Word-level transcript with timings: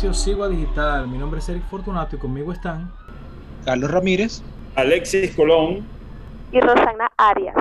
espacio 0.00 0.14
Sigo 0.14 0.44
a 0.44 0.48
Digital. 0.48 1.08
Mi 1.08 1.18
nombre 1.18 1.40
es 1.40 1.48
Eric 1.50 1.62
Fortunato 1.68 2.16
y 2.16 2.18
conmigo 2.18 2.52
están 2.52 2.90
Carlos 3.66 3.90
Ramírez, 3.90 4.42
Alexis 4.74 5.34
Colón 5.34 5.84
y 6.50 6.60
Rosana 6.60 7.10
Arias. 7.18 7.54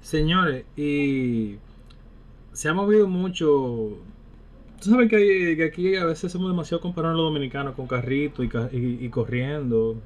Señores, 0.00 0.64
y 0.76 1.56
se 2.52 2.68
ha 2.68 2.72
movido 2.74 3.08
mucho. 3.08 3.98
Tú 4.80 4.90
sabes 4.90 5.10
que, 5.10 5.60
aquí 5.68 5.96
a 5.96 6.04
veces 6.04 6.30
somos 6.30 6.50
demasiado 6.50 6.80
comparados 6.80 7.16
los 7.16 7.26
dominicanos 7.26 7.74
con 7.74 7.88
carritos 7.88 8.46
y, 8.72 9.08
corriendo 9.08 9.96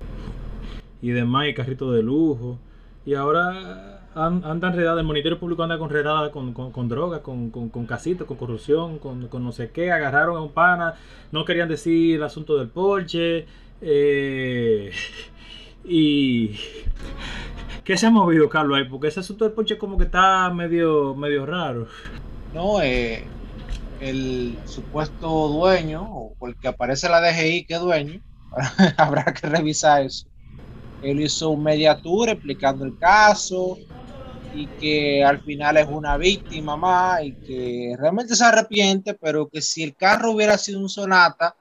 y 1.02 1.10
demás, 1.10 1.48
y 1.48 1.54
carritos 1.54 1.94
de 1.94 2.02
lujo. 2.02 2.58
Y 3.04 3.14
ahora 3.14 3.89
andan 4.14 4.74
redadas, 4.74 5.00
el 5.00 5.06
Ministerio 5.06 5.38
Público 5.38 5.62
anda 5.62 5.78
con 5.78 5.90
con, 6.32 6.52
con, 6.52 6.72
con 6.72 6.88
drogas, 6.88 7.20
con, 7.20 7.50
con, 7.50 7.68
con 7.68 7.86
casitos, 7.86 8.26
con 8.26 8.36
corrupción, 8.36 8.98
con, 8.98 9.28
con 9.28 9.44
no 9.44 9.52
sé 9.52 9.70
qué, 9.70 9.92
agarraron 9.92 10.36
a 10.36 10.40
un 10.40 10.52
pana, 10.52 10.94
no 11.32 11.44
querían 11.44 11.68
decir 11.68 12.16
el 12.16 12.22
asunto 12.22 12.56
del 12.56 12.68
Porsche, 12.68 13.46
eh, 13.80 14.90
y 15.84 16.50
¿qué 17.84 17.96
se 17.96 18.06
ha 18.06 18.10
movido 18.10 18.48
Carlos 18.48 18.78
ahí? 18.78 18.84
Porque 18.88 19.08
ese 19.08 19.20
asunto 19.20 19.44
del 19.44 19.54
Porsche 19.54 19.78
como 19.78 19.96
que 19.96 20.04
está 20.04 20.50
medio, 20.50 21.14
medio 21.14 21.46
raro. 21.46 21.86
No, 22.52 22.82
eh, 22.82 23.24
el 24.00 24.58
supuesto 24.64 25.48
dueño, 25.48 26.02
o 26.10 26.48
el 26.48 26.56
que 26.56 26.68
aparece 26.68 27.08
la 27.08 27.20
DGI 27.20 27.64
que 27.64 27.76
dueño, 27.76 28.20
habrá 28.96 29.24
que 29.24 29.46
revisar 29.46 30.02
eso. 30.02 30.26
Él 31.02 31.20
hizo 31.20 31.50
un 31.50 31.62
media 31.62 31.96
tour 32.00 32.28
explicando 32.28 32.84
el 32.84 32.98
caso, 32.98 33.78
y 34.54 34.66
que 34.66 35.24
al 35.24 35.40
final 35.40 35.76
es 35.76 35.88
una 35.88 36.16
víctima 36.16 36.76
más 36.76 37.22
y 37.22 37.32
que 37.32 37.96
realmente 37.98 38.34
se 38.34 38.44
arrepiente, 38.44 39.14
pero 39.14 39.48
que 39.48 39.62
si 39.62 39.82
el 39.82 39.94
carro 39.94 40.32
hubiera 40.32 40.58
sido 40.58 40.80
un 40.80 40.88
Sonata, 40.88 41.54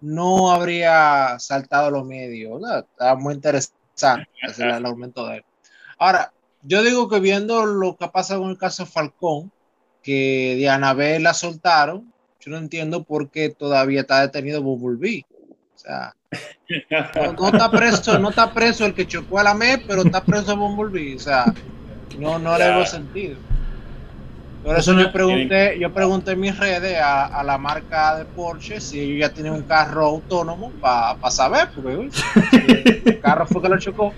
no 0.00 0.50
habría 0.50 1.38
saltado 1.38 1.90
los 1.90 2.04
medios. 2.04 2.62
Está 2.90 3.14
muy 3.16 3.34
interesante 3.34 3.76
el 4.58 4.86
aumento 4.86 5.26
de 5.26 5.38
él. 5.38 5.44
Ahora, 5.98 6.32
yo 6.62 6.82
digo 6.82 7.08
que 7.08 7.20
viendo 7.20 7.64
lo 7.64 7.96
que 7.96 8.04
ha 8.04 8.12
pasado 8.12 8.42
con 8.42 8.50
el 8.50 8.58
caso 8.58 8.86
Falcón, 8.86 9.50
que 10.02 10.56
de 10.58 10.68
Anabel 10.68 11.22
la 11.22 11.34
soltaron, 11.34 12.12
yo 12.40 12.50
no 12.50 12.58
entiendo 12.58 13.02
por 13.02 13.30
qué 13.30 13.50
todavía 13.50 14.02
está 14.02 14.20
detenido 14.20 14.62
Bumblebee. 14.62 15.24
O 15.74 15.78
sea, 15.78 16.14
no, 17.38 17.48
está 17.48 17.70
preso, 17.70 18.18
no 18.18 18.30
está 18.30 18.52
preso 18.52 18.86
el 18.86 18.94
que 18.94 19.06
chocó 19.06 19.38
a 19.38 19.44
la 19.44 19.54
MEP, 19.54 19.84
pero 19.86 20.02
está 20.02 20.24
preso 20.24 20.56
Bumblebee. 20.56 21.16
O 21.16 21.18
sea, 21.18 21.52
no, 22.18 22.38
no 22.38 22.56
le 22.56 22.64
hago 22.64 22.86
sentido. 22.86 23.36
Por 24.66 24.76
eso 24.76 24.94
yo 24.94 25.12
pregunté, 25.12 25.78
yo 25.78 25.92
pregunté 25.92 26.32
en 26.32 26.40
mis 26.40 26.58
redes 26.58 26.98
a, 27.00 27.40
la 27.44 27.56
marca 27.56 28.16
de 28.16 28.24
Porsche 28.24 28.80
si 28.80 28.98
ellos 28.98 29.20
ya 29.20 29.32
tienen 29.32 29.52
un 29.52 29.62
carro 29.62 30.04
autónomo 30.04 30.72
para 30.80 31.30
saber, 31.30 31.68
porque 31.72 32.10
el 33.04 33.20
carro 33.22 33.46
fue 33.46 33.62
que 33.62 33.68
lo 33.68 33.78
chocó. 33.78 34.12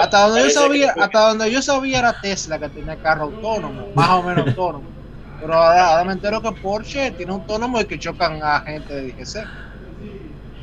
hasta 0.00 0.28
donde 0.28 0.44
yo 0.44 0.50
sabía, 0.50 0.94
hasta 0.96 1.28
donde 1.28 1.50
yo 1.50 1.60
sabía 1.60 1.98
era 1.98 2.20
Tesla 2.20 2.56
que 2.60 2.68
tenía 2.68 2.94
carro 2.96 3.24
autónomo, 3.24 3.88
más 3.96 4.10
o 4.10 4.22
menos 4.22 4.46
autónomo. 4.46 4.84
Pero 5.40 5.54
ahora, 5.54 6.04
me 6.04 6.12
entero 6.12 6.40
que 6.40 6.52
Porsche 6.52 7.10
tiene 7.10 7.32
autónomo 7.32 7.80
y 7.80 7.84
que 7.84 7.98
chocan 7.98 8.40
a 8.44 8.60
gente 8.60 8.94
de 8.94 9.08
DGC. 9.08 9.44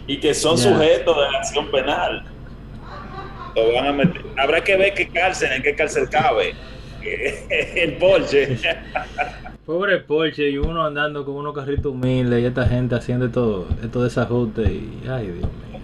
Y 0.08 0.20
que 0.22 0.34
son 0.34 0.58
sujetos 0.58 1.18
de 1.18 1.38
acción 1.38 1.70
penal. 1.70 2.24
Habrá 4.38 4.64
que 4.64 4.76
ver 4.76 4.94
qué 4.94 5.08
cárcel, 5.08 5.52
en 5.54 5.64
qué 5.64 5.76
cárcel 5.76 6.10
cabe. 6.10 6.54
El 7.76 7.94
Porsche. 7.94 8.58
Pobre 9.66 10.00
Porsche 10.00 10.50
y 10.50 10.58
uno 10.58 10.84
andando 10.84 11.24
con 11.24 11.36
unos 11.36 11.54
carritos 11.56 11.94
humildes 11.94 12.42
y 12.42 12.46
esta 12.46 12.68
gente 12.68 12.96
haciendo 12.96 13.30
todo, 13.30 13.68
todo 13.92 14.04
desajuste 14.04 14.64
y 14.64 15.04
ay 15.08 15.28
Dios 15.28 15.38
mío. 15.38 15.80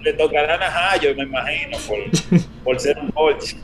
Le 0.00 0.12
tocarán 0.14 0.62
a 0.62 0.70
Jayo, 0.70 1.14
me 1.14 1.24
imagino, 1.24 1.76
por, 1.86 1.98
por 2.64 2.80
ser 2.80 2.98
un 2.98 3.10
Porsche. 3.10 3.56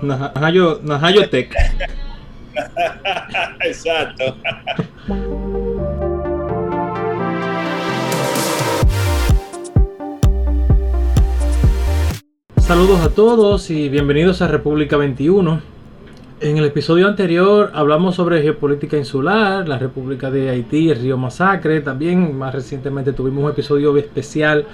Najayo, 0.00 0.80
Najayo 0.82 1.28
Tech. 1.28 1.54
Exacto. 3.60 4.36
Saludos 12.66 13.00
a 13.02 13.10
todos 13.10 13.70
y 13.70 13.90
bienvenidos 13.90 14.40
a 14.40 14.48
República 14.48 14.96
21. 14.96 15.60
En 16.40 16.56
el 16.56 16.64
episodio 16.64 17.06
anterior 17.06 17.70
hablamos 17.74 18.14
sobre 18.14 18.40
geopolítica 18.40 18.96
insular, 18.96 19.68
la 19.68 19.76
República 19.76 20.30
de 20.30 20.48
Haití, 20.48 20.88
el 20.88 20.98
río 20.98 21.18
Masacre. 21.18 21.82
También 21.82 22.38
más 22.38 22.54
recientemente 22.54 23.12
tuvimos 23.12 23.44
un 23.44 23.50
episodio 23.50 23.94
especial 23.98 24.64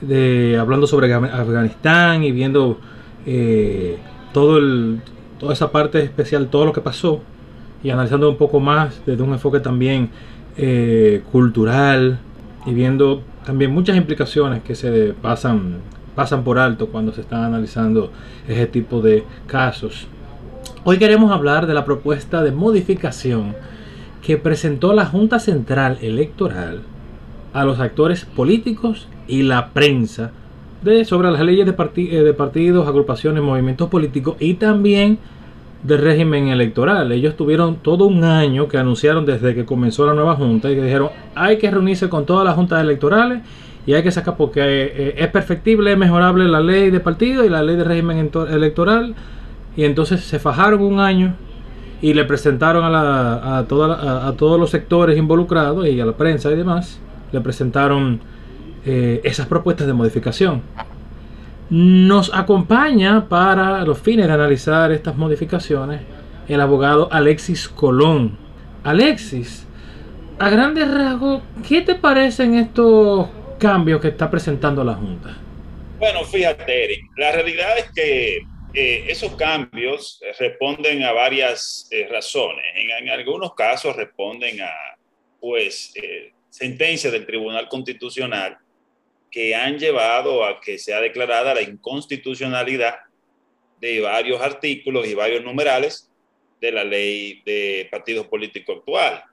de, 0.00 0.56
hablando 0.60 0.86
sobre 0.86 1.12
Afganistán 1.12 2.22
y 2.22 2.30
viendo 2.30 2.78
eh, 3.26 3.98
todo 4.32 4.58
el, 4.58 5.00
toda 5.40 5.54
esa 5.54 5.72
parte 5.72 6.04
especial, 6.04 6.46
todo 6.46 6.66
lo 6.66 6.72
que 6.72 6.82
pasó 6.82 7.20
y 7.82 7.90
analizando 7.90 8.30
un 8.30 8.36
poco 8.36 8.60
más 8.60 9.02
desde 9.04 9.24
un 9.24 9.32
enfoque 9.32 9.58
también 9.58 10.10
eh, 10.56 11.20
cultural 11.32 12.20
y 12.64 12.74
viendo 12.74 13.22
también 13.44 13.72
muchas 13.72 13.96
implicaciones 13.96 14.62
que 14.62 14.76
se 14.76 15.14
pasan 15.20 15.80
pasan 16.14 16.44
por 16.44 16.58
alto 16.58 16.88
cuando 16.88 17.12
se 17.12 17.20
están 17.20 17.44
analizando 17.44 18.10
ese 18.48 18.66
tipo 18.66 19.00
de 19.00 19.24
casos. 19.46 20.06
Hoy 20.84 20.98
queremos 20.98 21.32
hablar 21.32 21.66
de 21.66 21.74
la 21.74 21.84
propuesta 21.84 22.42
de 22.42 22.52
modificación 22.52 23.54
que 24.22 24.36
presentó 24.36 24.92
la 24.92 25.06
Junta 25.06 25.38
Central 25.38 25.98
Electoral 26.00 26.82
a 27.52 27.64
los 27.64 27.80
actores 27.80 28.24
políticos 28.24 29.08
y 29.26 29.42
la 29.42 29.70
prensa 29.70 30.32
de, 30.82 31.04
sobre 31.04 31.30
las 31.30 31.40
leyes 31.40 31.66
de, 31.66 31.74
eh, 31.96 32.22
de 32.22 32.34
partidos, 32.34 32.86
agrupaciones, 32.86 33.42
movimientos 33.42 33.88
políticos 33.88 34.36
y 34.38 34.54
también 34.54 35.18
del 35.82 36.00
régimen 36.00 36.48
electoral. 36.48 37.12
Ellos 37.12 37.36
tuvieron 37.36 37.76
todo 37.76 38.06
un 38.06 38.24
año 38.24 38.68
que 38.68 38.78
anunciaron 38.78 39.26
desde 39.26 39.54
que 39.54 39.64
comenzó 39.64 40.06
la 40.06 40.14
nueva 40.14 40.34
junta 40.34 40.70
y 40.70 40.74
que 40.74 40.82
dijeron 40.82 41.10
hay 41.34 41.58
que 41.58 41.70
reunirse 41.70 42.08
con 42.08 42.26
todas 42.26 42.44
las 42.44 42.54
juntas 42.54 42.82
electorales 42.82 43.42
y 43.86 43.94
hay 43.94 44.02
que 44.02 44.10
sacar 44.10 44.36
porque 44.36 44.60
eh, 44.62 45.14
es 45.18 45.28
perfectible, 45.28 45.92
es 45.92 45.98
mejorable 45.98 46.48
la 46.48 46.60
ley 46.60 46.90
de 46.90 47.00
partido 47.00 47.44
y 47.44 47.48
la 47.48 47.62
ley 47.62 47.76
de 47.76 47.84
régimen 47.84 48.30
electoral. 48.50 49.14
Y 49.76 49.84
entonces 49.84 50.22
se 50.22 50.38
fajaron 50.38 50.80
un 50.82 51.00
año 51.00 51.34
y 52.00 52.14
le 52.14 52.24
presentaron 52.24 52.84
a, 52.84 53.58
a, 53.58 53.64
todos 53.66 54.60
los 54.60 54.70
sectores 54.70 55.18
involucrados 55.18 55.86
y 55.86 56.00
a 56.00 56.06
la 56.06 56.12
prensa 56.12 56.50
y 56.50 56.56
demás, 56.56 57.00
le 57.32 57.40
presentaron 57.40 58.20
eh, 58.84 59.20
esas 59.24 59.46
propuestas 59.46 59.86
de 59.86 59.92
modificación. 59.92 60.62
Nos 61.70 62.32
acompaña 62.34 63.26
para 63.28 63.84
los 63.84 63.98
fines 63.98 64.26
de 64.26 64.32
analizar 64.32 64.92
estas 64.92 65.16
modificaciones 65.16 66.02
el 66.48 66.60
abogado 66.60 67.08
Alexis 67.10 67.68
Colón. 67.68 68.36
Alexis, 68.82 69.66
a 70.38 70.50
grandes 70.50 70.92
rasgos, 70.92 71.42
¿qué 71.66 71.80
te 71.80 71.94
parecen 71.94 72.54
estos 72.54 73.28
cambios 73.64 73.98
que 74.02 74.08
está 74.08 74.30
presentando 74.30 74.84
la 74.84 74.92
Junta? 74.92 75.38
Bueno, 75.98 76.22
fíjate, 76.24 76.84
Eric, 76.84 77.04
la 77.16 77.32
realidad 77.32 77.78
es 77.78 77.90
que 77.94 78.36
eh, 78.74 79.06
esos 79.08 79.34
cambios 79.36 80.20
responden 80.38 81.02
a 81.02 81.12
varias 81.12 81.88
eh, 81.90 82.06
razones. 82.10 82.62
En, 82.74 83.08
algunos 83.08 83.54
casos 83.54 83.96
responden 83.96 84.60
a, 84.60 84.70
pues, 85.40 85.92
eh, 85.94 86.32
sentencias 86.50 87.10
del 87.10 87.24
Tribunal 87.24 87.66
Constitucional 87.70 88.58
que 89.30 89.54
han 89.54 89.78
llevado 89.78 90.44
a 90.44 90.60
que 90.60 90.78
sea 90.78 91.00
declarada 91.00 91.54
la 91.54 91.62
inconstitucionalidad 91.62 92.96
de 93.80 94.00
varios 94.02 94.42
artículos 94.42 95.06
y 95.06 95.14
varios 95.14 95.42
numerales 95.42 96.10
de 96.60 96.70
la 96.70 96.84
ley 96.84 97.40
de 97.46 97.88
partidos 97.90 98.26
políticos 98.26 98.76
actual. 98.78 99.24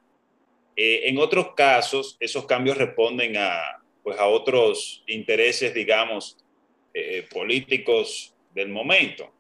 en 0.76 1.18
otros 1.18 1.54
casos, 1.54 2.18
esos 2.20 2.46
cambios 2.46 2.78
responden 2.78 3.38
a, 3.38 3.81
pues 4.04 4.18
a 4.20 4.28
otros 4.28 5.04
intereses, 5.08 5.74
digamos, 5.74 6.38
eh, 6.94 7.26
políticos 7.32 8.34
del 8.54 8.70
momento. 8.70 9.32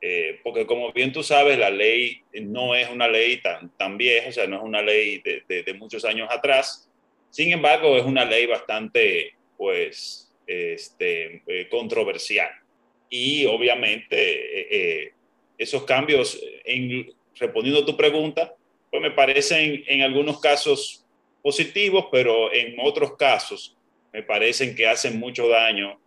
Eh, 0.00 0.40
porque 0.42 0.66
como 0.66 0.92
bien 0.92 1.12
tú 1.12 1.22
sabes, 1.22 1.58
la 1.58 1.70
ley 1.70 2.22
no 2.32 2.74
es 2.74 2.88
una 2.90 3.08
ley 3.08 3.38
tan, 3.38 3.70
tan 3.76 3.96
vieja, 3.96 4.28
o 4.28 4.32
sea, 4.32 4.46
no 4.46 4.56
es 4.56 4.62
una 4.62 4.82
ley 4.82 5.18
de, 5.18 5.62
de, 5.62 5.74
muchos 5.74 6.04
años 6.04 6.28
atrás. 6.30 6.90
Sin 7.30 7.52
embargo, 7.52 7.96
es 7.96 8.04
una 8.04 8.24
ley 8.24 8.46
bastante, 8.46 9.34
pues, 9.56 10.32
este, 10.46 11.42
eh, 11.46 11.68
controversial. 11.70 12.50
Y 13.08 13.46
obviamente 13.46 15.12
esos 15.56 15.84
cambios, 15.84 16.40
en, 16.64 17.12
respondiendo 17.36 17.82
a 17.82 17.86
tu 17.86 17.96
pregunta, 17.96 18.54
pues 18.90 19.02
me 19.02 19.10
parecen 19.10 19.84
en 19.86 20.02
algunos 20.02 20.40
casos 20.40 21.04
positivos, 21.42 22.06
pero 22.10 22.52
en 22.52 22.76
otros 22.80 23.16
casos 23.16 23.73
me 24.14 24.22
parecen 24.22 24.76
que 24.76 24.86
hacen 24.86 25.18
mucho 25.18 25.48
daño 25.48 25.98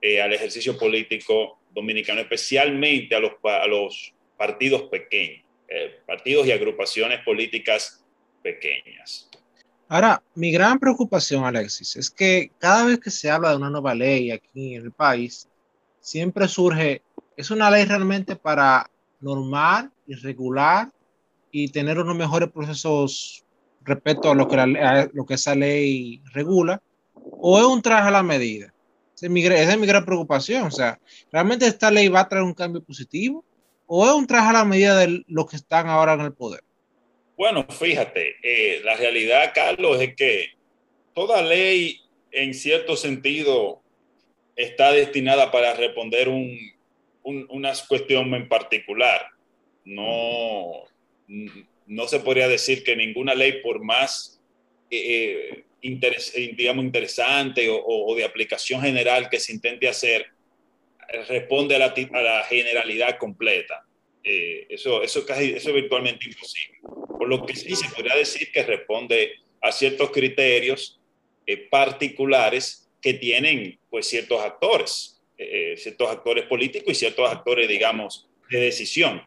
eh, 0.00 0.20
al 0.20 0.32
ejercicio 0.32 0.78
político 0.78 1.58
dominicano, 1.74 2.22
especialmente 2.22 3.14
a 3.14 3.20
los, 3.20 3.32
a 3.42 3.66
los 3.66 4.14
partidos 4.36 4.84
pequeños. 4.84 5.44
eh, 5.68 6.00
partidos 6.06 6.46
y 6.46 6.52
agrupaciones 6.52 7.20
políticas 7.24 8.04
pequeñas. 8.42 9.28
Ahora, 9.88 10.22
mi 10.34 10.52
gran 10.52 10.78
preocupación, 10.78 11.44
Alexis, 11.44 11.96
es 11.96 12.10
que 12.10 12.50
cada 12.58 12.86
vez 12.86 12.98
que 12.98 13.10
se 13.10 13.30
habla 13.30 13.50
de 13.50 13.56
una 13.56 13.70
nueva 13.70 13.94
ley 13.94 14.30
aquí 14.30 14.74
en 14.74 14.84
el 14.84 14.92
país, 14.92 15.48
siempre 16.00 16.48
surge, 16.48 17.02
es 17.36 17.50
una 17.50 17.70
ley 17.70 17.84
realmente 17.84 18.36
para 18.36 18.88
normar 19.20 19.90
y 20.06 20.14
regular 20.14 20.90
y 21.50 21.68
tener 21.68 21.98
unos 21.98 22.16
mejores 22.16 22.50
procesos 22.50 23.44
respecto 23.82 24.30
a 24.30 24.34
lo 24.34 24.48
que, 24.48 24.56
lo 25.12 25.26
que 25.26 25.34
esa 25.34 25.54
ley 25.54 26.22
regula, 26.32 26.80
o 27.30 27.58
es 27.58 27.64
un 27.64 27.82
traje 27.82 28.08
a 28.08 28.12
la 28.12 28.22
medida. 28.22 28.72
Esa 29.14 29.26
es, 29.26 29.30
mi, 29.30 29.42
gran 29.86 30.04
preocupación. 30.04 30.64
O 30.64 30.70
sea, 30.70 30.98
¿realmente 31.30 31.66
esta 31.66 31.90
ley 31.90 32.08
va 32.08 32.20
a 32.20 32.28
traer 32.28 32.44
un 32.44 32.54
cambio 32.54 32.82
positivo? 32.82 33.44
¿O 33.86 34.04
es 34.04 34.12
un 34.12 34.26
traje 34.26 34.48
a 34.48 34.52
la 34.52 34.64
medida 34.64 34.98
de 34.98 35.22
los 35.26 35.46
que 35.48 35.56
están 35.56 35.86
ahora 35.88 36.14
en 36.14 36.22
el 36.22 36.32
poder? 36.32 36.62
Bueno, 37.36 37.66
fíjate, 37.68 38.36
eh, 38.42 38.80
la 38.84 38.96
realidad, 38.96 39.52
Carlos, 39.54 40.00
es 40.00 40.14
que 40.14 40.50
toda 41.14 41.42
ley, 41.42 42.00
en 42.30 42.54
cierto 42.54 42.96
sentido, 42.96 43.82
está 44.56 44.92
destinada 44.92 45.50
para 45.50 45.74
responder 45.74 46.28
un, 46.28 46.58
una 47.24 47.72
cuestión 47.88 48.32
en 48.34 48.48
particular. 48.48 49.26
No, 49.84 50.84
no 51.86 52.08
se 52.08 52.20
podría 52.20 52.48
decir 52.48 52.84
que 52.84 52.96
ninguna 52.96 53.34
ley, 53.34 53.62
por 53.62 53.82
más 53.82 54.40
eh, 54.90 55.64
eh, 55.84 56.54
digamos, 56.56 56.84
interesante 56.84 57.68
o, 57.70 58.14
de 58.16 58.24
aplicación 58.24 58.80
general 58.80 59.28
que 59.28 59.38
se 59.38 59.52
intente 59.52 59.88
hacer, 59.88 60.26
responde 61.28 61.76
a 61.76 61.78
la, 61.78 61.94
a 62.12 62.22
la 62.22 62.44
generalidad 62.44 63.18
completa. 63.18 63.84
eso, 64.22 65.02
eso, 65.02 65.26
casi, 65.26 65.52
eso 65.52 65.68
es 65.68 65.74
virtualmente 65.74 66.26
imposible. 66.26 66.78
Por 66.82 67.28
lo 67.28 67.44
que 67.44 67.54
sí 67.54 67.76
se 67.76 67.88
podría 67.90 68.16
decir 68.16 68.50
que 68.50 68.62
responde 68.62 69.32
a 69.64 69.72
ciertos 69.72 70.10
criterios 70.10 71.00
eh, 71.46 71.68
particulares 71.70 72.90
que 73.02 73.14
tienen 73.14 73.78
pues 73.90 74.08
ciertos 74.08 74.42
actores, 74.42 75.22
eh, 75.36 75.72
eh, 75.72 75.76
ciertos 75.76 76.10
actores 76.10 76.44
políticos 76.46 76.90
y 76.90 76.94
ciertos 76.94 77.30
actores, 77.30 77.68
digamos, 77.68 78.30
de 78.50 78.60
decisión. 78.60 79.22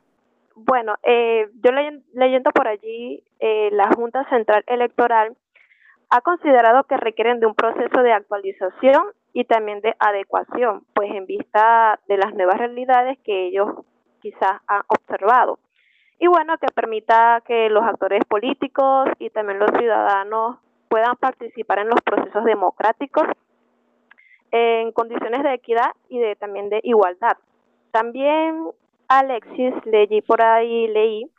Bueno, 0.55 0.95
yo 1.03 1.71
leyendo 2.15 2.49
por 2.49 2.67
allí, 2.67 3.23
la 3.39 3.89
Junta 3.93 4.27
Central 4.27 4.63
Electoral 4.65 5.37
ha 6.09 6.21
considerado 6.21 6.83
que 6.83 6.97
requieren 6.97 7.39
de 7.39 7.47
un 7.47 7.55
proceso 7.55 8.01
de 8.01 8.13
actualización 8.13 9.03
y 9.33 9.45
también 9.45 9.81
de 9.81 9.95
adecuación, 9.99 10.85
pues 10.93 11.11
en 11.13 11.25
vista 11.25 11.99
de 12.07 12.17
las 12.17 12.33
nuevas 12.33 12.57
realidades 12.57 13.17
que 13.23 13.47
ellos 13.47 13.69
quizás 14.21 14.61
han 14.67 14.81
observado 14.87 15.59
y 16.19 16.27
bueno, 16.27 16.57
que 16.57 16.67
permita 16.73 17.41
que 17.45 17.69
los 17.69 17.83
actores 17.83 18.23
políticos 18.25 19.09
y 19.19 19.29
también 19.29 19.59
los 19.59 19.69
ciudadanos 19.77 20.57
puedan 20.89 21.15
participar 21.17 21.79
en 21.79 21.89
los 21.89 22.01
procesos 22.01 22.43
democráticos 22.43 23.23
en 24.51 24.91
condiciones 24.93 25.43
de 25.43 25.53
equidad 25.53 25.91
y 26.09 26.19
de 26.19 26.35
también 26.35 26.69
de 26.69 26.79
igualdad. 26.83 27.37
También 27.91 28.67
Alexis 29.07 29.73
leí 29.85 30.21
por 30.21 30.41
ahí 30.41 30.87
leí 30.87 31.29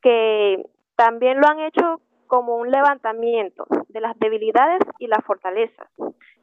que 0.00 0.64
también 0.96 1.40
lo 1.40 1.48
han 1.48 1.60
hecho 1.60 2.00
como 2.30 2.54
un 2.54 2.70
levantamiento 2.70 3.66
de 3.88 4.00
las 4.00 4.16
debilidades 4.20 4.78
y 5.00 5.08
las 5.08 5.24
fortalezas. 5.24 5.88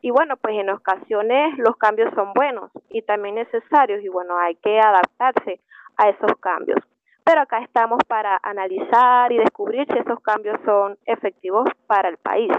Y 0.02 0.12
bueno, 0.12 0.36
pues 0.36 0.56
en 0.60 0.70
ocasiones 0.70 1.58
los 1.58 1.78
cambios 1.78 2.14
son 2.14 2.34
buenos 2.34 2.70
y 2.90 3.04
también 3.04 3.36
necesarios 3.36 4.04
y 4.04 4.10
bueno, 4.10 4.38
hay 4.38 4.56
que 4.56 4.78
adaptarse 4.80 5.62
a 5.96 6.10
esos 6.10 6.34
cambios 6.42 6.80
pero 7.24 7.42
acá 7.42 7.60
estamos 7.60 8.00
para 8.08 8.40
analizar 8.42 9.34
y 9.34 9.38
descubrir 9.38 9.86
si 9.92 10.00
esos 10.00 10.22
cambios 10.22 10.58
son 10.64 10.98
efectivos 11.06 11.68
para 11.86 12.08
el 12.08 12.16
país. 12.16 12.54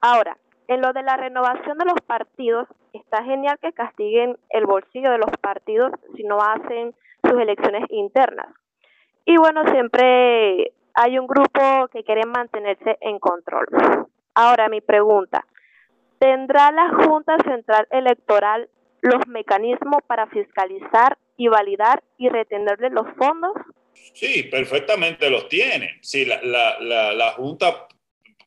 Ahora, 0.00 0.36
en 0.68 0.80
lo 0.80 0.92
de 0.92 1.02
la 1.02 1.16
renovación 1.16 1.76
de 1.76 1.86
los 1.86 2.00
partidos, 2.06 2.68
está 2.92 3.24
genial 3.24 3.58
que 3.60 3.72
castiguen 3.72 4.38
el 4.50 4.66
bolsillo 4.66 5.10
de 5.10 5.18
los 5.18 5.30
partidos 5.40 5.90
si 6.14 6.22
no 6.22 6.38
hacen 6.38 6.94
sus 7.28 7.40
elecciones 7.40 7.84
internas. 7.88 8.46
Y 9.24 9.38
bueno, 9.38 9.64
siempre 9.72 10.72
hay 10.94 11.18
un 11.18 11.26
grupo 11.26 11.88
que 11.92 12.04
quiere 12.04 12.26
mantenerse 12.26 12.98
en 13.00 13.18
control. 13.18 13.66
Ahora 14.34 14.68
mi 14.68 14.80
pregunta, 14.80 15.46
¿tendrá 16.18 16.70
la 16.72 16.88
Junta 17.04 17.36
Central 17.44 17.86
Electoral 17.90 18.68
los 19.00 19.26
mecanismos 19.26 19.98
para 20.06 20.26
fiscalizar 20.28 21.18
y 21.36 21.48
validar 21.48 22.02
y 22.18 22.28
retenerle 22.28 22.90
los 22.90 23.06
fondos? 23.16 23.52
Sí, 24.14 24.44
perfectamente 24.44 25.28
los 25.28 25.48
tiene. 25.48 25.98
Sí, 26.00 26.24
la, 26.24 26.40
la, 26.42 27.12
la, 27.12 27.32
Junta 27.32 27.88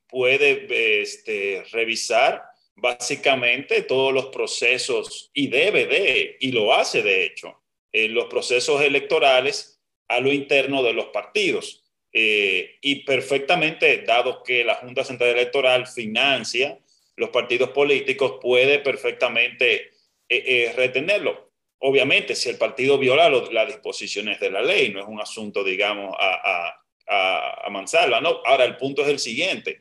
puede 0.07 1.01
este, 1.01 1.63
revisar 1.71 2.43
básicamente 2.75 3.81
todos 3.83 4.13
los 4.13 4.27
procesos 4.27 5.29
y 5.33 5.47
debe 5.47 5.85
de, 5.85 6.37
y 6.39 6.51
lo 6.51 6.73
hace 6.73 7.01
de 7.01 7.25
hecho, 7.25 7.61
en 7.91 8.13
los 8.13 8.25
procesos 8.25 8.81
electorales 8.81 9.81
a 10.07 10.19
lo 10.19 10.31
interno 10.31 10.83
de 10.83 10.93
los 10.93 11.05
partidos. 11.07 11.84
Eh, 12.17 12.77
y 12.79 13.03
perfectamente, 13.03 14.03
dado 14.03 14.41
que 14.41 14.63
la 14.63 14.75
Junta 14.75 15.03
Central 15.03 15.31
Electoral 15.31 15.85
financia 15.85 16.79
los 17.17 17.29
partidos 17.29 17.69
políticos, 17.69 18.39
puede 18.41 18.79
perfectamente 18.79 19.91
eh, 20.29 20.43
eh, 20.45 20.73
retenerlo 20.75 21.45
obviamente, 21.79 22.35
si 22.35 22.49
el 22.49 22.57
partido 22.57 22.97
viola 22.97 23.29
las 23.29 23.67
disposiciones 23.67 24.39
de 24.39 24.49
la 24.49 24.61
ley, 24.61 24.89
no 24.89 24.99
es 24.99 25.05
un 25.07 25.21
asunto, 25.21 25.63
digamos, 25.63 26.15
a, 26.17 26.73
a, 27.07 27.65
a, 27.65 27.69
manzarla, 27.69 28.19
¿no? 28.21 28.41
Ahora, 28.43 28.65
el 28.65 28.77
punto 28.77 29.03
es 29.03 29.09
el 29.09 29.19
siguiente. 29.19 29.79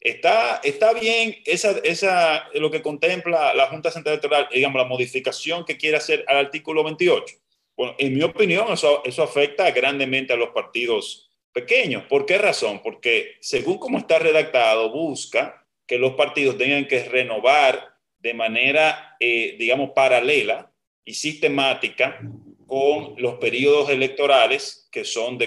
Está, 0.00 0.60
está 0.64 0.92
bien 0.92 1.36
esa, 1.44 1.78
esa, 1.84 2.48
lo 2.54 2.70
que 2.70 2.82
contempla 2.82 3.54
la 3.54 3.68
Junta 3.68 3.92
Central 3.92 4.14
Electoral, 4.14 4.48
digamos, 4.52 4.82
la 4.82 4.88
modificación 4.88 5.64
que 5.64 5.76
quiere 5.76 5.96
hacer 5.96 6.24
al 6.26 6.38
artículo 6.38 6.82
28. 6.82 7.36
Bueno, 7.76 7.94
en 7.98 8.14
mi 8.14 8.22
opinión, 8.22 8.72
eso, 8.72 9.02
eso 9.04 9.22
afecta 9.22 9.70
grandemente 9.70 10.32
a 10.32 10.36
los 10.36 10.50
partidos 10.50 11.23
pequeños. 11.54 12.04
¿Por 12.04 12.26
qué 12.26 12.36
razón? 12.36 12.82
Porque 12.82 13.36
según 13.40 13.78
como 13.78 13.96
está 13.96 14.18
redactado, 14.18 14.90
busca 14.90 15.66
que 15.86 15.96
los 15.96 16.12
partidos 16.14 16.58
tengan 16.58 16.86
que 16.86 17.04
renovar 17.04 17.94
de 18.18 18.34
manera, 18.34 19.16
eh, 19.20 19.56
digamos, 19.58 19.90
paralela 19.90 20.70
y 21.04 21.14
sistemática 21.14 22.20
con 22.66 23.14
los 23.18 23.34
periodos 23.34 23.88
electorales 23.90 24.88
que 24.90 25.04
son 25.04 25.38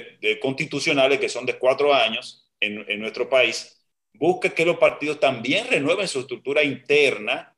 constitucionales, 0.41 1.19
que 1.19 1.29
son 1.29 1.45
de 1.45 1.57
cuatro 1.57 1.93
años 1.93 2.49
en, 2.59 2.85
en, 2.87 2.99
nuestro 2.99 3.29
país, 3.29 3.77
busca 4.13 4.49
que 4.49 4.65
los 4.65 4.77
partidos 4.77 5.19
también 5.19 5.67
renueven 5.67 6.07
su 6.07 6.19
estructura 6.19 6.63
interna 6.63 7.55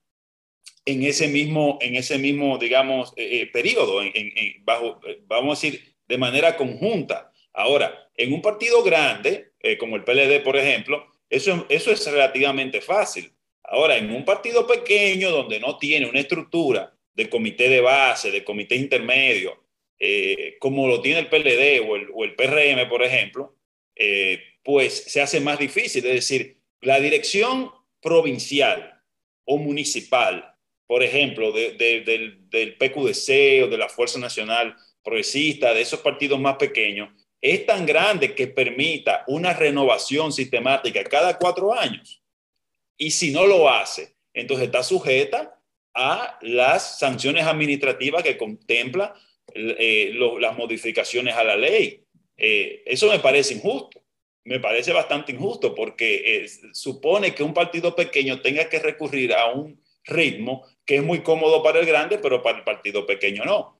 en 0.85 1.03
ese 1.03 1.27
mismo, 1.27 1.77
en 1.81 1.95
ese 1.95 2.17
mismo 2.17 2.57
digamos, 2.57 3.13
eh, 3.15 3.41
eh, 3.41 3.47
periodo, 3.47 4.01
en, 4.01 4.13
bajo, 4.63 4.99
vamos 5.27 5.57
a 5.57 5.67
decir, 5.67 5.95
de 6.07 6.17
manera 6.17 6.57
conjunta. 6.57 7.31
Ahora, 7.53 8.09
en 8.15 8.33
un 8.33 8.41
partido 8.41 8.83
grande, 8.83 9.53
eh, 9.59 9.77
como 9.77 9.95
el 9.95 10.03
PLD, 10.03 10.41
por 10.43 10.57
ejemplo, 10.57 11.05
eso, 11.29 11.65
eso 11.69 11.91
es 11.91 12.05
relativamente 12.11 12.81
fácil. 12.81 13.31
Ahora, 13.63 13.97
en 13.97 14.11
un 14.11 14.25
partido 14.25 14.65
pequeño 14.65 15.29
donde 15.29 15.59
no 15.59 15.77
tiene 15.77 16.09
una 16.09 16.19
estructura 16.19 16.95
de 17.13 17.29
comité 17.29 17.69
de 17.69 17.81
base, 17.81 18.31
de 18.31 18.43
comité 18.43 18.75
intermedio, 18.75 19.63
eh, 19.99 20.55
como 20.59 20.87
lo 20.87 21.01
tiene 21.01 21.19
el 21.19 21.27
PLD 21.27 21.87
o 21.87 21.95
el, 21.95 22.07
o 22.13 22.23
el 22.23 22.35
PRM, 22.35 22.87
por 22.87 23.03
ejemplo, 23.03 23.55
eh, 23.95 24.41
pues 24.63 25.03
se 25.05 25.21
hace 25.21 25.39
más 25.39 25.59
difícil. 25.59 26.05
Es 26.05 26.13
decir, 26.13 26.57
la 26.81 26.99
dirección 26.99 27.71
provincial 28.01 29.03
o 29.45 29.57
municipal, 29.57 30.55
por 30.87 31.03
ejemplo, 31.03 31.51
del, 31.51 31.77
del 32.49 32.77
PQDC 32.77 33.65
o 33.65 33.67
de 33.67 33.77
la 33.77 33.89
Fuerza 33.89 34.19
Nacional 34.19 34.75
Progresista, 35.03 35.73
de 35.73 35.81
esos 35.81 35.99
partidos 35.99 36.39
más 36.39 36.55
pequeños, 36.55 37.09
es 37.41 37.65
tan 37.65 37.85
grande 37.85 38.35
que 38.35 38.47
permita 38.47 39.23
una 39.27 39.53
renovación 39.53 40.31
sistemática 40.31 41.03
cada 41.03 41.37
cuatro 41.37 41.73
años. 41.73 42.21
Y 42.97 43.11
si 43.11 43.31
no 43.31 43.45
lo 43.45 43.69
hace, 43.69 44.15
entonces 44.33 44.65
está 44.65 44.83
sujeta 44.83 45.59
a 45.93 46.37
las 46.41 46.99
sanciones 46.99 47.45
administrativas 47.45 48.23
que 48.23 48.37
contempla 48.37 49.13
eh, 49.53 50.13
las 50.39 50.57
modificaciones 50.57 51.35
a 51.35 51.43
la 51.43 51.55
ley. 51.55 52.03
Eh, 52.37 52.83
eso 52.85 53.09
me 53.09 53.19
parece 53.19 53.55
injusto, 53.55 54.01
me 54.43 54.59
parece 54.59 54.93
bastante 54.93 55.31
injusto 55.31 55.73
porque 55.73 56.43
eh, 56.43 56.47
supone 56.73 57.33
que 57.33 57.43
un 57.43 57.53
partido 57.53 57.95
pequeño 57.95 58.41
tenga 58.41 58.69
que 58.69 58.79
recurrir 58.79 59.33
a 59.33 59.47
un 59.47 59.81
ritmo 60.03 60.65
que 60.85 60.97
es 60.97 61.03
muy 61.03 61.21
cómodo 61.21 61.61
para 61.63 61.79
el 61.79 61.85
grande, 61.85 62.17
pero 62.17 62.41
para 62.41 62.59
el 62.59 62.63
partido 62.63 63.05
pequeño 63.05 63.45
no. 63.45 63.78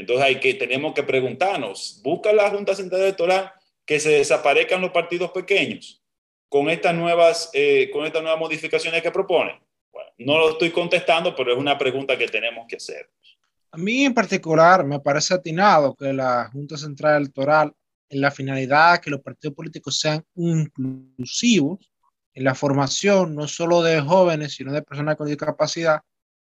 Entonces 0.00 0.24
hay 0.24 0.40
que, 0.40 0.54
tenemos 0.54 0.94
que 0.94 1.02
preguntarnos, 1.02 2.00
¿busca 2.02 2.32
la 2.32 2.50
Junta 2.50 2.74
Central 2.74 3.02
Electoral 3.02 3.52
que 3.84 4.00
se 4.00 4.10
desaparezcan 4.10 4.80
los 4.80 4.90
partidos 4.90 5.30
pequeños 5.30 6.02
con 6.48 6.70
estas 6.70 6.94
nuevas, 6.94 7.52
con 7.92 8.06
estas 8.06 8.22
nuevas 8.22 8.40
modificaciones 8.40 9.02
que 9.02 9.10
propone? 9.10 9.60
no 10.18 10.38
lo 10.38 10.50
estoy 10.50 10.70
contestando, 10.70 11.34
pero 11.34 11.52
es 11.52 11.58
una 11.58 11.78
pregunta 11.78 12.16
que 12.16 12.28
tenemos 12.28 12.66
que 12.68 12.76
hacer. 12.76 13.10
A 13.72 13.78
mí 13.78 14.04
en 14.04 14.14
particular 14.14 14.84
me 14.84 15.00
parece 15.00 15.34
atinado 15.34 15.94
que 15.94 16.12
la 16.12 16.50
Junta 16.52 16.76
Central 16.76 17.22
Electoral 17.22 17.72
en 18.08 18.20
la 18.20 18.30
finalidad 18.30 19.00
que 19.00 19.10
los 19.10 19.20
partidos 19.20 19.54
políticos 19.54 19.98
sean 19.98 20.24
inclusivos 20.34 21.90
en 22.34 22.44
la 22.44 22.54
formación, 22.54 23.34
no 23.34 23.46
solo 23.46 23.82
de 23.82 24.00
jóvenes, 24.00 24.54
sino 24.54 24.72
de 24.72 24.82
personas 24.82 25.16
con 25.16 25.28
discapacidad, 25.28 26.00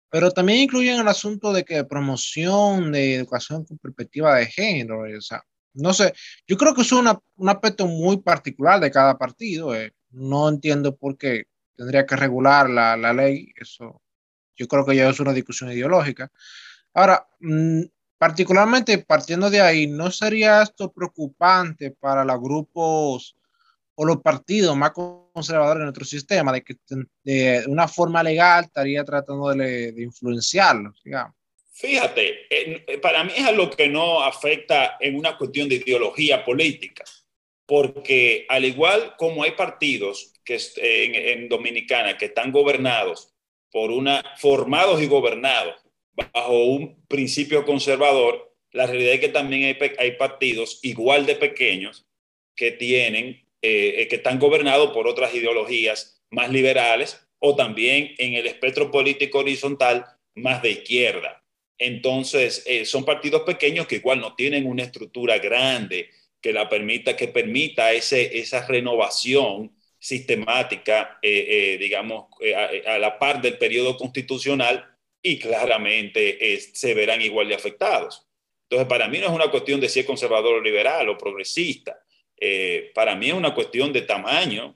pero 0.09 0.31
también 0.31 0.59
incluyen 0.59 0.99
el 0.99 1.07
asunto 1.07 1.53
de 1.53 1.63
que 1.63 1.83
promoción 1.83 2.91
de 2.91 3.15
educación 3.15 3.65
con 3.65 3.77
perspectiva 3.77 4.35
de 4.35 4.47
género, 4.47 5.01
o 5.01 5.21
sea, 5.21 5.43
no 5.73 5.93
sé, 5.93 6.13
yo 6.47 6.57
creo 6.57 6.73
que 6.73 6.81
es 6.81 6.91
una, 6.91 7.19
un 7.35 7.49
aspecto 7.49 7.85
muy 7.87 8.17
particular 8.17 8.79
de 8.79 8.91
cada 8.91 9.17
partido, 9.17 9.75
eh, 9.75 9.93
no 10.11 10.49
entiendo 10.49 10.95
por 10.95 11.17
qué 11.17 11.45
tendría 11.75 12.05
que 12.05 12.15
regular 12.15 12.69
la, 12.69 12.97
la, 12.97 13.13
ley, 13.13 13.53
eso 13.55 14.01
yo 14.57 14.67
creo 14.67 14.85
que 14.85 14.95
ya 14.95 15.09
es 15.09 15.19
una 15.19 15.31
discusión 15.31 15.71
ideológica. 15.71 16.29
Ahora, 16.93 17.25
mmm, 17.39 17.83
particularmente 18.17 18.97
partiendo 18.97 19.49
de 19.49 19.61
ahí, 19.61 19.87
¿no 19.87 20.11
sería 20.11 20.61
esto 20.61 20.91
preocupante 20.91 21.91
para 21.91 22.25
los 22.25 22.39
grupos 22.41 23.37
o 24.01 24.05
los 24.05 24.21
partidos 24.21 24.77
más 24.77 24.91
conservadores 24.91 25.79
de 25.79 25.83
nuestro 25.83 26.05
sistema, 26.05 26.53
de 26.53 26.63
que 26.63 26.75
de 27.21 27.65
una 27.67 27.85
forma 27.85 28.23
legal 28.23 28.63
estaría 28.63 29.03
tratando 29.03 29.49
de, 29.49 29.91
de 29.91 30.03
influenciarlos, 30.03 31.01
digamos? 31.03 31.35
Fíjate, 31.73 32.47
para 33.01 33.25
mí 33.25 33.33
es 33.35 33.45
algo 33.45 33.69
que 33.69 33.89
no 33.89 34.23
afecta 34.23 34.95
en 35.01 35.17
una 35.17 35.37
cuestión 35.37 35.67
de 35.67 35.75
ideología 35.75 36.45
política, 36.45 37.03
porque 37.65 38.45
al 38.47 38.63
igual 38.63 39.15
como 39.17 39.43
hay 39.43 39.51
partidos 39.51 40.31
que 40.45 40.57
en, 40.77 41.15
en 41.15 41.49
Dominicana 41.49 42.17
que 42.17 42.27
están 42.27 42.53
gobernados 42.53 43.33
por 43.69 43.91
una, 43.91 44.23
formados 44.37 45.01
y 45.01 45.07
gobernados 45.07 45.75
bajo 46.13 46.63
un 46.63 47.03
principio 47.09 47.65
conservador, 47.65 48.55
la 48.71 48.87
realidad 48.87 49.15
es 49.15 49.19
que 49.19 49.27
también 49.27 49.65
hay, 49.65 49.91
hay 49.97 50.11
partidos 50.13 50.79
igual 50.83 51.25
de 51.25 51.35
pequeños 51.35 52.05
que 52.55 52.71
tienen, 52.71 53.48
eh, 53.61 54.07
que 54.09 54.17
están 54.17 54.39
gobernados 54.39 54.91
por 54.91 55.07
otras 55.07 55.33
ideologías 55.33 56.21
más 56.29 56.51
liberales 56.51 57.19
o 57.39 57.55
también 57.55 58.13
en 58.17 58.33
el 58.33 58.47
espectro 58.47 58.91
político 58.91 59.39
horizontal 59.39 60.05
más 60.35 60.61
de 60.61 60.71
izquierda. 60.71 61.43
Entonces, 61.77 62.63
eh, 62.65 62.85
son 62.85 63.05
partidos 63.05 63.43
pequeños 63.43 63.87
que 63.87 63.95
igual 63.95 64.19
no 64.19 64.35
tienen 64.35 64.67
una 64.67 64.83
estructura 64.83 65.37
grande 65.39 66.09
que 66.41 66.53
la 66.53 66.67
permita, 66.69 67.15
que 67.15 67.27
permita 67.29 67.93
ese, 67.93 68.37
esa 68.37 68.65
renovación 68.67 69.75
sistemática, 69.97 71.19
eh, 71.21 71.45
eh, 71.49 71.77
digamos, 71.77 72.27
eh, 72.41 72.55
a, 72.55 72.93
a, 72.93 72.99
la 72.99 73.19
par 73.19 73.41
del 73.41 73.57
periodo 73.57 73.97
constitucional 73.97 74.85
y 75.21 75.37
claramente 75.37 76.53
eh, 76.53 76.59
se 76.59 76.93
verán 76.93 77.21
igual 77.21 77.49
de 77.49 77.55
afectados. 77.55 78.25
Entonces, 78.69 78.87
para 78.87 79.07
mí 79.07 79.19
no 79.19 79.27
es 79.27 79.33
una 79.33 79.51
cuestión 79.51 79.79
de 79.79 79.89
si 79.89 79.99
es 79.99 80.05
conservador 80.05 80.55
o 80.55 80.61
liberal 80.61 81.09
o 81.09 81.17
progresista. 81.17 81.99
Eh, 82.39 82.91
para 82.95 83.15
mí 83.15 83.29
es 83.29 83.33
una 83.33 83.53
cuestión 83.53 83.91
de 83.93 84.01
tamaño 84.01 84.75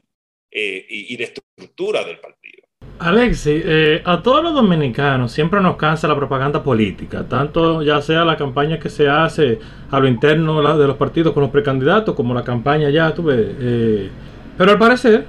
y, 0.51 1.13
y 1.13 1.17
de 1.17 1.23
estructura 1.23 2.03
del 2.03 2.19
partido. 2.19 2.63
Alexi, 2.99 3.61
eh, 3.65 4.01
a 4.05 4.21
todos 4.21 4.43
los 4.43 4.53
dominicanos 4.53 5.31
siempre 5.31 5.59
nos 5.59 5.75
cansa 5.77 6.07
la 6.07 6.15
propaganda 6.15 6.63
política, 6.63 7.27
tanto 7.27 7.81
ya 7.81 8.01
sea 8.01 8.23
la 8.23 8.37
campaña 8.37 8.79
que 8.79 8.89
se 8.89 9.09
hace 9.09 9.59
a 9.89 9.99
lo 9.99 10.07
interno 10.07 10.61
de 10.77 10.87
los 10.87 10.95
partidos 10.95 11.33
con 11.33 11.41
los 11.41 11.51
precandidatos, 11.51 12.15
como 12.15 12.33
la 12.33 12.43
campaña 12.43 12.89
ya, 12.89 13.13
tú 13.13 13.23
ves. 13.23 13.55
Eh, 13.59 14.09
pero 14.57 14.71
al 14.71 14.77
parecer, 14.77 15.25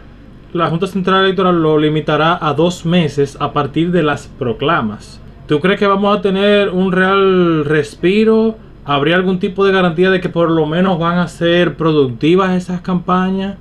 la 0.53 0.69
Junta 0.69 0.87
Central 0.87 1.25
Electoral 1.25 1.61
lo 1.61 1.79
limitará 1.79 2.39
a 2.41 2.55
dos 2.55 2.85
meses 2.85 3.37
a 3.41 3.53
partir 3.53 3.91
de 3.91 4.03
las 4.03 4.29
proclamas. 4.29 5.21
¿Tú 5.49 5.59
crees 5.61 5.79
que 5.79 5.87
vamos 5.87 6.17
a 6.17 6.23
tener 6.23 6.69
un 6.69 6.93
real 6.93 7.65
respiro? 7.65 8.57
¿Habría 8.87 9.17
algún 9.17 9.41
tipo 9.41 9.65
de 9.65 9.73
garantía 9.73 10.11
de 10.11 10.21
que 10.21 10.29
por 10.29 10.51
lo 10.51 10.67
menos 10.67 10.99
van 10.99 11.19
a 11.19 11.29
ser 11.29 11.77
productivas 11.77 12.55
esas 12.57 12.83
campañas? 12.83 13.57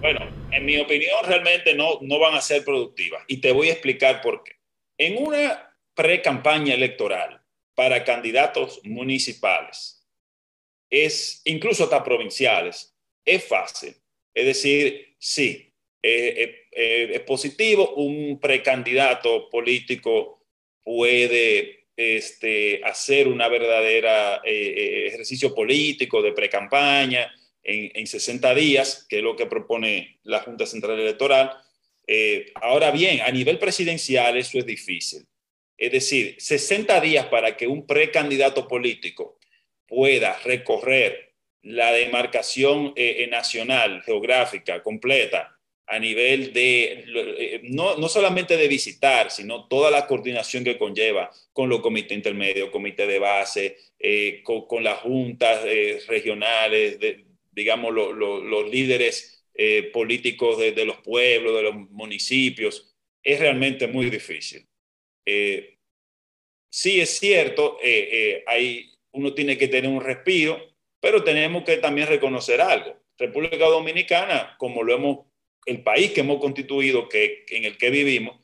Bueno, 0.00 0.20
en 0.50 0.64
mi 0.64 0.76
opinión, 0.78 1.16
realmente 1.24 1.74
no, 1.74 1.98
no 2.00 2.18
van 2.18 2.34
a 2.34 2.40
ser 2.40 2.64
productivas. 2.64 3.22
Y 3.28 3.40
te 3.40 3.52
voy 3.52 3.68
a 3.68 3.72
explicar 3.72 4.20
por 4.22 4.42
qué. 4.42 4.52
En 4.98 5.24
una 5.24 5.72
pre-campaña 5.94 6.74
electoral 6.74 7.40
para 7.74 8.02
candidatos 8.02 8.80
municipales, 8.84 10.04
es 10.90 11.42
incluso 11.44 11.84
hasta 11.84 12.02
provinciales, 12.02 12.96
es 13.24 13.44
fácil. 13.44 13.94
Es 14.34 14.46
decir, 14.46 15.16
sí, 15.18 15.72
eh, 16.02 16.66
eh, 16.72 17.10
es 17.14 17.20
positivo, 17.20 17.94
un 17.94 18.38
precandidato 18.40 19.48
político 19.48 20.44
puede 20.84 21.85
este, 21.96 22.80
hacer 22.84 23.26
una 23.28 23.48
verdadera 23.48 24.42
eh, 24.44 25.06
ejercicio 25.06 25.54
político 25.54 26.22
de 26.22 26.32
pre-campaña, 26.32 27.32
en, 27.66 27.90
en 27.94 28.06
60 28.06 28.54
días, 28.54 29.06
que 29.08 29.18
es 29.18 29.22
lo 29.22 29.34
que 29.34 29.46
propone 29.46 30.20
la 30.22 30.40
Junta 30.40 30.66
Central 30.66 31.00
Electoral. 31.00 31.52
Eh, 32.06 32.52
ahora 32.54 32.92
bien, 32.92 33.20
a 33.22 33.30
nivel 33.30 33.58
presidencial 33.58 34.36
eso 34.36 34.58
es 34.58 34.66
difícil. 34.66 35.26
Es 35.76 35.92
decir, 35.92 36.36
60 36.38 37.00
días 37.00 37.26
para 37.26 37.56
que 37.56 37.66
un 37.66 37.86
precandidato 37.86 38.68
político 38.68 39.38
pueda 39.86 40.38
recorrer 40.44 41.34
la 41.62 41.92
demarcación 41.92 42.92
eh, 42.94 43.26
nacional, 43.30 44.02
geográfica, 44.02 44.82
completa, 44.82 45.55
a 45.86 45.98
nivel 45.98 46.52
de, 46.52 47.04
eh, 47.38 47.60
no, 47.64 47.96
no, 47.96 48.08
solamente 48.08 48.56
de 48.56 48.66
visitar, 48.66 49.30
sino 49.30 49.68
toda 49.68 49.90
la 49.90 50.06
coordinación 50.06 50.64
que 50.64 50.78
conlleva 50.78 51.30
con 51.52 51.68
los 51.68 51.80
comités 51.80 52.16
intermedios, 52.16 52.70
comité 52.70 53.06
de 53.06 53.18
base, 53.20 53.78
eh, 53.98 54.42
con, 54.42 54.82
las 54.82 54.98
juntas 54.98 55.60
eh, 55.64 56.00
regionales, 56.08 56.98
digamos, 57.52 57.94
lo, 57.94 58.12
lo, 58.12 58.40
los 58.40 58.68
líderes 58.68 59.32
políticos 59.90 60.58
de, 60.58 60.72
de, 60.72 60.84
los 60.84 60.98
pueblos, 60.98 61.56
de 61.56 61.62
los 61.62 61.74
municipios, 61.90 62.94
es 63.22 63.40
realmente 63.40 63.86
muy 63.86 64.10
difícil. 64.10 64.66
Sí 66.68 67.00
es 67.00 67.18
cierto, 67.18 67.78
hay, 68.46 68.92
uno 69.12 69.32
tiene 69.32 69.56
que 69.56 69.68
tener 69.68 69.90
un 69.90 70.02
respiro, 70.02 70.60
pero 71.00 71.24
tenemos 71.24 71.64
que 71.64 71.78
también 71.78 72.06
reconocer 72.06 72.60
algo. 72.60 72.98
República 73.16 73.64
Dominicana, 73.64 74.56
como 74.58 74.82
lo 74.82 74.94
hemos, 74.94 75.25
el 75.66 75.82
país 75.82 76.12
que 76.12 76.20
hemos 76.20 76.40
constituido, 76.40 77.08
que, 77.08 77.44
en 77.50 77.64
el 77.64 77.76
que 77.76 77.90
vivimos, 77.90 78.36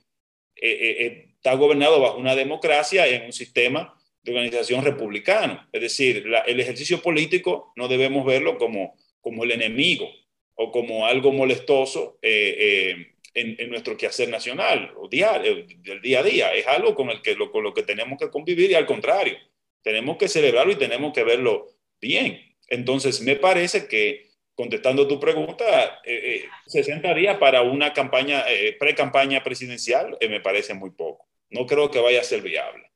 eh, 0.56 1.30
está 1.36 1.54
gobernado 1.54 2.00
bajo 2.00 2.18
una 2.18 2.36
democracia 2.36 3.06
en 3.06 3.24
un 3.24 3.32
sistema 3.32 3.98
de 4.22 4.32
organización 4.32 4.84
republicano. 4.84 5.66
Es 5.72 5.80
decir, 5.80 6.24
el 6.46 6.60
ejercicio 6.60 7.00
político 7.00 7.72
no 7.76 7.88
debemos 7.88 8.24
verlo 8.24 8.58
como 8.58 8.96
como 9.22 9.44
el 9.44 9.52
enemigo 9.52 10.10
o 10.54 10.70
como 10.70 11.06
algo 11.06 11.32
molestoso 11.32 12.18
eh, 12.20 12.56
eh, 12.58 13.06
en, 13.32 13.56
en, 13.58 13.70
nuestro 13.70 13.96
quehacer 13.96 14.28
nacional 14.28 14.92
o 14.98 15.08
diario, 15.08 15.64
del 15.78 16.02
día 16.02 16.20
a 16.20 16.22
día. 16.22 16.54
Es 16.54 16.66
algo 16.66 16.94
con, 16.94 17.08
el 17.08 17.22
que, 17.22 17.34
lo, 17.34 17.50
con 17.50 17.64
lo 17.64 17.72
que 17.72 17.84
tenemos 17.84 18.18
que 18.18 18.28
convivir 18.28 18.70
y 18.70 18.74
al 18.74 18.84
contrario, 18.84 19.38
tenemos 19.80 20.18
que 20.18 20.28
celebrarlo 20.28 20.72
y 20.72 20.76
tenemos 20.76 21.14
que 21.14 21.24
verlo 21.24 21.68
bien. 22.00 22.54
Entonces, 22.68 23.22
me 23.22 23.36
parece 23.36 23.88
que, 23.88 24.31
contestando 24.54 25.08
tu 25.08 25.18
pregunta, 25.18 25.64
eh, 26.04 26.44
60 26.66 27.14
días 27.14 27.38
para 27.38 27.62
una 27.62 27.92
campaña, 27.92 28.44
eh, 28.48 28.76
pre-campaña 28.78 29.42
presidencial 29.42 30.16
eh, 30.20 30.28
me 30.28 30.40
parece 30.40 30.74
muy 30.74 30.90
poco. 30.90 31.26
No 31.50 31.66
creo 31.66 31.90
que 31.90 32.00
vaya 32.00 32.20
a 32.20 32.24
ser 32.24 32.42
viable. 32.42 32.90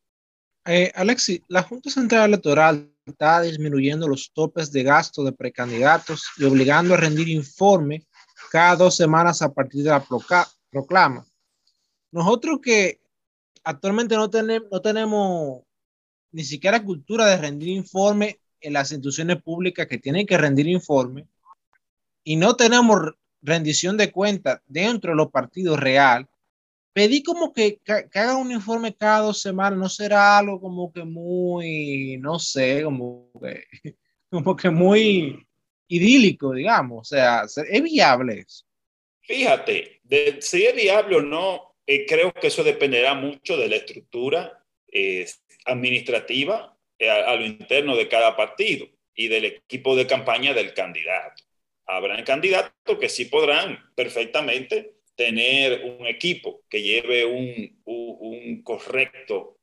Eh, 0.66 0.90
Alexi, 0.94 1.42
la 1.48 1.62
Junta 1.62 1.90
Central 1.90 2.28
Electoral 2.30 2.90
está 3.04 3.40
disminuyendo 3.42 4.08
los 4.08 4.32
topes 4.32 4.72
de 4.72 4.82
gasto 4.82 5.22
de 5.22 5.32
precandidatos 5.32 6.24
y 6.38 6.44
obligando 6.44 6.94
a 6.94 6.96
rendir 6.96 7.28
informe 7.28 8.04
cada 8.50 8.74
dos 8.74 8.96
semanas 8.96 9.42
a 9.42 9.52
partir 9.52 9.84
de 9.84 9.90
la 9.90 10.04
proclama. 10.70 11.24
Nosotros 12.10 12.58
que 12.60 13.00
actualmente 13.62 14.16
no, 14.16 14.28
tenemos, 14.28 14.68
no 14.70 14.82
tenemos 14.82 15.62
ni 16.32 16.42
siquiera 16.42 16.82
cultura 16.82 17.26
de 17.26 17.36
rendir 17.36 17.68
informe 17.68 18.40
en 18.60 18.72
las 18.72 18.90
instituciones 18.90 19.40
públicas 19.42 19.86
que 19.86 19.98
tienen 19.98 20.26
que 20.26 20.36
rendir 20.36 20.66
informe 20.66 21.28
y 22.26 22.34
no 22.34 22.56
tenemos 22.56 23.14
rendición 23.40 23.96
de 23.96 24.10
cuentas 24.10 24.60
dentro 24.66 25.12
de 25.12 25.16
los 25.16 25.30
partidos 25.30 25.78
real, 25.78 26.28
pedí 26.92 27.22
como 27.22 27.52
que, 27.52 27.78
que, 27.84 28.08
que, 28.10 28.18
haga 28.18 28.36
un 28.36 28.50
informe 28.50 28.96
cada 28.96 29.20
dos 29.20 29.40
semanas, 29.40 29.78
no 29.78 29.88
será 29.88 30.36
algo 30.36 30.60
como 30.60 30.92
que 30.92 31.04
muy, 31.04 32.18
no 32.18 32.40
sé, 32.40 32.82
como 32.82 33.30
que, 33.40 33.62
como 34.28 34.56
que 34.56 34.70
muy 34.70 35.46
idílico, 35.86 36.52
digamos, 36.52 37.00
o 37.02 37.14
sea, 37.14 37.44
¿es 37.44 37.82
viable 37.82 38.40
eso? 38.40 38.66
Fíjate, 39.20 40.00
de, 40.02 40.38
si 40.40 40.64
es 40.64 40.74
viable 40.74 41.16
o 41.16 41.22
no, 41.22 41.76
eh, 41.86 42.06
creo 42.06 42.34
que 42.34 42.48
eso 42.48 42.64
dependerá 42.64 43.14
mucho 43.14 43.56
de 43.56 43.68
la 43.68 43.76
estructura 43.76 44.64
eh, 44.90 45.28
administrativa 45.64 46.76
eh, 46.98 47.08
a, 47.08 47.30
a, 47.30 47.36
lo 47.36 47.46
interno 47.46 47.94
de 47.94 48.08
cada 48.08 48.36
partido 48.36 48.88
y 49.14 49.28
del 49.28 49.44
equipo 49.44 49.94
de 49.94 50.08
campaña 50.08 50.52
del 50.54 50.74
candidato. 50.74 51.45
Habrán 51.86 52.24
candidatos 52.24 52.98
que 52.98 53.08
sí 53.08 53.26
podrán 53.26 53.78
perfectamente 53.94 54.96
tener 55.14 55.84
un 55.84 56.06
equipo 56.06 56.62
que 56.68 56.82
lleve 56.82 57.24
un, 57.24 57.80
un, 57.84 58.62
correcto, 58.62 59.58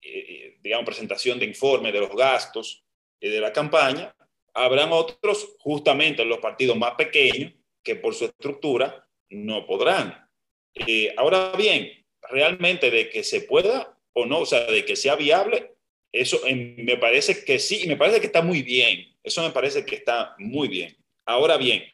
eh, 0.00 0.56
digamos, 0.60 0.86
presentación 0.86 1.38
de 1.38 1.46
informe 1.46 1.92
de 1.92 2.00
los 2.00 2.14
gastos 2.16 2.84
eh, 3.20 3.28
de 3.28 3.40
la 3.40 3.52
campaña 3.52 4.14
habrán 4.58 4.92
otros, 4.92 5.56
justamente 5.60 6.24
los 6.24 6.38
partidos 6.38 6.76
más 6.76 6.94
pequeños, 6.94 7.52
que 7.82 7.96
por 7.96 8.14
su 8.14 8.26
estructura 8.26 9.06
no 9.30 9.66
podrán. 9.66 10.28
Eh, 10.74 11.14
ahora 11.16 11.52
bien, 11.56 11.90
realmente 12.22 12.90
de 12.90 13.08
que 13.08 13.22
se 13.22 13.42
pueda 13.42 13.96
o 14.12 14.26
no, 14.26 14.40
o 14.40 14.46
sea, 14.46 14.64
de 14.64 14.84
que 14.84 14.96
sea 14.96 15.16
viable, 15.16 15.74
eso 16.10 16.40
me 16.44 16.96
parece 16.96 17.44
que 17.44 17.58
sí, 17.58 17.82
y 17.84 17.86
me 17.86 17.96
parece 17.96 18.20
que 18.20 18.26
está 18.26 18.42
muy 18.42 18.62
bien. 18.62 19.16
Eso 19.22 19.42
me 19.42 19.50
parece 19.50 19.84
que 19.84 19.96
está 19.96 20.34
muy 20.38 20.68
bien. 20.68 20.96
Ahora 21.28 21.58
bien, 21.58 21.84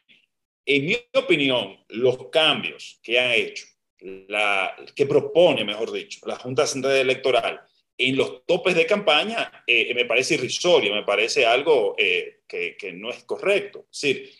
en 0.65 0.85
mi 0.85 0.97
opinión, 1.13 1.77
los 1.89 2.29
cambios 2.29 3.01
que 3.03 3.19
han 3.19 3.31
hecho, 3.31 3.65
la, 3.99 4.73
que 4.95 5.05
propone, 5.05 5.65
mejor 5.65 5.91
dicho, 5.91 6.21
la 6.25 6.37
Junta 6.37 6.65
Central 6.65 6.95
Electoral 6.95 7.59
en 7.97 8.15
los 8.15 8.45
topes 8.45 8.75
de 8.75 8.85
campaña, 8.85 9.63
eh, 9.67 9.93
me 9.93 10.05
parece 10.05 10.35
irrisorio, 10.35 10.95
me 10.95 11.03
parece 11.03 11.45
algo 11.45 11.95
eh, 11.97 12.43
que, 12.47 12.77
que, 12.77 12.93
no 12.93 13.09
es 13.09 13.25
correcto. 13.25 13.87
Es 13.91 14.01
decir, 14.01 14.31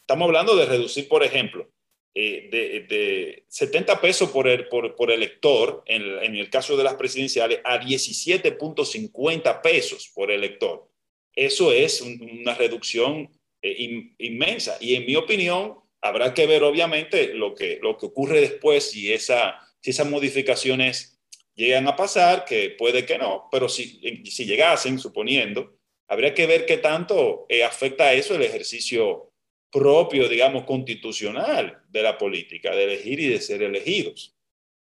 estamos 0.00 0.26
hablando 0.26 0.54
de 0.54 0.66
reducir, 0.66 1.08
por 1.08 1.22
ejemplo, 1.22 1.70
eh, 2.14 2.48
de, 2.50 3.44
70 3.48 4.02
pesos 4.02 4.30
por, 4.30 4.46
el, 4.48 4.68
por, 4.68 4.94
por 4.94 5.10
elector, 5.10 5.82
en, 5.86 6.02
en, 6.22 6.36
el 6.36 6.50
caso 6.50 6.76
de 6.76 6.84
las 6.84 6.94
presidenciales, 6.94 7.60
a 7.64 7.80
17.50 7.80 9.62
pesos 9.62 10.10
por 10.14 10.30
elector. 10.30 10.90
Eso 11.34 11.72
es 11.72 12.02
una 12.02 12.54
reducción 12.54 13.30
eh, 13.62 14.12
inmensa. 14.18 14.76
Y 14.80 14.96
en 14.96 15.06
mi 15.06 15.16
opinión, 15.16 15.76
habrá 16.00 16.34
que 16.34 16.46
ver 16.46 16.64
obviamente 16.64 17.32
lo 17.34 17.54
que, 17.54 17.78
lo 17.80 17.96
que 17.96 18.06
ocurre 18.06 18.40
después 18.40 18.90
si, 18.90 19.12
esa, 19.12 19.60
si 19.80 19.90
esas 19.90 20.08
modificaciones 20.08 21.20
llegan 21.54 21.86
a 21.86 21.96
pasar, 21.96 22.44
que 22.44 22.70
puede 22.70 23.06
que 23.06 23.18
no, 23.18 23.48
pero 23.50 23.68
si, 23.68 24.24
si 24.24 24.44
llegasen, 24.44 24.98
suponiendo, 24.98 25.76
habría 26.08 26.34
que 26.34 26.46
ver 26.46 26.66
qué 26.66 26.78
tanto 26.78 27.46
eh, 27.48 27.62
afecta 27.62 28.04
a 28.04 28.14
eso 28.14 28.34
el 28.34 28.42
ejercicio 28.42 29.32
propio, 29.70 30.28
digamos, 30.28 30.64
constitucional 30.64 31.82
de 31.88 32.02
la 32.02 32.18
política, 32.18 32.74
de 32.74 32.84
elegir 32.84 33.20
y 33.20 33.28
de 33.28 33.40
ser 33.40 33.62
elegidos. 33.62 34.34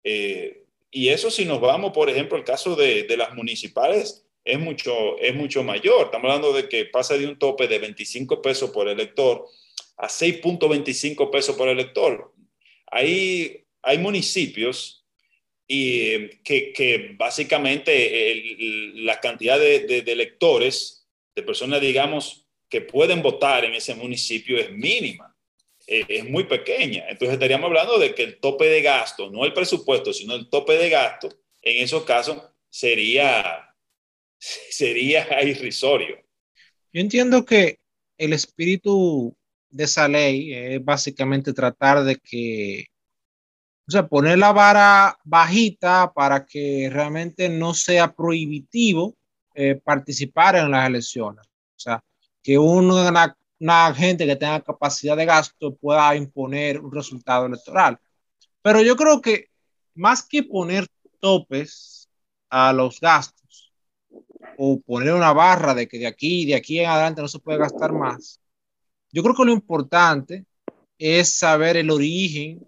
Eh, 0.03 0.63
y 0.89 1.09
eso 1.09 1.31
si 1.31 1.45
nos 1.45 1.61
vamos, 1.61 1.93
por 1.93 2.09
ejemplo, 2.09 2.37
el 2.37 2.43
caso 2.43 2.75
de, 2.75 3.03
de, 3.03 3.15
las 3.15 3.33
municipales 3.33 4.25
es 4.43 4.59
mucho, 4.59 5.17
es 5.19 5.35
mucho 5.35 5.63
mayor. 5.63 6.05
Estamos 6.05 6.25
hablando 6.25 6.53
de 6.53 6.67
que 6.67 6.85
pasa 6.85 7.17
de 7.17 7.27
un 7.27 7.37
tope 7.37 7.67
de 7.67 7.79
25 7.79 8.41
pesos 8.41 8.71
por 8.71 8.87
elector 8.87 9.45
a 9.97 10.07
6.25 10.07 11.29
pesos 11.29 11.55
por 11.55 11.67
elector. 11.67 12.33
Hay, 12.87 13.65
hay 13.83 13.97
municipios 13.99 15.05
y, 15.67 16.27
que, 16.43 16.73
que 16.73 17.15
básicamente 17.17 18.43
la 18.95 19.19
cantidad 19.19 19.57
de, 19.59 20.03
electores, 20.05 21.07
de 21.33 21.43
personas, 21.43 21.79
digamos, 21.79 22.47
que 22.67 22.81
pueden 22.81 23.21
votar 23.21 23.63
en 23.63 23.73
ese 23.73 23.95
municipio 23.95 24.57
es 24.57 24.71
mínima, 24.71 25.35
eh, 25.87 26.05
es 26.07 26.29
muy 26.29 26.45
pequeña. 26.45 27.05
Entonces 27.07 27.35
estaríamos 27.35 27.67
hablando 27.67 27.99
de 27.99 28.13
que 28.13 28.23
el 28.23 28.39
tope 28.39 28.65
de 28.65 28.81
gasto, 28.81 29.29
no 29.29 29.45
el 29.45 29.53
presupuesto, 29.53 30.11
sino 30.13 30.33
el 30.35 30.49
tope 30.49 30.73
de 30.73 30.89
gasto, 30.89 31.29
en 31.61 31.83
esos 31.83 32.03
casos 32.03 32.41
sería, 32.69 33.70
sería 34.69 35.43
irrisorio. 35.43 36.17
Yo 36.93 37.01
entiendo 37.01 37.45
que 37.45 37.79
el 38.17 38.33
espíritu 38.33 39.35
de 39.69 39.85
esa 39.85 40.07
ley 40.07 40.53
es 40.53 40.83
básicamente 40.83 41.53
tratar 41.53 42.03
de 42.03 42.17
que, 42.17 42.85
o 43.87 43.91
sea, 43.91 44.07
poner 44.07 44.37
la 44.37 44.51
vara 44.51 45.17
bajita 45.23 46.11
para 46.13 46.45
que 46.45 46.89
realmente 46.91 47.47
no 47.49 47.73
sea 47.73 48.13
prohibitivo 48.13 49.15
eh, 49.55 49.75
participar 49.75 50.57
en 50.57 50.71
las 50.71 50.87
elecciones. 50.87 51.45
O 51.47 51.79
sea, 51.79 52.03
que 52.43 52.57
una, 52.57 53.37
una 53.59 53.93
gente 53.93 54.25
que 54.25 54.35
tenga 54.35 54.61
capacidad 54.61 55.15
de 55.15 55.25
gasto 55.25 55.75
pueda 55.75 56.15
imponer 56.15 56.79
un 56.79 56.91
resultado 56.91 57.45
electoral. 57.45 57.97
Pero 58.61 58.81
yo 58.81 58.95
creo 58.95 59.21
que 59.21 59.47
más 59.95 60.23
que 60.23 60.43
poner 60.43 60.87
topes 61.19 62.09
a 62.49 62.73
los 62.73 62.99
gastos 62.99 63.40
o 64.63 64.79
poner 64.79 65.13
una 65.13 65.33
barra 65.33 65.73
de 65.73 65.87
que 65.87 65.97
de 65.97 66.07
aquí 66.07 66.45
de 66.45 66.55
aquí 66.55 66.79
en 66.79 66.89
adelante 66.89 67.21
no 67.21 67.27
se 67.27 67.39
puede 67.39 67.57
gastar 67.57 67.91
más, 67.93 68.39
yo 69.11 69.23
creo 69.23 69.35
que 69.35 69.45
lo 69.45 69.51
importante 69.51 70.45
es 70.99 71.37
saber 71.37 71.77
el 71.77 71.89
origen, 71.89 72.63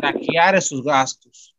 traquear 0.00 0.54
esos 0.56 0.82
gastos. 0.82 1.56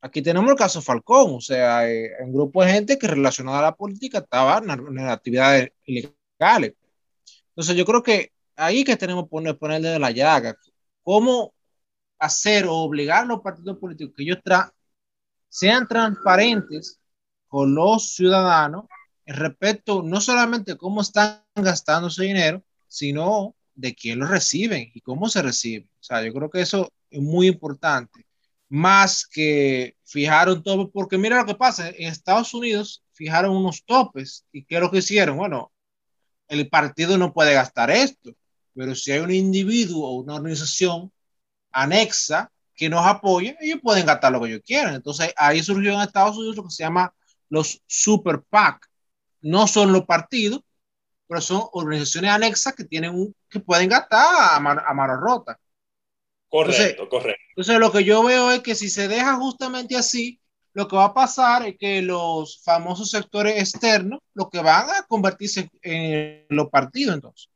Aquí 0.00 0.22
tenemos 0.22 0.50
el 0.50 0.56
caso 0.56 0.80
Falcón, 0.80 1.34
o 1.34 1.40
sea, 1.42 1.90
eh, 1.90 2.10
un 2.20 2.32
grupo 2.32 2.64
de 2.64 2.72
gente 2.72 2.98
que 2.98 3.06
relacionada 3.06 3.58
a 3.58 3.62
la 3.62 3.76
política 3.76 4.18
estaba 4.18 4.58
en 4.58 4.98
actividades 5.00 5.72
ilegales 5.84 6.74
entonces 7.50 7.76
yo 7.76 7.84
creo 7.84 8.02
que 8.02 8.32
ahí 8.56 8.84
que 8.84 8.96
tenemos 8.96 9.24
que 9.24 9.30
poner, 9.30 9.58
ponerle 9.58 9.88
de 9.90 9.98
la 9.98 10.10
llaga. 10.10 10.56
¿Cómo 11.02 11.52
hacer 12.18 12.66
o 12.66 12.74
obligar 12.76 13.24
a 13.24 13.26
los 13.26 13.40
partidos 13.40 13.78
políticos 13.78 14.14
que 14.16 14.22
ellos 14.22 14.38
tra 14.42 14.72
sean 15.48 15.86
transparentes 15.88 16.99
con 17.50 17.74
los 17.74 18.14
ciudadanos 18.14 18.84
respecto 19.26 20.02
no 20.02 20.20
solamente 20.20 20.76
cómo 20.76 21.02
están 21.02 21.42
gastando 21.56 22.06
ese 22.06 22.22
dinero, 22.22 22.62
sino 22.86 23.56
de 23.74 23.94
quién 23.94 24.20
lo 24.20 24.26
reciben 24.26 24.90
y 24.94 25.00
cómo 25.00 25.28
se 25.28 25.42
recibe. 25.42 25.88
O 26.00 26.02
sea, 26.02 26.24
yo 26.24 26.32
creo 26.32 26.48
que 26.48 26.60
eso 26.60 26.92
es 27.10 27.20
muy 27.20 27.48
importante. 27.48 28.24
Más 28.68 29.26
que 29.26 29.96
fijar 30.04 30.48
un 30.48 30.62
tope, 30.62 30.92
porque 30.94 31.18
mira 31.18 31.40
lo 31.40 31.46
que 31.46 31.56
pasa, 31.56 31.88
en 31.88 32.06
Estados 32.06 32.54
Unidos 32.54 33.02
fijaron 33.12 33.56
unos 33.56 33.84
topes 33.84 34.46
y 34.52 34.64
¿qué 34.64 34.76
es 34.76 34.80
lo 34.80 34.90
que 34.90 34.98
hicieron? 34.98 35.36
Bueno, 35.36 35.72
el 36.46 36.68
partido 36.68 37.18
no 37.18 37.32
puede 37.32 37.52
gastar 37.54 37.90
esto, 37.90 38.30
pero 38.74 38.94
si 38.94 39.10
hay 39.10 39.18
un 39.18 39.32
individuo 39.32 40.08
o 40.08 40.20
una 40.20 40.36
organización 40.36 41.12
anexa 41.72 42.52
que 42.76 42.88
nos 42.88 43.04
apoya, 43.04 43.56
ellos 43.60 43.80
pueden 43.82 44.06
gastar 44.06 44.30
lo 44.30 44.40
que 44.40 44.50
ellos 44.50 44.62
quieran. 44.64 44.94
Entonces 44.94 45.32
ahí 45.36 45.64
surgió 45.64 45.94
en 45.94 46.00
Estados 46.00 46.36
Unidos 46.36 46.56
lo 46.56 46.62
que 46.62 46.70
se 46.70 46.84
llama 46.84 47.12
los 47.50 47.82
super 47.86 48.40
PAC. 48.48 48.86
No 49.42 49.66
son 49.66 49.92
los 49.92 50.06
partidos, 50.06 50.62
pero 51.28 51.40
son 51.40 51.62
organizaciones 51.72 52.30
anexas 52.30 52.74
que 52.74 52.84
tienen 52.84 53.14
un, 53.14 53.34
que 53.48 53.60
pueden 53.60 53.88
gastar 53.88 54.56
a 54.56 54.60
mano, 54.60 54.82
a 54.84 54.94
mano 54.94 55.16
rota. 55.16 55.58
Correcto, 56.48 56.82
entonces, 56.82 57.08
correcto. 57.08 57.42
Entonces 57.50 57.78
lo 57.78 57.92
que 57.92 58.04
yo 58.04 58.24
veo 58.24 58.50
es 58.50 58.60
que 58.60 58.74
si 58.74 58.88
se 58.88 59.06
deja 59.06 59.36
justamente 59.36 59.96
así, 59.96 60.40
lo 60.72 60.88
que 60.88 60.96
va 60.96 61.06
a 61.06 61.14
pasar 61.14 61.66
es 61.66 61.76
que 61.78 62.02
los 62.02 62.62
famosos 62.64 63.10
sectores 63.10 63.58
externos, 63.58 64.20
lo 64.34 64.48
que 64.48 64.60
van 64.60 64.90
a 64.90 65.06
convertirse 65.06 65.68
en 65.82 66.46
los 66.48 66.68
partidos 66.68 67.14
entonces. 67.14 67.48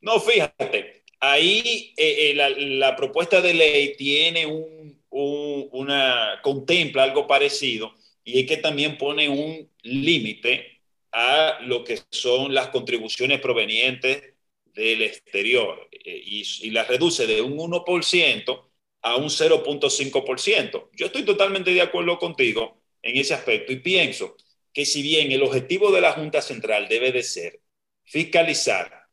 No, 0.00 0.20
fíjate, 0.20 1.02
ahí 1.20 1.92
eh, 1.96 2.30
eh, 2.30 2.34
la, 2.34 2.50
la, 2.50 2.96
propuesta 2.96 3.40
de 3.40 3.54
ley 3.54 3.96
tiene 3.96 4.46
un, 4.46 5.02
un, 5.10 5.68
una, 5.72 6.40
contempla 6.42 7.02
algo 7.02 7.26
parecido 7.26 7.92
y 8.26 8.40
es 8.40 8.46
que 8.46 8.56
también 8.58 8.98
pone 8.98 9.28
un 9.28 9.70
límite 9.82 10.80
a 11.12 11.60
lo 11.62 11.84
que 11.84 12.00
son 12.10 12.52
las 12.52 12.68
contribuciones 12.68 13.40
provenientes 13.40 14.34
del 14.64 15.02
exterior 15.02 15.88
eh, 15.92 16.20
y, 16.24 16.44
y 16.62 16.70
las 16.70 16.88
reduce 16.88 17.26
de 17.26 17.40
un 17.40 17.56
1% 17.56 18.68
a 19.02 19.16
un 19.16 19.30
0.5%. 19.30 20.90
Yo 20.92 21.06
estoy 21.06 21.24
totalmente 21.24 21.72
de 21.72 21.80
acuerdo 21.80 22.18
contigo 22.18 22.82
en 23.00 23.16
ese 23.16 23.34
aspecto 23.34 23.72
y 23.72 23.76
pienso 23.76 24.36
que 24.72 24.84
si 24.84 25.02
bien 25.02 25.30
el 25.30 25.44
objetivo 25.44 25.92
de 25.92 26.00
la 26.00 26.12
Junta 26.12 26.42
Central 26.42 26.88
debe 26.88 27.12
de 27.12 27.22
ser 27.22 27.60
fiscalizar 28.04 29.06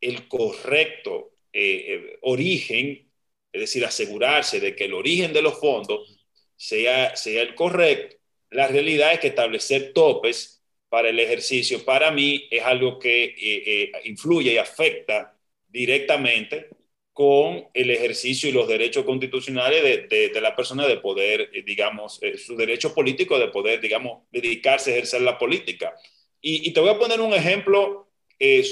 el 0.00 0.28
correcto 0.28 1.32
eh, 1.52 1.84
eh, 1.88 2.18
origen, 2.22 3.10
es 3.52 3.60
decir, 3.60 3.84
asegurarse 3.84 4.60
de 4.60 4.76
que 4.76 4.84
el 4.84 4.94
origen 4.94 5.32
de 5.32 5.42
los 5.42 5.58
fondos 5.58 6.24
sea, 6.56 7.16
sea 7.16 7.42
el 7.42 7.56
correcto, 7.56 8.19
la 8.50 8.66
realidad 8.68 9.12
es 9.12 9.20
que 9.20 9.28
establecer 9.28 9.92
topes 9.92 10.62
para 10.88 11.08
el 11.08 11.20
ejercicio, 11.20 11.84
para 11.84 12.10
mí, 12.10 12.48
es 12.50 12.62
algo 12.64 12.98
que 12.98 13.24
eh, 13.24 13.34
eh 13.38 13.92
influye 14.04 14.52
y 14.52 14.58
afecta 14.58 15.38
directamente 15.68 16.68
con 17.12 17.68
el 17.74 17.90
ejercicio 17.90 18.48
y 18.48 18.52
los 18.52 18.66
derechos 18.68 19.04
constitucionales 19.04 19.82
de, 19.82 20.06
de, 20.08 20.28
de 20.30 20.40
la 20.40 20.56
persona 20.56 20.86
de 20.86 20.96
poder, 20.98 21.50
eh, 21.52 21.62
digamos, 21.62 22.18
eh, 22.22 22.36
su 22.38 22.56
derecho 22.56 22.94
político 22.94 23.38
de 23.38 23.48
poder, 23.48 23.80
digamos, 23.80 24.24
dedicarse 24.32 24.90
a 24.90 24.94
ejercer 24.94 25.22
la 25.22 25.38
política. 25.38 25.94
Y, 26.40 26.68
y 26.68 26.72
te 26.72 26.80
voy 26.80 26.90
a 26.90 26.98
poner 26.98 27.20
un 27.20 27.34
ejemplo 27.34 28.08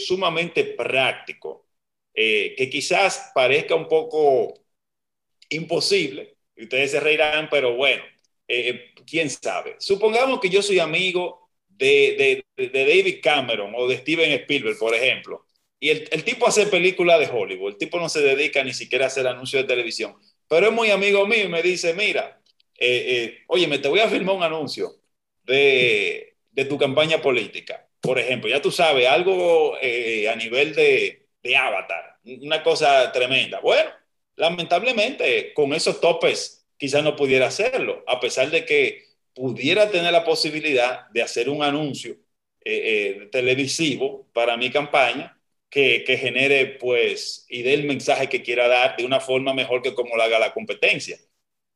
sumamente 0.07 0.65
práctico, 0.65 1.67
que 2.15 2.71
quizás 2.73 3.33
parezca 3.35 3.75
un 3.75 3.87
poco 3.87 4.55
imposible, 5.51 6.37
ustedes 6.57 6.93
se 6.93 7.01
reirán, 7.01 7.49
pero 7.51 7.75
bueno, 7.75 8.03
eh, 8.49 8.95
quién 9.07 9.31
sabe. 9.31 9.77
Supongamos 9.79 10.41
que 10.41 10.49
yo 10.49 10.63
soy 10.63 10.79
amigo 10.79 11.51
de, 11.69 12.43
de, 12.57 12.69
de 12.69 12.87
David 12.87 13.21
Cameron 13.23 13.73
o 13.77 13.87
de 13.87 13.99
Steven 13.99 14.33
Spielberg, 14.33 14.79
por 14.79 14.95
ejemplo 14.95 15.45
y 15.81 15.91
el, 15.91 16.09
el, 16.11 16.25
tipo 16.25 16.47
hace 16.47 16.67
películas 16.67 17.21
de 17.21 17.29
Hollywood, 17.33 17.73
el 17.73 17.79
tipo 17.79 18.01
no 18.01 18.09
se 18.09 18.21
dedica 18.21 18.65
ni 18.65 18.73
siquiera 18.73 19.05
a 19.05 19.09
hacer 19.09 19.27
anuncios 19.27 19.63
de 19.63 19.69
televisión, 19.69 20.17
pero 20.49 20.67
es 20.67 20.73
muy 20.73 20.91
amigo 20.91 21.27
mío 21.27 21.45
y 21.45 21.49
me 21.49 21.63
dice, 21.63 21.95
mira, 21.95 22.41
eh, 22.79 23.05
eh, 23.09 23.39
oye, 23.47 23.69
me 23.69 23.79
te 23.79 23.89
voy 23.89 24.01
a 24.01 24.09
firmar 24.09 24.35
un 24.35 24.43
anuncio 24.43 24.97
de, 25.45 26.37
de, 26.51 26.65
tu 26.65 26.77
campaña 26.79 27.23
política. 27.23 27.89
por 28.01 28.19
ejemplo, 28.19 28.51
ya 28.51 28.61
tú 28.61 28.71
sabes, 28.71 29.07
algo 29.07 29.75
a 29.77 30.37
nivel 30.37 30.75
de, 30.75 31.29
de 31.43 31.57
avatar, 31.57 32.19
una 32.25 32.63
cosa 32.63 33.11
tremenda. 33.13 33.61
Bueno, 33.61 33.91
lamentablemente 34.37 35.53
con 35.55 35.73
esos 35.75 36.01
topes 36.01 36.58
quizás 36.79 37.05
no 37.05 37.17
pudiera 37.17 37.49
hacerlo, 37.49 38.05
a 38.07 38.21
pesar 38.21 38.51
de 38.51 38.65
que 38.65 39.07
pudiera 39.35 39.91
tener 39.91 40.13
la 40.13 40.25
posibilidad 40.25 41.09
de 41.11 41.23
hacer 41.23 41.49
un 41.49 41.63
anuncio 41.63 42.13
eh, 42.65 43.21
eh, 43.23 43.29
televisivo 43.31 44.29
para 44.33 44.57
mi 44.57 44.71
campaña 44.71 45.41
que, 45.71 46.05
genere 46.19 46.67
pues 46.67 47.47
y 47.49 47.63
dé 47.63 47.75
el 47.75 47.85
mensaje 47.85 48.29
que 48.29 48.43
quiera 48.43 48.69
dar 48.69 48.97
de 48.97 49.05
una 49.05 49.21
forma 49.21 49.55
mejor 49.55 49.83
que 49.83 49.95
como 49.95 50.17
lo 50.17 50.23
haga 50.23 50.39
la 50.39 50.55
competencia. 50.55 51.19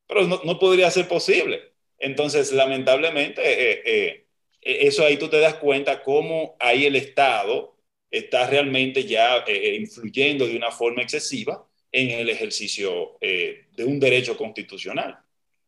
Pero 0.07 0.27
no, 0.27 0.41
no 0.45 0.59
podría 0.59 0.91
ser 0.91 1.09
posible. 1.09 1.73
Entonces, 1.99 2.53
lamentablemente, 2.53 3.43
eh, 3.45 4.27
eso 4.61 5.05
ahí 5.05 5.17
tú 5.19 5.29
te 5.29 5.41
das 5.41 5.55
cuenta 5.55 6.03
cómo 6.03 6.57
ahí 6.59 6.87
el 6.87 6.97
Estado 6.97 7.77
está 8.11 8.47
realmente 8.47 9.05
ya 9.05 9.45
influyendo 9.49 10.47
de 10.47 10.57
una 10.57 10.71
forma 10.71 11.03
excesiva 11.03 11.67
en 11.93 12.19
el 12.19 12.31
ejercicio 12.31 13.19
de 13.21 13.85
un 13.87 14.01
derecho 14.01 14.37
constitucional. 14.37 15.19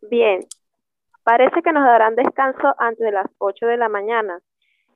Bien, 0.01 0.41
parece 1.23 1.63
que 1.63 1.73
nos 1.73 1.85
darán 1.85 2.17
descanso 2.17 2.75
antes 2.79 3.05
de 3.05 3.13
las 3.13 3.27
8 3.39 3.67
de 3.67 3.77
la 3.77 3.89
mañana 3.89 4.41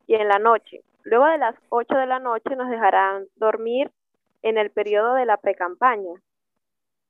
y 0.06 0.14
en 0.14 0.26
la 0.28 0.38
noche. 0.38 0.82
Luego 1.04 1.26
de 1.26 1.38
las 1.38 1.54
8 1.68 1.96
de 1.96 2.06
la 2.06 2.18
noche 2.18 2.56
nos 2.56 2.70
dejarán 2.70 3.26
dormir 3.36 3.90
en 4.42 4.58
el 4.58 4.70
periodo 4.70 5.14
de 5.14 5.26
la 5.26 5.36
pre-campaña. 5.36 6.12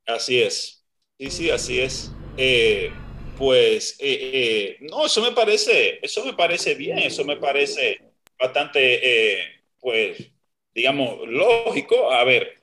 Así 0.06 0.42
es. 0.42 0.84
Sí, 1.18 1.30
sí, 1.30 1.50
así 1.50 1.80
es. 1.80 2.12
Eh, 2.36 2.92
pues, 3.36 3.96
eh, 4.00 4.30
eh, 4.32 4.76
no, 4.80 5.06
eso 5.06 5.20
me 5.20 5.32
parece, 5.32 5.98
eso 6.02 6.24
me 6.24 6.32
parece 6.32 6.74
bien, 6.74 6.98
eso 6.98 7.24
me 7.24 7.36
parece 7.36 8.00
bastante, 8.38 9.62
pues, 9.80 10.30
digamos, 10.72 11.26
lógico. 11.26 12.10
A 12.10 12.24
ver, 12.24 12.57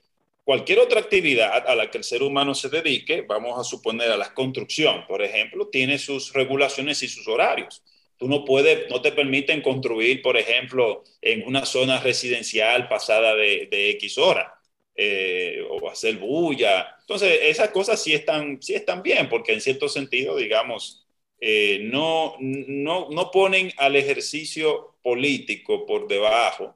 cualquier 0.46 0.80
otra 0.80 1.02
actividad 1.02 1.68
a 1.68 1.76
la 1.76 1.90
que 1.92 1.98
el 1.98 2.04
ser 2.04 2.24
humano 2.24 2.56
se 2.56 2.70
dedique, 2.70 3.22
vamos 3.22 3.60
a 3.60 3.64
suponer 3.64 4.12
a 4.12 4.18
la 4.18 4.34
construcción, 4.34 5.06
por 5.08 5.22
ejemplo, 5.24 5.68
tiene 5.68 5.98
sus 5.98 6.32
regulaciones 6.34 7.02
y 7.04 7.08
sus 7.10 7.28
horarios. 7.28 7.84
Tú 8.18 8.30
no 8.30 8.46
puedes, 8.46 8.90
no 8.90 9.02
te 9.02 9.12
permiten 9.12 9.62
construir, 9.62 10.22
por 10.22 10.38
ejemplo, 10.38 11.04
en 11.22 11.46
una 11.46 11.66
zona 11.66 12.00
residencial 12.00 12.88
pasada 12.88 13.36
de, 13.36 13.68
X 13.72 14.18
hora 14.20 14.54
eh, 14.96 15.62
o 15.70 15.90
hacer 15.90 16.18
bulla. 16.18 16.96
Entonces, 17.02 17.40
esas 17.42 17.70
cosas 17.72 18.02
sí 18.02 18.14
están, 18.14 18.62
sí 18.62 18.76
están 18.76 19.02
bien, 19.02 19.28
porque 19.28 19.52
en 19.52 19.62
cierto 19.62 19.90
sentido, 19.90 20.38
digamos, 20.38 21.06
eh, 21.42 21.80
no, 21.82 22.36
no, 22.40 23.10
no 23.10 23.32
ponen 23.32 23.74
al 23.78 23.96
ejercicio 23.96 24.96
político 25.02 25.86
por 25.86 26.08
debajo 26.08 26.76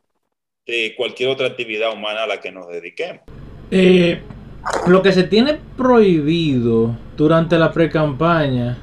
de 0.65 0.95
cualquier 0.95 1.29
otra 1.29 1.47
actividad 1.47 1.93
humana 1.93 2.23
a 2.23 2.27
la 2.27 2.41
que 2.41 2.51
nos 2.51 2.67
dediquemos. 2.67 3.38
Eh, 3.71 4.21
lo 4.87 5.01
que 5.01 5.11
se 5.11 5.23
tiene 5.23 5.57
prohibido 5.77 6.95
durante 7.17 7.57
la 7.59 7.71
pre-campaña 7.71 8.77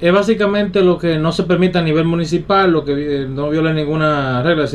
es 0.00 0.12
básicamente 0.12 0.82
lo 0.82 0.98
que 0.98 1.18
no 1.18 1.30
se 1.30 1.44
permite 1.44 1.78
a 1.78 1.82
nivel 1.82 2.04
municipal, 2.04 2.72
lo 2.72 2.84
que 2.84 3.22
eh, 3.22 3.26
no 3.28 3.50
viole 3.50 3.74
ninguna 3.74 4.42
regla 4.42 4.66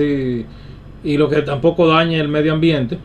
y 1.04 1.18
lo 1.18 1.30
que 1.30 1.42
tampoco 1.42 1.88
dañe 1.88 2.20
el 2.20 2.28
medio 2.28 2.54
ambiente. 2.54 2.98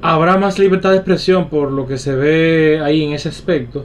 Habrá 0.00 0.36
más 0.36 0.58
libertad 0.58 0.90
de 0.90 0.96
expresión 0.96 1.48
por 1.48 1.70
lo 1.70 1.86
que 1.86 1.98
se 1.98 2.14
ve 2.14 2.80
ahí 2.82 3.02
en 3.02 3.12
ese 3.12 3.28
aspecto, 3.28 3.84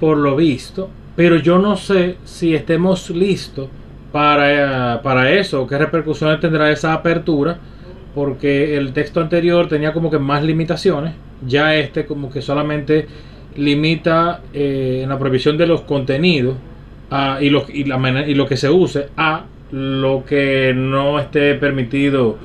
por 0.00 0.16
lo 0.16 0.36
visto, 0.36 0.90
pero 1.16 1.36
yo 1.36 1.58
no 1.58 1.76
sé 1.76 2.16
si 2.24 2.54
estemos 2.54 3.08
listos 3.10 3.68
para, 4.12 5.00
para 5.02 5.30
eso, 5.32 5.66
qué 5.66 5.78
repercusiones 5.78 6.40
tendrá 6.40 6.70
esa 6.70 6.92
apertura, 6.92 7.58
porque 8.14 8.76
el 8.76 8.92
texto 8.92 9.20
anterior 9.20 9.68
tenía 9.68 9.92
como 9.92 10.10
que 10.10 10.18
más 10.18 10.42
limitaciones, 10.42 11.14
ya 11.46 11.74
este 11.74 12.06
como 12.06 12.30
que 12.30 12.40
solamente 12.42 13.06
limita 13.56 14.42
eh, 14.52 15.00
en 15.02 15.08
la 15.08 15.18
prohibición 15.18 15.56
de 15.56 15.66
los 15.66 15.82
contenidos 15.82 16.56
y, 17.40 17.50
lo, 17.50 17.64
y, 17.72 17.84
la, 17.84 18.26
y 18.26 18.34
lo 18.34 18.46
que 18.46 18.56
se 18.56 18.68
use 18.68 19.08
a 19.16 19.44
lo 19.70 20.24
que 20.24 20.72
no 20.74 21.18
esté 21.20 21.54
permitido 21.54 22.36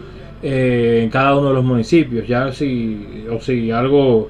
eh, 0.42 1.02
en 1.04 1.10
cada 1.10 1.36
uno 1.38 1.50
de 1.50 1.56
los 1.56 1.64
municipios. 1.64 2.28
Ya 2.28 2.52
si, 2.52 3.26
o 3.32 3.40
si 3.40 3.72
algo, 3.72 4.30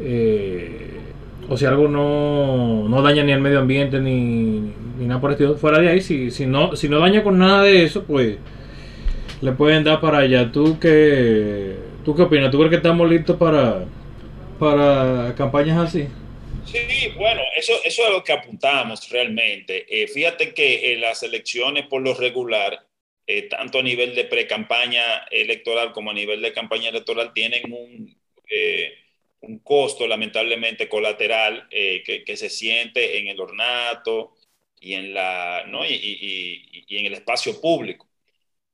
eh, 0.00 1.00
o 1.48 1.56
si 1.56 1.64
algo 1.64 1.88
no, 1.88 2.88
no, 2.88 3.02
daña 3.02 3.22
ni 3.22 3.32
el 3.32 3.40
medio 3.40 3.60
ambiente 3.60 4.00
ni, 4.00 4.72
ni 4.98 5.06
nada 5.06 5.20
por 5.20 5.30
el 5.30 5.34
estilo, 5.34 5.56
fuera 5.56 5.78
de 5.78 5.88
ahí, 5.88 6.00
si, 6.00 6.30
si, 6.30 6.46
no, 6.46 6.76
si 6.76 6.88
no 6.88 6.98
daña 6.98 7.22
con 7.22 7.38
nada 7.38 7.62
de 7.62 7.84
eso, 7.84 8.04
pues 8.04 8.36
le 9.40 9.52
pueden 9.52 9.84
dar 9.84 10.00
para 10.00 10.18
allá. 10.18 10.50
¿Tú 10.50 10.78
qué, 10.80 11.76
tú 12.04 12.14
qué 12.14 12.22
opinas? 12.22 12.50
¿Tú 12.50 12.58
crees 12.58 12.70
que 12.70 12.76
estamos 12.76 13.08
listos 13.08 13.36
para, 13.36 13.86
para 14.58 15.34
campañas 15.36 15.78
así? 15.78 16.08
Sí, 16.64 17.12
bueno, 17.16 17.42
eso, 17.54 17.74
eso 17.84 18.04
es 18.04 18.10
lo 18.10 18.24
que 18.24 18.32
apuntamos 18.32 19.08
realmente. 19.10 19.86
Eh, 19.88 20.08
fíjate 20.08 20.52
que 20.52 20.92
eh, 20.92 20.96
las 20.98 21.22
elecciones 21.22 21.86
por 21.86 22.02
lo 22.02 22.14
regular, 22.14 22.86
eh, 23.26 23.42
tanto 23.42 23.78
a 23.78 23.82
nivel 23.82 24.14
de 24.16 24.24
pre-campaña 24.24 25.26
electoral 25.30 25.92
como 25.92 26.10
a 26.10 26.14
nivel 26.14 26.42
de 26.42 26.52
campaña 26.52 26.88
electoral, 26.88 27.32
tienen 27.32 27.72
un, 27.72 28.18
un 29.40 29.58
costo 29.60 30.06
lamentablemente 30.08 30.88
colateral 30.88 31.68
que, 31.70 32.24
que, 32.26 32.36
se 32.36 32.50
siente 32.50 33.18
en 33.18 33.28
el 33.28 33.40
ornato 33.40 34.34
y 34.80 34.94
en, 34.94 35.14
la, 35.14 35.64
¿no? 35.66 35.84
y, 35.84 35.94
y, 35.94 36.84
y 36.88 36.98
en 36.98 37.06
el 37.06 37.14
espacio 37.14 37.60
público. 37.60 38.06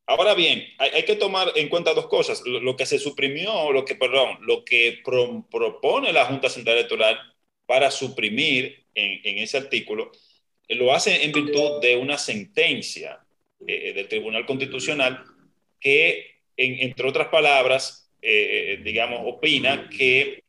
Ahora 0.06 0.34
bien, 0.34 0.64
hay, 0.78 1.04
que 1.04 1.14
tomar 1.14 1.52
en 1.54 1.68
cuenta 1.68 1.94
dos 1.94 2.08
cosas. 2.08 2.42
Lo, 2.44 2.76
que 2.76 2.86
se 2.86 2.98
suprimió, 2.98 3.70
lo 3.72 3.84
que, 3.84 3.94
perdón, 3.94 4.38
lo 4.42 4.64
que 4.64 5.00
pro, 5.04 5.46
propone 5.50 6.12
la 6.12 6.26
Junta 6.26 6.48
Central 6.48 6.76
Electoral 6.78 7.18
para 7.66 7.90
suprimir 7.90 8.84
en, 8.94 9.38
ese 9.38 9.58
artículo, 9.58 10.10
eh, 10.68 10.74
lo 10.74 10.92
hace 10.92 11.24
en 11.24 11.32
virtud 11.32 11.80
de 11.80 11.96
una 11.96 12.18
sentencia 12.18 13.24
eh, 13.66 13.92
del 13.94 14.08
Tribunal 14.08 14.44
Constitucional 14.44 15.24
que, 15.80 16.40
en, 16.56 16.80
entre 16.80 17.08
otras 17.08 17.28
palabras, 17.28 18.10
eh, 18.20 18.80
digamos, 18.82 19.20
opina 19.24 19.88
que 19.88 20.42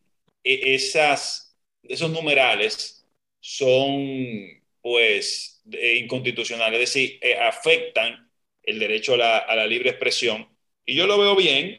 esas, 0.44 1.56
esos 1.84 2.10
numerales 2.10 3.06
son, 3.40 4.62
pues, 4.82 5.64
inconstitucionales, 5.72 6.82
es 6.82 6.94
decir, 6.94 7.20
afectan 7.40 8.23
el 8.64 8.80
derecho 8.80 9.14
a 9.16 9.18
la, 9.56 9.66
libre 9.68 9.90
expresión. 9.90 10.48
Y 10.86 10.96
yo 10.96 11.08
lo 11.08 11.18
veo 11.18 11.36
bien, 11.36 11.78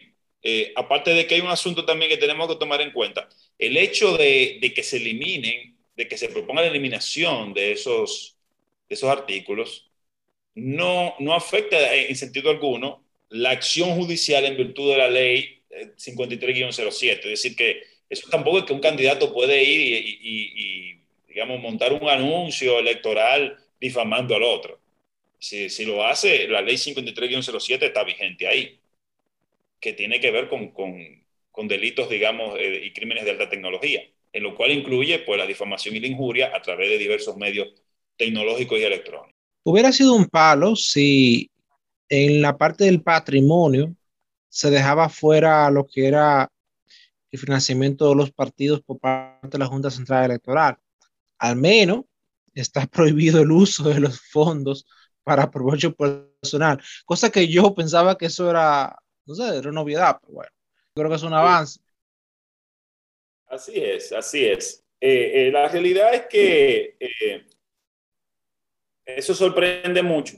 aparte 0.77 1.13
de 1.15 1.27
que 1.27 1.37
hay 1.37 1.41
un 1.41 1.49
asunto 1.49 1.85
también 1.85 2.11
que 2.11 2.17
tenemos 2.17 2.49
que 2.49 2.57
tomar 2.57 2.81
en 2.81 2.93
cuenta, 2.93 3.29
el 3.59 3.77
hecho 3.77 4.17
de, 4.17 4.73
que 4.75 4.83
se 4.83 4.99
eliminen, 4.99 5.77
de 5.97 6.09
que 6.09 6.19
se 6.19 6.29
proponga 6.29 6.63
la 6.63 6.69
eliminación 6.69 7.55
de 7.55 7.73
esos, 7.73 8.37
esos 8.89 9.11
artículos, 9.11 9.91
no, 10.55 11.15
no 11.19 11.35
afecta 11.35 11.95
en 11.95 12.15
sentido 12.17 12.51
alguno 12.51 13.05
la 13.29 13.51
acción 13.51 13.97
judicial 13.97 14.45
en 14.45 14.57
virtud 14.57 14.93
de 14.93 14.99
la 14.99 15.11
ley 15.11 15.63
53-07. 15.97 17.09
Eh, 17.29 17.33
es 17.33 17.43
decir, 17.43 17.57
que 17.57 17.83
eso 18.09 18.29
tampoco 18.31 18.59
es 18.59 18.65
que 18.65 18.73
un 18.73 18.81
candidato 18.81 19.33
puede 19.33 19.63
ir 19.63 20.05
y, 20.21 21.01
digamos, 21.29 21.61
montar 21.61 21.93
un 21.93 22.09
anuncio 22.09 22.79
electoral 22.79 23.57
difamando 23.81 24.37
al 24.37 24.45
otro. 24.45 24.79
Si, 25.45 25.69
si 25.69 25.85
lo 25.85 26.03
hace, 26.03 26.49
la 26.49 26.63
ley 26.63 26.77
53-07 26.77 27.83
está 27.83 28.03
vigente 28.03 28.49
ahí, 28.49 28.81
que 29.79 29.93
tiene 29.93 30.19
que 30.19 30.31
ver 30.31 30.49
con, 30.49 30.71
con, 30.71 30.97
con 31.51 31.69
delitos, 31.69 32.09
digamos, 32.09 32.59
eh, 32.59 32.87
y 32.87 32.95
crímenes 32.95 33.27
de 33.27 33.33
alta 33.33 33.51
tecnología, 33.51 34.01
en 34.33 34.43
lo 34.43 34.57
cual 34.57 34.71
incluye 34.71 35.19
pues, 35.19 35.39
la 35.39 35.45
difamación 35.45 35.97
y 35.97 36.01
la 36.01 36.07
injuria 36.07 36.57
a 36.57 36.63
través 36.63 36.89
de 36.89 36.97
diversos 36.97 37.37
medios 37.37 37.69
tecnológicos 38.17 38.79
y 38.79 38.85
electrónicos. 38.85 39.35
Hubiera 39.65 39.93
sido 39.93 40.15
un 40.15 40.25
palo 40.25 40.77
si 40.77 41.51
en 42.09 42.41
la 42.41 42.57
parte 42.57 42.85
del 42.85 43.03
patrimonio 43.03 43.95
se 44.49 44.71
dejaba 44.71 45.11
fuera 45.11 45.71
lo 45.71 45.85
que 45.85 46.07
era 46.07 46.51
el 47.31 47.39
financiamiento 47.39 48.09
de 48.09 48.15
los 48.15 48.33
partidos 48.33 48.81
por 48.81 48.99
parte 48.99 49.49
de 49.51 49.59
la 49.59 49.67
Junta 49.67 49.91
Central 49.91 50.25
Electoral. 50.25 50.79
Al 51.37 51.57
menos 51.57 52.07
está 52.55 52.87
prohibido 52.87 53.43
el 53.43 53.51
uso 53.51 53.91
de 53.91 54.01
los 54.01 54.19
fondos 54.23 54.87
para 55.25 55.51
provecho 55.51 55.95
personal, 55.95 56.81
cosa 57.05 57.31
que 57.31 57.49
yo 57.49 57.75
pensaba 57.75 58.17
que 58.17 58.27
eso 58.27 58.49
era, 58.49 58.97
no 59.27 59.35
sé, 59.35 59.57
era 59.59 59.73
novedad, 59.73 60.19
pero 60.21 60.35
bueno 60.35 60.51
creo 60.95 61.11
que 61.11 61.17
es 61.17 61.23
un 61.23 61.35
avance. 61.35 61.81
Así 63.47 63.73
es, 63.77 64.13
así 64.13 64.47
es. 64.47 64.85
Eh, 65.01 65.49
eh, 65.49 65.51
la 65.51 65.69
realidad 65.69 66.15
es 66.15 66.27
que 66.27 66.97
eh, 66.99 67.47
eso 69.05 69.35
sorprende 69.35 70.03
mucho 70.03 70.37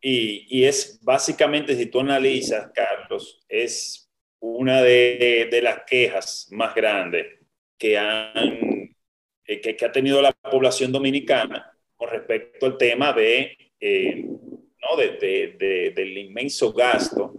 y, 0.00 0.46
y, 0.50 0.64
es 0.64 1.00
básicamente, 1.02 1.76
si 1.76 1.86
tú 1.86 2.00
analizas, 2.00 2.70
Carlos, 2.74 3.40
es 3.48 4.10
una 4.40 4.82
de, 4.82 5.48
de 5.50 5.62
las 5.62 5.84
quejas 5.86 6.48
más 6.50 6.74
grandes 6.74 7.38
que, 7.78 7.96
han, 7.96 8.96
que, 9.44 9.60
que, 9.60 9.84
ha 9.84 9.92
tenido 9.92 10.20
la 10.20 10.32
población 10.32 10.90
dominicana 10.90 11.72
con 11.96 12.10
respecto 12.10 12.66
al 12.66 12.76
tema 12.76 13.12
de 13.12 13.56
¿no? 13.82 14.96
del 14.96 16.18
inmenso 16.18 16.72
gasto 16.72 17.34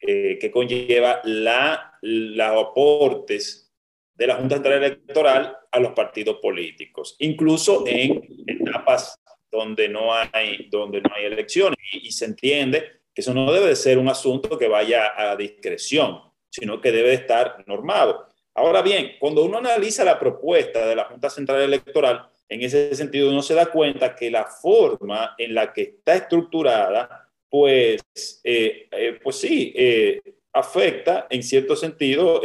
eh, 0.00 0.38
que 0.40 0.50
conlleva 0.50 1.20
la, 1.24 1.98
los 2.02 2.46
aportes 2.46 3.72
de 4.14 4.26
la 4.26 4.36
Junta 4.36 4.56
Central 4.56 4.84
Electoral 4.84 5.56
a 5.70 5.80
los 5.80 5.92
partidos 5.92 6.38
políticos, 6.40 7.16
incluso 7.20 7.84
en 7.86 8.22
etapas 8.46 9.20
donde 9.50 9.88
no 9.88 10.12
hay, 10.14 10.68
donde 10.70 11.00
no 11.00 11.10
hay 11.14 11.26
elecciones. 11.26 11.78
Y, 11.92 12.10
se 12.12 12.26
entiende 12.26 13.02
que 13.14 13.22
eso 13.22 13.32
no 13.32 13.52
debe 13.52 13.68
de 13.68 13.76
ser 13.76 13.98
un 13.98 14.08
asunto 14.08 14.58
que 14.58 14.68
vaya 14.68 15.12
a 15.16 15.36
discreción, 15.36 16.20
sino 16.50 16.80
que 16.80 16.92
debe 16.92 17.08
de 17.08 17.14
estar 17.14 17.64
normado. 17.66 18.26
Ahora 18.54 18.82
bien, 18.82 19.12
cuando 19.20 19.44
uno 19.44 19.58
analiza 19.58 20.04
la 20.04 20.18
propuesta 20.18 20.86
de 20.86 20.96
la 20.96 21.04
Junta 21.04 21.30
Central 21.30 21.60
Electoral, 21.62 22.28
en 22.48 22.62
ese 22.62 22.94
sentido 22.94 23.30
uno 23.30 23.42
se 23.42 23.54
da 23.54 23.66
cuenta 23.66 24.14
que 24.14 24.30
la 24.30 24.46
forma 24.46 25.34
en 25.36 25.54
la 25.54 25.72
que 25.72 25.82
está 25.82 26.14
estructurada, 26.14 27.28
pues, 27.48 28.00
eh, 28.42 28.88
eh, 28.90 29.18
pues 29.22 29.36
sí, 29.36 29.72
eh, 29.76 30.20
afecta 30.52 31.26
en 31.28 31.42
cierto 31.42 31.76
sentido 31.76 32.40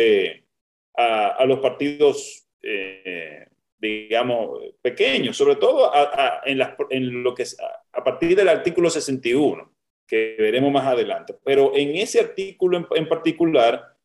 a, 0.98 1.28
a, 1.28 1.46
los 1.46 1.60
partidos 1.60 2.48
digamos, 3.78 4.60
pequeños, 4.82 5.36
sobre 5.36 5.58
todo 5.58 5.92
en, 6.46 6.62
en, 6.90 7.24
lo 7.24 7.34
que 7.34 7.44
a, 7.92 8.04
partir 8.04 8.36
del 8.36 8.48
artículo 8.48 8.90
61, 8.90 9.74
que 10.08 10.36
veremos 10.38 10.72
más 10.72 10.86
adelante. 10.86 11.36
Pero 11.44 11.76
en 11.76 11.96
ese 11.96 12.20
artículo 12.22 12.88
en, 12.92 13.10
particular, 13.10 13.98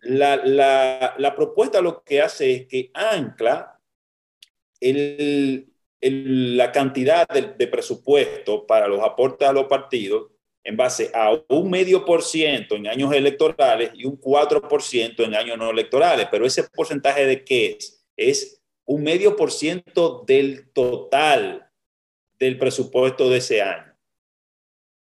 la, 0.00 0.36
la, 0.36 1.14
la, 1.18 1.34
propuesta 1.34 1.82
lo 1.82 2.02
que 2.02 2.22
hace 2.22 2.52
es 2.52 2.66
que 2.66 2.90
ancla 2.94 3.75
la 4.80 6.72
cantidad 6.72 7.28
de, 7.28 7.54
de, 7.56 7.66
presupuesto 7.66 8.66
para 8.66 8.88
los 8.88 9.02
aportes 9.02 9.48
a 9.48 9.52
los 9.52 9.64
partidos 9.64 10.30
en 10.64 10.76
base 10.76 11.10
a 11.14 11.32
un 11.48 11.70
medio 11.70 12.04
por 12.04 12.22
ciento 12.22 12.74
en 12.74 12.88
años 12.88 13.12
electorales 13.12 13.90
y 13.94 14.04
un 14.04 14.20
4% 14.20 15.24
en 15.24 15.34
años 15.34 15.56
no 15.56 15.70
electorales. 15.70 16.26
Pero 16.30 16.44
ese 16.44 16.64
porcentaje 16.64 17.24
de 17.24 17.44
qué 17.44 17.76
es? 17.78 17.96
es 18.16 18.62
un 18.84 19.02
medio 19.02 19.36
por 19.36 19.52
ciento 19.52 20.24
del 20.26 20.70
total 20.72 21.70
del 22.38 22.58
presupuesto 22.58 23.28
de 23.28 23.38
ese 23.38 23.62
año. 23.62 23.94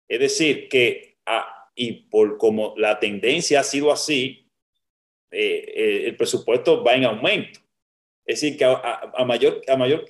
Es 0.08 0.20
decir, 0.20 0.68
que, 0.70 1.18
y 1.76 1.92
por 2.10 2.38
como 2.38 2.74
la 2.78 3.00
tendencia 3.00 3.60
ha 3.60 3.64
sido 3.64 3.92
así, 3.92 4.50
eh, 5.32 5.66
eh, 5.76 6.04
el 6.08 6.16
presupuesto 6.16 6.84
va 6.84 6.96
en 6.96 7.06
aumento. 7.06 7.60
Es 8.28 8.42
decir, 8.42 8.58
que 8.58 8.66
a, 8.66 9.24
mayor, 9.26 9.62
a, 9.68 9.78
mayor, 9.78 10.06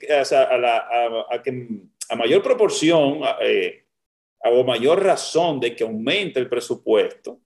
a, 2.10 2.16
mayor 2.16 2.42
proporción 2.42 3.22
eh, 3.42 3.86
o 4.44 4.64
mayor 4.64 5.04
razón 5.04 5.60
de 5.60 5.76
que 5.76 5.84
aumente 5.84 6.40
el 6.40 6.50
presupuesto, 6.50 7.40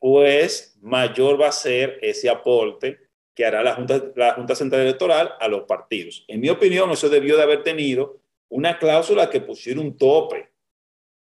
pues 0.00 0.78
mayor 0.80 1.40
va 1.40 1.48
a 1.48 1.52
ser 1.52 1.98
ese 2.02 2.30
aporte 2.30 3.00
que 3.34 3.44
hará 3.44 3.62
la 3.64 3.74
Junta, 3.74 4.12
la 4.14 4.34
Junta 4.34 4.54
Central 4.54 4.82
Electoral 4.82 5.34
a 5.40 5.48
los 5.48 5.62
partidos. 5.62 6.24
En 6.28 6.40
mi 6.40 6.48
opinión, 6.48 6.90
eso 6.92 7.08
debió 7.08 7.36
de 7.36 7.42
haber 7.42 7.64
tenido 7.64 8.20
una 8.48 8.78
cláusula 8.78 9.28
que 9.28 9.40
pusiera 9.40 9.80
un 9.80 9.96
tope 9.96 10.50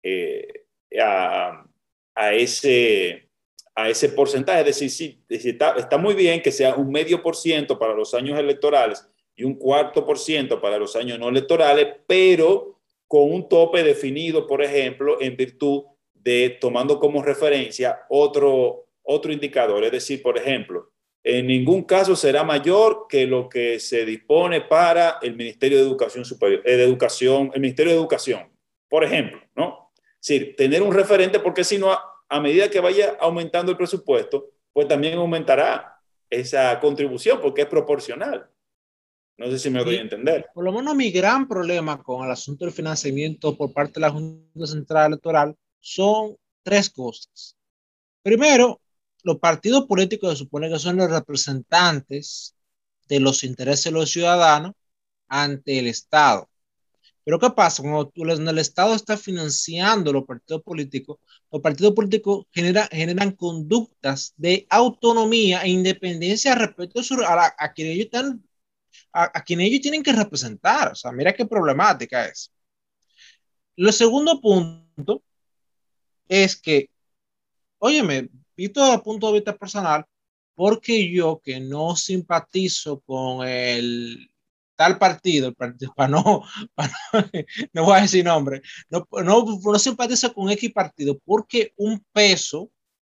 eh, 0.04 0.66
a, 1.02 1.66
a, 2.16 2.34
ese, 2.34 3.25
a 3.76 3.90
ese 3.90 4.10
porcentaje. 4.10 4.62
Es 4.62 4.66
decir, 4.66 4.90
sí, 4.90 5.24
está, 5.30 5.76
está, 5.78 5.98
muy 5.98 6.16
bien 6.16 6.42
que 6.42 6.52
sea 6.52 6.76
un 6.76 6.90
medio 6.90 7.22
por 7.22 7.36
ciento 7.36 7.78
para 7.78 7.94
los 7.94 8.14
años 8.14 8.40
electorales 8.40 9.06
y 9.36 9.44
un 9.44 9.56
cuarto 9.56 10.06
por 10.06 10.18
ciento 10.18 10.62
para 10.62 10.78
los 10.78 10.96
años 10.96 11.20
no 11.20 11.28
electorales, 11.28 11.88
pero 12.08 12.80
con 13.08 13.32
un 13.32 13.48
tope 13.50 13.84
definido, 13.84 14.48
por 14.48 14.64
ejemplo, 14.64 15.22
en 15.22 15.36
virtud 15.36 15.84
de 16.14 16.58
tomando 16.60 17.00
como 17.00 17.22
referencia 17.22 18.00
otro, 18.10 18.88
otro 19.04 19.32
indicador. 19.32 19.84
Es 19.84 19.92
decir, 19.92 20.24
por 20.24 20.38
ejemplo, 20.38 20.92
en 21.24 21.48
ningún 21.48 21.84
caso 21.84 22.16
será 22.16 22.44
mayor 22.44 23.08
que 23.10 23.28
lo 23.28 23.50
que 23.50 23.80
se 23.80 24.06
dispone 24.06 24.62
para 24.62 25.18
el 25.22 25.36
Ministerio 25.36 25.80
de 25.80 25.84
Educación 25.84 26.24
Superior, 26.24 26.62
eh, 26.66 26.78
de 26.78 26.84
Educación, 26.84 27.52
el 27.54 27.62
Ministerio 27.62 27.94
de 27.94 28.00
Educación, 28.00 28.52
por 28.88 29.04
ejemplo, 29.04 29.42
¿no? 29.56 29.92
Es 30.22 30.28
decir, 30.28 30.56
tener 30.56 30.82
un 30.82 30.94
referente 30.94 31.40
porque 31.40 31.64
si 31.64 31.78
no, 31.78 31.98
a, 32.30 32.40
medida 32.40 32.70
que 32.70 32.80
vaya 32.80 33.18
aumentando 33.20 33.72
el 33.72 33.78
presupuesto, 33.78 34.52
pues 34.74 34.88
también 34.88 35.18
aumentará 35.18 36.00
esa 36.30 36.80
contribución 36.80 37.40
porque 37.42 37.62
es 37.64 37.68
proporcional. 37.68 38.50
No 39.38 39.52
sé 39.52 39.60
si 39.60 39.70
me 39.70 39.84
voy 39.84 39.98
a 39.98 40.02
entender. 40.02 40.48
Por 40.54 40.64
lo 40.64 40.72
menos 40.72 40.96
mi 40.96 41.12
gran 41.12 41.48
problema 41.48 42.02
con 42.02 42.26
el 42.26 42.32
asunto 42.32 42.66
del 42.66 42.74
financiamiento 42.74 43.58
por 43.58 43.74
parte 43.74 43.96
de 43.96 44.02
la 44.02 44.12
Junta 44.12 44.66
Central 44.66 45.08
Electoral 45.08 45.56
son 45.80 46.38
tres 46.64 46.90
cosas. 46.90 47.58
Primero, 48.22 48.82
los 49.24 49.40
partidos 49.40 49.86
políticos 49.86 50.32
se 50.32 50.38
supone 50.38 50.70
que 50.70 50.80
son 50.80 50.98
los 50.98 51.12
representantes 51.12 52.56
de 53.08 53.20
los 53.20 53.44
intereses 53.44 53.86
de 53.86 53.92
los 53.92 54.10
ciudadanos 54.10 54.74
ante 55.28 55.80
el 55.80 55.88
Estado. 55.88 56.50
Pero 57.26 57.40
¿qué 57.40 57.50
pasa? 57.50 57.82
Cuando 57.82 58.12
el 58.52 58.60
Estado 58.60 58.94
está 58.94 59.18
financiando 59.18 60.14
los 60.14 60.26
partidos 60.26 60.62
políticos, 60.62 61.18
los 61.52 61.60
partidos 61.60 61.94
políticos 61.94 62.46
generan 62.54 63.32
conductas 63.32 64.34
de 64.38 64.68
autonomía 64.70 65.64
e 65.64 65.70
independencia 65.70 66.54
respecto 66.54 67.02
a, 67.28 67.56
a, 67.58 67.74
quien 67.74 67.88
ellos 67.88 68.06
están, 68.06 68.48
a, 69.12 69.24
a 69.40 69.44
ellos 69.48 69.82
tienen 69.82 70.04
que 70.04 70.14
representar. 70.14 70.92
O 70.92 70.96
sea, 70.96 71.12
mira 71.12 71.34
qué 71.34 71.48
problemática 71.48 72.28
es. 72.28 72.52
Lo 73.76 73.92
segundo 73.92 74.40
punto 74.40 75.24
es 76.28 76.56
que, 76.56 76.92
óyeme, 77.80 78.30
visto 78.56 78.82
desde 78.82 78.96
el 78.96 79.02
punto 79.02 79.28
de 79.28 79.34
vista 79.34 79.58
personal, 79.58 80.06
porque 80.54 81.12
yo 81.12 81.42
que 81.44 81.60
no 81.60 81.96
simpatizo 81.96 83.00
con 83.02 83.48
el 83.48 84.30
tal 84.76 84.98
partido, 84.98 85.54
para 85.54 85.74
no, 86.10 86.44
para 86.76 86.94
no, 87.14 87.22
no, 87.74 87.86
voy 87.86 87.98
a 87.98 88.02
decir 88.02 88.26
nombre, 88.26 88.62
no, 88.90 89.08
no, 89.24 89.46
no 89.64 89.80
simpatizo 89.80 90.34
con 90.34 90.50
X 90.52 90.72
partido, 90.74 91.20
porque 91.26 91.74
un 91.78 92.04
peso 92.12 92.72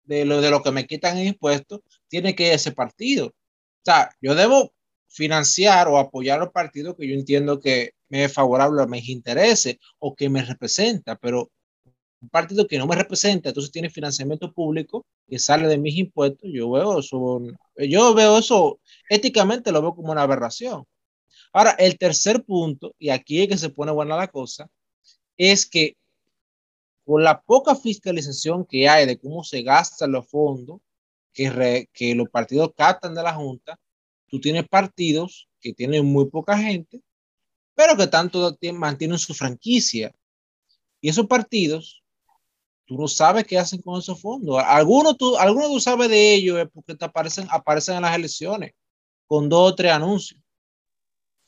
de 0.03 0.25
lo, 0.25 0.41
de 0.41 0.49
lo 0.49 0.63
que 0.63 0.71
me 0.71 0.87
quitan 0.87 1.17
en 1.17 1.27
impuestos 1.27 1.81
tiene 2.07 2.35
que 2.35 2.53
ese 2.53 2.71
partido. 2.71 3.27
O 3.27 3.33
sea, 3.83 4.09
yo 4.21 4.35
debo 4.35 4.73
financiar 5.07 5.87
o 5.87 5.97
apoyar 5.97 6.39
los 6.39 6.51
partidos 6.51 6.95
que 6.95 7.07
yo 7.07 7.15
entiendo 7.15 7.59
que 7.59 7.91
me 8.09 8.25
es 8.25 8.33
favorable 8.33 8.81
a 8.83 8.87
mis 8.87 9.09
intereses 9.09 9.77
o 9.99 10.15
que 10.15 10.29
me 10.29 10.43
representa, 10.43 11.15
pero 11.17 11.51
un 12.21 12.29
partido 12.29 12.67
que 12.67 12.77
no 12.77 12.87
me 12.87 12.95
representa, 12.95 13.49
entonces 13.49 13.71
tiene 13.71 13.89
financiamiento 13.89 14.51
público 14.51 15.05
que 15.27 15.39
sale 15.39 15.67
de 15.67 15.77
mis 15.77 15.95
impuestos, 15.97 16.49
yo 16.51 16.71
veo 16.71 16.99
eso, 16.99 17.41
yo 17.77 18.13
veo 18.13 18.39
eso, 18.39 18.79
éticamente 19.09 19.71
lo 19.71 19.81
veo 19.81 19.95
como 19.95 20.11
una 20.11 20.23
aberración. 20.23 20.85
Ahora, 21.53 21.71
el 21.71 21.97
tercer 21.97 22.43
punto, 22.43 22.93
y 22.99 23.09
aquí 23.09 23.41
es 23.41 23.47
que 23.49 23.57
se 23.57 23.69
pone 23.69 23.91
buena 23.91 24.15
la 24.15 24.27
cosa, 24.27 24.69
es 25.37 25.65
que 25.65 25.95
con 27.05 27.23
la 27.23 27.41
poca 27.41 27.75
fiscalización 27.75 28.65
que 28.65 28.89
hay 28.89 29.05
de 29.05 29.17
cómo 29.17 29.43
se 29.43 29.61
gastan 29.61 30.11
los 30.11 30.27
fondos 30.27 30.81
que, 31.33 31.87
que 31.93 32.15
los 32.15 32.29
partidos 32.29 32.71
captan 32.75 33.15
de 33.15 33.23
la 33.23 33.33
Junta, 33.33 33.79
tú 34.27 34.41
tienes 34.41 34.67
partidos 34.67 35.47
que 35.61 35.73
tienen 35.73 36.05
muy 36.05 36.25
poca 36.29 36.57
gente, 36.57 37.01
pero 37.75 37.95
que 37.95 38.07
tanto 38.07 38.57
mantienen 38.73 39.19
su 39.19 39.33
franquicia. 39.33 40.13
Y 40.99 41.09
esos 41.09 41.27
partidos 41.27 42.03
tú 42.87 42.97
no 42.97 43.07
sabes 43.07 43.45
qué 43.45 43.57
hacen 43.59 43.81
con 43.81 43.99
esos 43.99 44.19
fondos. 44.19 44.61
Algunos 44.65 45.17
tú, 45.17 45.37
algunos 45.37 45.69
tú 45.69 45.79
sabes 45.79 46.09
de 46.09 46.33
ellos 46.33 46.67
porque 46.73 46.95
te 46.95 47.05
aparecen, 47.05 47.47
aparecen 47.51 47.97
en 47.97 48.01
las 48.01 48.15
elecciones 48.15 48.73
con 49.27 49.47
dos 49.49 49.71
o 49.71 49.75
tres 49.75 49.91
anuncios. 49.91 50.41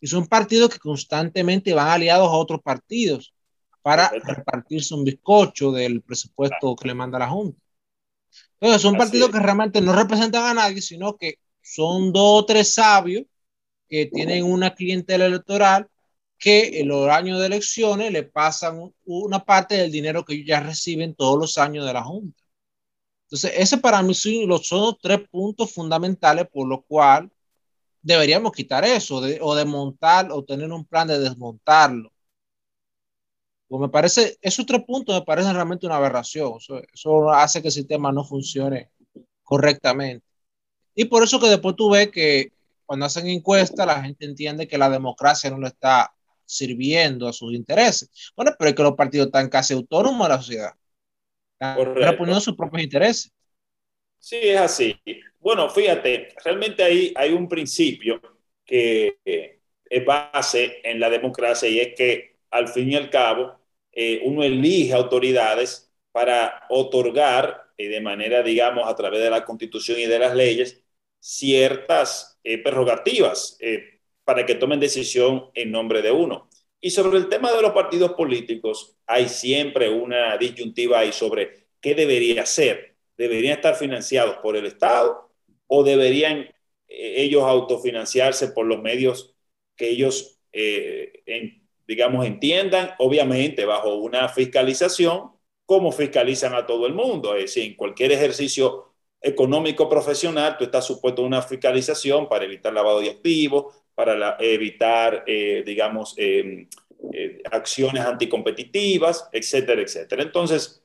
Y 0.01 0.07
son 0.07 0.27
partidos 0.27 0.69
que 0.69 0.79
constantemente 0.79 1.73
van 1.73 1.89
aliados 1.89 2.27
a 2.27 2.37
otros 2.37 2.61
partidos 2.61 3.33
para 3.81 4.09
repartirse 4.09 4.93
un 4.93 5.03
bizcocho 5.03 5.71
del 5.71 6.01
presupuesto 6.01 6.75
que 6.75 6.87
le 6.87 6.93
manda 6.93 7.19
la 7.19 7.29
Junta. 7.29 7.59
Entonces, 8.59 8.81
son 8.81 8.97
partidos 8.97 9.31
que 9.31 9.39
realmente 9.39 9.81
no 9.81 9.93
representan 9.93 10.45
a 10.45 10.53
nadie, 10.53 10.81
sino 10.81 11.15
que 11.17 11.35
son 11.61 12.11
dos 12.11 12.43
o 12.43 12.45
tres 12.45 12.73
sabios 12.73 13.23
que 13.87 14.05
tienen 14.05 14.43
una 14.43 14.75
clientela 14.75 15.25
electoral 15.25 15.87
que 16.37 16.79
en 16.79 16.87
los 16.87 17.09
años 17.09 17.39
de 17.39 17.47
elecciones 17.47 18.11
le 18.11 18.23
pasan 18.23 18.93
una 19.05 19.43
parte 19.43 19.75
del 19.75 19.91
dinero 19.91 20.23
que 20.23 20.33
ellos 20.35 20.47
ya 20.47 20.59
reciben 20.61 21.15
todos 21.15 21.37
los 21.37 21.57
años 21.57 21.85
de 21.85 21.93
la 21.93 22.03
Junta. 22.03 22.41
Entonces, 23.23 23.51
ese 23.55 23.77
para 23.77 24.01
mí 24.01 24.13
son 24.13 24.47
los 24.47 24.71
tres 25.01 25.19
puntos 25.29 25.71
fundamentales 25.71 26.47
por 26.51 26.67
los 26.67 26.79
cuales 26.87 27.29
deberíamos 28.01 28.51
quitar 28.51 28.83
eso, 28.85 29.21
o 29.41 29.55
desmontar, 29.55 30.31
o 30.31 30.43
tener 30.43 30.71
un 30.71 30.85
plan 30.85 31.07
de 31.07 31.19
desmontarlo. 31.19 32.11
Pues 33.67 33.81
me 33.81 33.89
parece, 33.89 34.37
esos 34.41 34.65
tres 34.65 34.83
puntos 34.83 35.15
me 35.15 35.25
parecen 35.25 35.53
realmente 35.53 35.85
una 35.85 35.97
aberración. 35.97 36.53
Eso, 36.57 36.81
eso 36.91 37.29
hace 37.29 37.61
que 37.61 37.67
el 37.67 37.73
sistema 37.73 38.11
no 38.11 38.23
funcione 38.23 38.89
correctamente. 39.43 40.25
Y 40.95 41.05
por 41.05 41.23
eso 41.23 41.39
que 41.39 41.47
después 41.47 41.75
tú 41.75 41.91
ves 41.91 42.09
que 42.09 42.51
cuando 42.85 43.05
hacen 43.05 43.27
encuestas, 43.27 43.85
la 43.85 44.01
gente 44.01 44.25
entiende 44.25 44.67
que 44.67 44.77
la 44.77 44.89
democracia 44.89 45.51
no 45.51 45.59
lo 45.59 45.67
está 45.67 46.11
sirviendo 46.43 47.27
a 47.27 47.33
sus 47.33 47.53
intereses. 47.53 48.09
Bueno, 48.35 48.51
pero 48.57 48.69
es 48.69 48.75
que 48.75 48.83
los 48.83 48.95
partidos 48.95 49.27
están 49.27 49.49
casi 49.49 49.75
autónomos 49.75 50.27
de 50.27 50.33
la 50.33 50.41
sociedad. 50.41 50.73
Están 51.53 51.95
reponiendo 51.95 52.41
sus 52.41 52.55
propios 52.55 52.81
intereses. 52.81 53.31
Sí, 54.19 54.37
es 54.41 54.57
así. 54.59 54.95
Bueno, 55.39 55.69
fíjate, 55.69 56.29
realmente 56.43 56.83
ahí 56.83 57.13
hay 57.15 57.31
un 57.33 57.47
principio 57.47 58.21
que 58.65 59.17
es 59.89 60.05
base 60.05 60.81
en 60.83 60.99
la 60.99 61.09
democracia 61.09 61.69
y 61.69 61.79
es 61.79 61.95
que 61.95 62.37
al 62.51 62.67
fin 62.67 62.91
y 62.91 62.95
al 62.95 63.09
cabo 63.09 63.59
eh, 63.91 64.21
uno 64.25 64.43
elige 64.43 64.93
autoridades 64.93 65.91
para 66.11 66.63
otorgar 66.69 67.71
eh, 67.77 67.87
de 67.89 68.01
manera, 68.01 68.43
digamos, 68.43 68.87
a 68.87 68.95
través 68.95 69.21
de 69.21 69.29
la 69.29 69.45
constitución 69.45 69.99
y 69.99 70.05
de 70.05 70.19
las 70.19 70.35
leyes, 70.35 70.83
ciertas 71.19 72.39
eh, 72.43 72.57
prerrogativas 72.61 73.57
para 74.23 74.45
que 74.45 74.55
tomen 74.55 74.79
decisión 74.79 75.49
en 75.53 75.71
nombre 75.71 76.01
de 76.01 76.11
uno. 76.11 76.49
Y 76.81 76.91
sobre 76.91 77.17
el 77.17 77.27
tema 77.29 77.51
de 77.51 77.61
los 77.61 77.71
partidos 77.73 78.13
políticos, 78.13 78.95
hay 79.05 79.27
siempre 79.27 79.89
una 79.89 80.37
disyuntiva 80.37 80.99
ahí 80.99 81.11
sobre 81.11 81.67
qué 81.81 81.95
debería 81.95 82.45
ser. 82.45 82.88
¿Deberían 83.19 83.57
estar 83.57 83.75
financiados 83.75 84.37
por 84.37 84.55
el 84.57 84.65
Estado 84.65 85.29
o 85.67 85.83
deberían 85.83 86.49
ellos 86.87 87.43
autofinanciarse 87.43 88.47
por 88.47 88.65
los 88.65 88.81
medios 88.81 89.35
que 89.75 89.89
ellos, 89.89 90.39
digamos, 91.87 92.25
entiendan, 92.25 92.91
obviamente 92.97 93.65
bajo 93.65 93.93
una 93.97 94.27
fiscalización 94.27 95.29
cómo 95.69 95.91
fiscalizan 95.91 96.55
a 96.55 96.65
todo 96.65 96.87
el 96.87 96.95
mundo. 96.95 97.35
Es 97.35 97.43
decir, 97.43 97.63
en 97.63 97.75
cualquier 97.75 98.11
ejercicio 98.11 98.85
económico 99.21 99.87
profesional, 99.87 100.57
tú 100.57 100.63
estás 100.63 100.83
supuesto 100.83 101.21
a 101.21 101.27
una 101.27 101.43
fiscalización 101.43 102.27
para 102.27 102.45
evitar 102.45 102.73
lavado 102.73 103.01
de 103.01 103.11
activos, 103.11 103.75
para 103.93 104.35
evitar, 104.39 105.23
eh, 105.27 105.61
digamos, 105.63 106.15
eh, 106.17 106.67
eh, 107.13 107.43
acciones 107.51 108.03
anticompetitivas, 108.03 109.29
etcétera, 109.31 109.83
etcétera. 109.83 110.23
Entonces, 110.23 110.81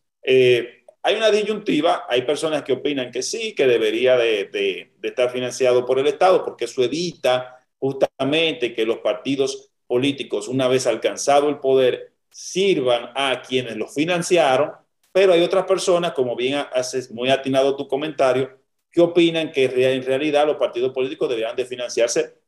hay 1.05 1.17
una 1.17 1.31
disyuntiva, 1.31 2.07
hay 2.09 2.23
personas 2.23 2.63
que 2.63 2.73
opinan 2.73 3.13
que 3.13 3.23
sí, 3.23 3.55
que 3.55 3.67
debería 3.67 4.17
de, 4.17 4.47
de 4.47 5.09
estar 5.09 5.31
financiado 5.31 5.85
por 5.85 5.99
el 5.99 6.07
Estado, 6.07 6.45
porque 6.45 6.65
eso 6.65 6.83
evita 6.83 7.61
justamente 7.79 8.75
que 8.75 8.87
los 8.87 8.99
partidos 8.99 9.71
políticos, 9.87 10.49
una 10.49 10.67
vez 10.67 10.87
alcanzado 10.87 11.51
el 11.51 11.59
poder, 11.59 12.15
sirvan 12.31 13.11
a 13.15 13.43
quienes 13.43 13.77
los 13.77 13.95
financiaron, 13.95 14.73
pero 15.13 15.35
hay 15.35 15.43
otras 15.43 15.67
personas, 15.67 16.13
como 16.13 16.35
bien 16.35 16.65
haces 16.73 17.11
muy 17.13 17.31
atinado 17.31 17.77
tu 17.77 17.87
comentario, 17.87 18.59
que 18.91 19.01
opinan 19.01 19.53
que 19.53 19.65
en 19.67 20.05
realidad 20.05 20.47
los 20.47 20.57
partidos 20.57 20.93
políticos 20.93 21.29
deberían 21.29 21.55
de 21.55 21.67
financiarse, 21.67 22.39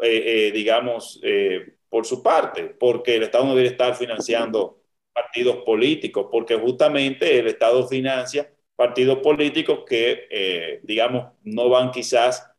eh, 0.00 0.48
eh, 0.48 0.52
digamos, 0.52 1.20
eh, 1.22 1.76
por 1.88 2.04
su 2.04 2.22
parte, 2.22 2.64
porque 2.64 3.16
el 3.16 3.22
Estado 3.22 3.44
no 3.44 3.50
debería 3.50 3.70
estar 3.70 3.94
financiando 3.94 4.79
partidos 5.12 5.56
políticos, 5.64 6.28
porque 6.30 6.56
justamente 6.56 7.38
el 7.38 7.48
Estado 7.48 7.86
financia 7.86 8.50
partidos 8.76 9.18
políticos 9.18 9.80
que, 9.86 10.80
digamos, 10.84 11.32
no 11.42 11.68
van 11.68 11.90
quizás 11.90 12.50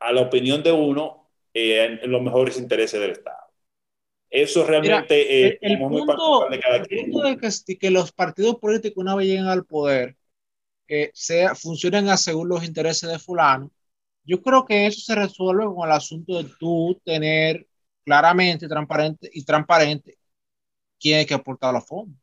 a 0.00 0.12
la 0.12 0.22
opinión 0.22 0.62
de 0.64 0.72
uno 0.72 1.30
en 1.52 2.10
los 2.10 2.20
mejores 2.20 2.58
intereses 2.58 3.00
del 3.00 3.12
Estado. 3.12 3.44
Eso 4.28 4.66
realmente 4.66 5.46
es 5.46 5.58
el, 5.60 5.78
punto, 5.78 6.48
de 6.50 6.58
cada 6.58 6.82
quien. 6.82 7.08
de 7.08 7.38
que, 7.38 7.78
que, 7.78 7.90
los 7.92 8.10
partidos 8.10 8.56
políticos 8.56 9.00
una 9.00 9.14
vez 9.14 9.28
lleguen 9.28 9.46
al 9.46 9.64
poder, 9.64 10.16
que 10.88 11.12
sea, 11.14 11.54
funcionen 11.54 12.08
según 12.18 12.48
los 12.48 12.64
intereses 12.64 13.08
de 13.08 13.20
fulano, 13.20 13.70
yo 14.24 14.42
creo 14.42 14.64
que 14.64 14.86
eso 14.86 15.02
se 15.02 15.14
resuelve 15.14 15.66
con 15.66 15.86
el 15.86 15.94
asunto 15.94 16.42
de 16.42 16.50
tú 16.58 17.00
tener 17.04 17.64
claramente 18.04 18.66
transparente 18.66 19.30
y 19.32 19.44
transparente 19.44 20.18
quién 21.04 21.26
que 21.26 21.34
aportar 21.34 21.74
los 21.74 21.86
fondos. 21.86 22.16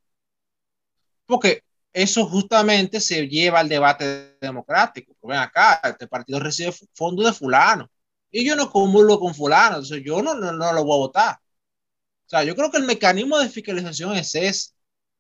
Porque 1.25 1.63
eso 1.93 2.25
justamente 2.25 2.99
se 2.99 3.27
lleva 3.27 3.59
al 3.59 3.69
debate 3.69 4.37
democrático. 4.41 5.15
Ven 5.21 5.37
acá, 5.39 5.79
este 5.83 6.07
partido 6.07 6.39
recibe 6.39 6.73
fondos 6.93 7.25
de 7.25 7.33
fulano 7.33 7.89
y 8.31 8.45
yo 8.45 8.55
no 8.55 8.69
comulgo 8.71 9.19
con 9.19 9.35
fulano, 9.35 9.75
entonces 9.77 10.01
yo 10.03 10.21
no, 10.21 10.33
no, 10.35 10.51
no 10.53 10.73
lo 10.73 10.83
voy 10.85 10.95
a 10.95 10.99
votar. 10.99 11.35
O 12.25 12.29
sea, 12.29 12.43
yo 12.43 12.55
creo 12.55 12.71
que 12.71 12.77
el 12.77 12.85
mecanismo 12.85 13.37
de 13.39 13.49
fiscalización 13.49 14.15
es 14.15 14.33
ese. 14.35 14.71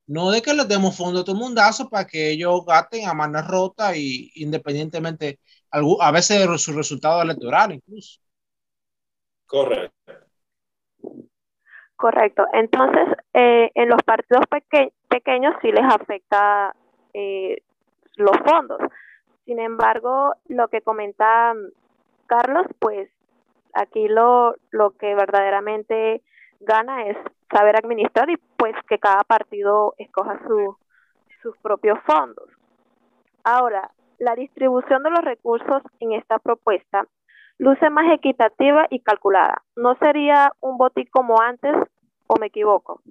No 0.07 0.31
de 0.31 0.41
que 0.41 0.53
les 0.53 0.67
demos 0.67 0.95
fondo 0.97 1.21
a 1.21 1.23
todo 1.23 1.35
el 1.35 1.41
mundazo 1.41 1.89
para 1.89 2.07
que 2.07 2.31
ellos 2.31 2.65
gaten 2.65 3.07
a 3.07 3.13
mano 3.13 3.41
rota 3.43 3.95
y 3.95 4.31
independientemente, 4.35 5.39
a 5.71 6.11
veces 6.11 6.49
de 6.49 6.57
su 6.57 6.73
resultado 6.73 7.21
electoral 7.21 7.73
incluso. 7.73 8.19
Correcto. 9.45 10.00
Correcto. 12.01 12.47
Entonces, 12.53 13.09
eh, 13.35 13.69
en 13.75 13.87
los 13.87 14.01
partidos 14.01 14.45
pequeños 15.07 15.53
sí 15.61 15.71
les 15.71 15.83
afecta 15.83 16.75
eh, 17.13 17.61
los 18.15 18.35
fondos. 18.43 18.79
Sin 19.45 19.59
embargo, 19.59 20.33
lo 20.47 20.67
que 20.69 20.81
comenta 20.81 21.53
Carlos, 22.25 22.65
pues 22.79 23.07
aquí 23.75 24.07
lo, 24.07 24.55
lo 24.71 24.97
que 24.97 25.13
verdaderamente 25.13 26.23
gana 26.59 27.05
es 27.05 27.17
saber 27.51 27.75
administrar 27.75 28.31
y 28.31 28.37
pues 28.57 28.73
que 28.89 28.97
cada 28.97 29.23
partido 29.23 29.93
escoja 29.99 30.39
sus 30.47 31.55
propios 31.57 31.99
fondos. 32.07 32.49
Ahora, 33.43 33.91
la 34.17 34.33
distribución 34.33 35.03
de 35.03 35.11
los 35.11 35.23
recursos 35.23 35.83
en 35.99 36.13
esta 36.13 36.39
propuesta 36.39 37.05
luce 37.57 37.89
más 37.89 38.11
equitativa 38.13 38.87
y 38.89 38.99
calculada. 38.99 39.63
¿No 39.75 39.95
sería 39.95 40.51
un 40.59 40.77
botín 40.77 41.07
como 41.11 41.39
antes 41.41 41.73
o 42.27 42.35
me 42.39 42.47
equivoco? 42.47 43.01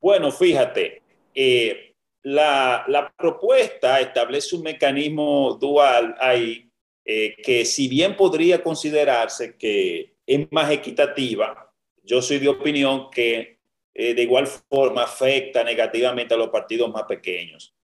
Bueno, 0.00 0.30
fíjate, 0.30 1.02
eh, 1.34 1.94
la, 2.22 3.12
propuesta 3.16 4.00
establece 4.00 4.56
un 4.56 4.62
mecanismo 4.62 5.54
dual 5.60 6.16
ahí 6.20 6.70
eh, 7.04 7.34
que 7.42 7.64
si 7.64 7.88
bien 7.88 8.16
podría 8.16 8.62
considerarse 8.62 9.56
que 9.56 10.16
es 10.26 10.52
más 10.52 10.70
equitativa, 10.70 11.72
yo 12.02 12.20
soy 12.20 12.38
de 12.38 12.48
opinión 12.48 13.10
que 13.10 13.58
eh, 13.94 14.14
de 14.14 14.22
igual 14.22 14.46
forma 14.46 15.02
afecta 15.02 15.64
negativamente 15.64 16.34
a 16.34 16.36
los 16.36 16.50
partidos 16.50 16.90
más 16.92 17.04
pequeños. 17.04 17.74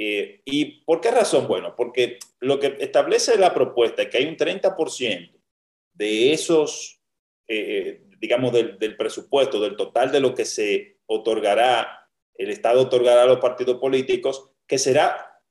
Eh, 0.00 0.42
¿Y 0.44 0.84
por 0.84 1.00
qué 1.00 1.10
razón? 1.10 1.48
Bueno, 1.48 1.74
porque 1.76 2.20
lo 2.38 2.60
que 2.60 2.76
establece 2.78 3.36
la 3.36 3.52
propuesta 3.52 4.02
es 4.02 4.08
que 4.08 4.18
hay 4.18 4.26
un 4.26 4.36
30% 4.36 5.32
de 5.92 6.32
esos, 6.32 7.00
eh, 7.48 8.04
digamos, 8.20 8.52
del, 8.52 8.96
presupuesto, 8.96 9.60
del 9.60 9.74
total 9.74 10.12
de 10.12 10.20
lo 10.20 10.36
que 10.36 10.44
se 10.44 11.00
otorgará, 11.06 12.08
el 12.36 12.50
Estado 12.50 12.82
otorgará 12.82 13.24
a 13.24 13.26
los 13.26 13.40
partidos 13.40 13.78
políticos, 13.78 14.52
que 14.68 14.78
será, 14.78 15.42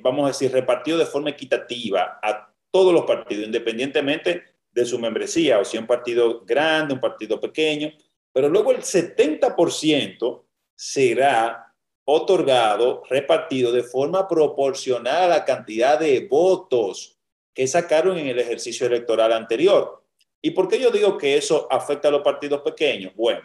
vamos 0.00 0.24
a 0.24 0.28
decir, 0.28 0.50
repartido 0.50 0.98
de 0.98 1.06
forma 1.06 1.30
equitativa 1.30 2.18
a 2.20 2.52
todos 2.72 2.92
los 2.92 3.04
partidos, 3.04 3.46
independientemente 3.46 4.42
de 4.72 4.84
su 4.84 4.98
membresía, 4.98 5.60
o 5.60 5.64
si 5.64 5.78
un 5.78 5.86
partido 5.86 6.44
grande, 6.44 6.94
un 6.94 7.00
partido 7.00 7.40
pequeño, 7.40 7.92
pero 8.32 8.48
luego 8.48 8.72
el 8.72 8.78
70% 8.78 10.44
será 10.74 11.65
otorgado, 12.06 13.02
repartido 13.10 13.72
de 13.72 13.82
forma 13.82 14.28
proporcional 14.28 15.24
a 15.24 15.28
la 15.28 15.44
cantidad 15.44 15.98
de 15.98 16.20
votos 16.20 17.18
que 17.52 17.66
sacaron 17.66 18.16
en 18.16 18.28
el 18.28 18.38
ejercicio 18.38 18.86
electoral 18.86 19.32
anterior. 19.32 20.04
¿Y 20.40 20.52
por 20.52 20.68
qué 20.68 20.78
yo 20.78 20.90
digo 20.90 21.18
que 21.18 21.36
eso 21.36 21.66
afecta 21.70 22.08
a 22.08 22.12
los 22.12 22.22
partidos 22.22 22.62
pequeños? 22.62 23.12
Bueno, 23.16 23.40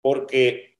porque 0.00 0.78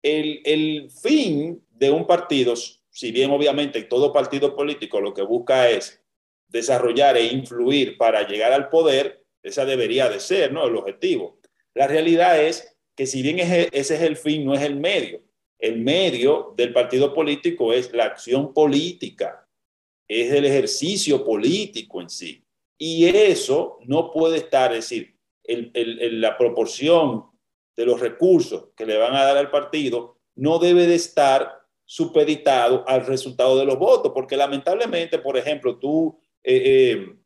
el, 0.00 0.40
el 0.44 0.90
fin 0.90 1.66
de 1.70 1.90
un 1.90 2.06
partido, 2.06 2.54
si 2.54 3.10
bien 3.10 3.32
obviamente 3.32 3.82
todo 3.82 4.12
partido 4.12 4.54
político 4.54 5.00
lo 5.00 5.12
que 5.12 5.22
busca 5.22 5.68
es 5.68 6.00
desarrollar 6.46 7.16
e 7.16 7.24
influir 7.24 7.98
para 7.98 8.26
llegar 8.28 8.52
al 8.52 8.68
poder, 8.68 9.24
esa 9.42 9.64
debería 9.64 10.08
de 10.08 10.20
ser, 10.20 10.52
¿no? 10.52 10.66
El 10.66 10.76
objetivo. 10.76 11.40
La 11.74 11.88
realidad 11.88 12.40
es 12.40 12.78
que 12.94 13.06
si 13.06 13.22
bien 13.22 13.40
ese 13.40 13.68
es 13.72 13.90
el 13.90 14.16
fin, 14.16 14.44
no 14.44 14.54
es 14.54 14.62
el 14.62 14.76
medio. 14.76 15.25
El 15.58 15.80
medio 15.80 16.54
del 16.56 16.72
partido 16.72 17.14
político 17.14 17.72
es 17.72 17.92
la 17.92 18.04
acción 18.04 18.52
política, 18.52 19.48
es 20.08 20.32
el 20.32 20.44
ejercicio 20.44 21.24
político 21.24 22.00
en 22.00 22.10
sí. 22.10 22.44
Y 22.78 23.06
eso 23.06 23.78
no 23.86 24.10
puede 24.10 24.38
estar, 24.38 24.72
es 24.72 24.88
decir, 24.88 25.16
la 25.44 26.36
proporción 26.36 27.24
de 27.76 27.86
los 27.86 28.00
recursos 28.00 28.68
que 28.76 28.86
le 28.86 28.96
van 28.96 29.14
a 29.14 29.24
dar 29.24 29.36
al 29.36 29.50
partido 29.50 30.18
no 30.34 30.58
debe 30.58 30.86
de 30.86 30.94
estar 30.94 31.62
supeditado 31.84 32.84
al 32.86 33.06
resultado 33.06 33.58
de 33.58 33.64
los 33.64 33.78
votos, 33.78 34.12
porque 34.12 34.36
lamentablemente, 34.36 35.18
por 35.18 35.36
ejemplo, 35.36 35.78
tú 35.78 36.18
eh, 36.42 36.92
eh, 36.92 37.16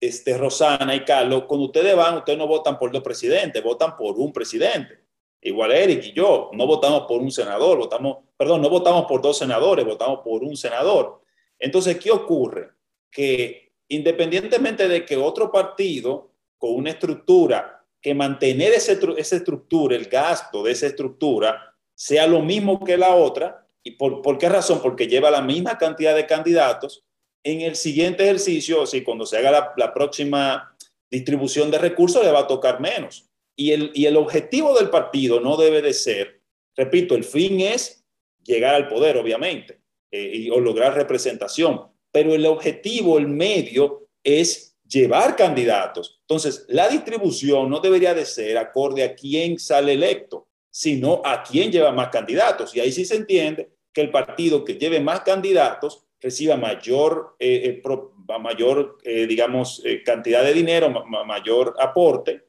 este, 0.00 0.36
Rosana 0.36 0.94
y 0.94 1.04
Carlos, 1.04 1.44
cuando 1.46 1.66
ustedes 1.66 1.94
van, 1.96 2.18
ustedes 2.18 2.38
no 2.38 2.46
votan 2.46 2.78
por 2.78 2.90
dos 2.90 3.02
presidentes, 3.02 3.62
votan 3.62 3.96
por 3.96 4.18
un 4.18 4.32
presidente. 4.32 5.07
Igual 5.40 5.72
Eric 5.72 6.04
y 6.04 6.12
yo, 6.12 6.50
no 6.52 6.66
votamos 6.66 7.02
por 7.02 7.20
un 7.20 7.30
senador, 7.30 7.78
votamos, 7.78 8.18
perdón, 8.36 8.60
no 8.60 8.68
votamos 8.68 9.06
por 9.06 9.22
dos 9.22 9.38
senadores, 9.38 9.84
votamos 9.84 10.20
por 10.24 10.42
un 10.42 10.56
senador. 10.56 11.22
Entonces, 11.58 11.98
¿qué 11.98 12.10
ocurre? 12.10 12.70
Que 13.10 13.72
independientemente 13.88 14.88
de 14.88 15.04
que 15.04 15.16
otro 15.16 15.50
partido 15.50 16.32
con 16.58 16.74
una 16.74 16.90
estructura 16.90 17.84
que 18.00 18.14
mantener 18.14 18.72
ese, 18.72 18.98
esa 19.16 19.36
estructura, 19.36 19.96
el 19.96 20.06
gasto 20.06 20.62
de 20.62 20.72
esa 20.72 20.86
estructura, 20.86 21.74
sea 21.94 22.26
lo 22.26 22.40
mismo 22.40 22.84
que 22.84 22.96
la 22.96 23.14
otra. 23.14 23.66
¿Y 23.82 23.92
por, 23.92 24.22
por 24.22 24.38
qué 24.38 24.48
razón? 24.48 24.80
Porque 24.82 25.06
lleva 25.06 25.30
la 25.30 25.42
misma 25.42 25.78
cantidad 25.78 26.14
de 26.14 26.26
candidatos. 26.26 27.04
En 27.42 27.60
el 27.60 27.76
siguiente 27.76 28.24
ejercicio, 28.24 28.82
o 28.82 28.86
si 28.86 29.02
cuando 29.02 29.24
se 29.24 29.38
haga 29.38 29.50
la, 29.50 29.72
la 29.76 29.94
próxima 29.94 30.76
distribución 31.10 31.70
de 31.70 31.78
recursos, 31.78 32.24
le 32.24 32.32
va 32.32 32.40
a 32.40 32.46
tocar 32.46 32.80
menos. 32.80 33.27
Y 33.60 33.72
el, 33.72 34.16
objetivo 34.16 34.72
del 34.78 34.88
partido 34.88 35.40
no 35.40 35.56
debe 35.56 35.82
de 35.82 35.92
ser, 35.92 36.42
repito, 36.76 37.16
el 37.16 37.24
fin 37.24 37.58
es 37.58 38.04
llegar 38.44 38.76
al 38.76 38.86
poder, 38.86 39.16
obviamente, 39.16 39.80
eh, 40.12 40.30
y, 40.32 40.50
o 40.50 40.60
lograr 40.60 40.94
representación, 40.94 41.82
pero 42.12 42.36
el 42.36 42.46
objetivo, 42.46 43.18
el 43.18 43.26
medio, 43.26 44.10
es 44.22 44.76
llevar 44.86 45.34
candidatos. 45.34 46.20
Entonces, 46.20 46.66
la 46.68 46.88
distribución 46.88 47.68
no 47.68 47.80
debería 47.80 48.14
de 48.14 48.26
ser 48.26 48.58
acorde 48.58 49.02
a 49.02 49.16
quién 49.16 49.58
sale 49.58 49.94
electo, 49.94 50.46
sino 50.70 51.20
a 51.24 51.42
quién 51.42 51.72
lleva 51.72 51.90
más 51.90 52.10
candidatos. 52.10 52.76
Y 52.76 52.80
ahí 52.80 52.92
sí 52.92 53.04
se 53.04 53.16
entiende 53.16 53.72
que 53.92 54.02
el 54.02 54.12
partido 54.12 54.64
que 54.64 54.74
lleve 54.74 55.00
más 55.00 55.22
candidatos 55.22 56.04
reciba 56.20 56.56
mayor, 56.56 57.34
eh, 57.40 57.82
eh, 57.82 58.38
mayor 58.40 58.98
digamos, 59.04 59.82
cantidad 60.04 60.44
de 60.44 60.54
dinero, 60.54 60.90
mayor 61.24 61.74
aporte, 61.80 62.47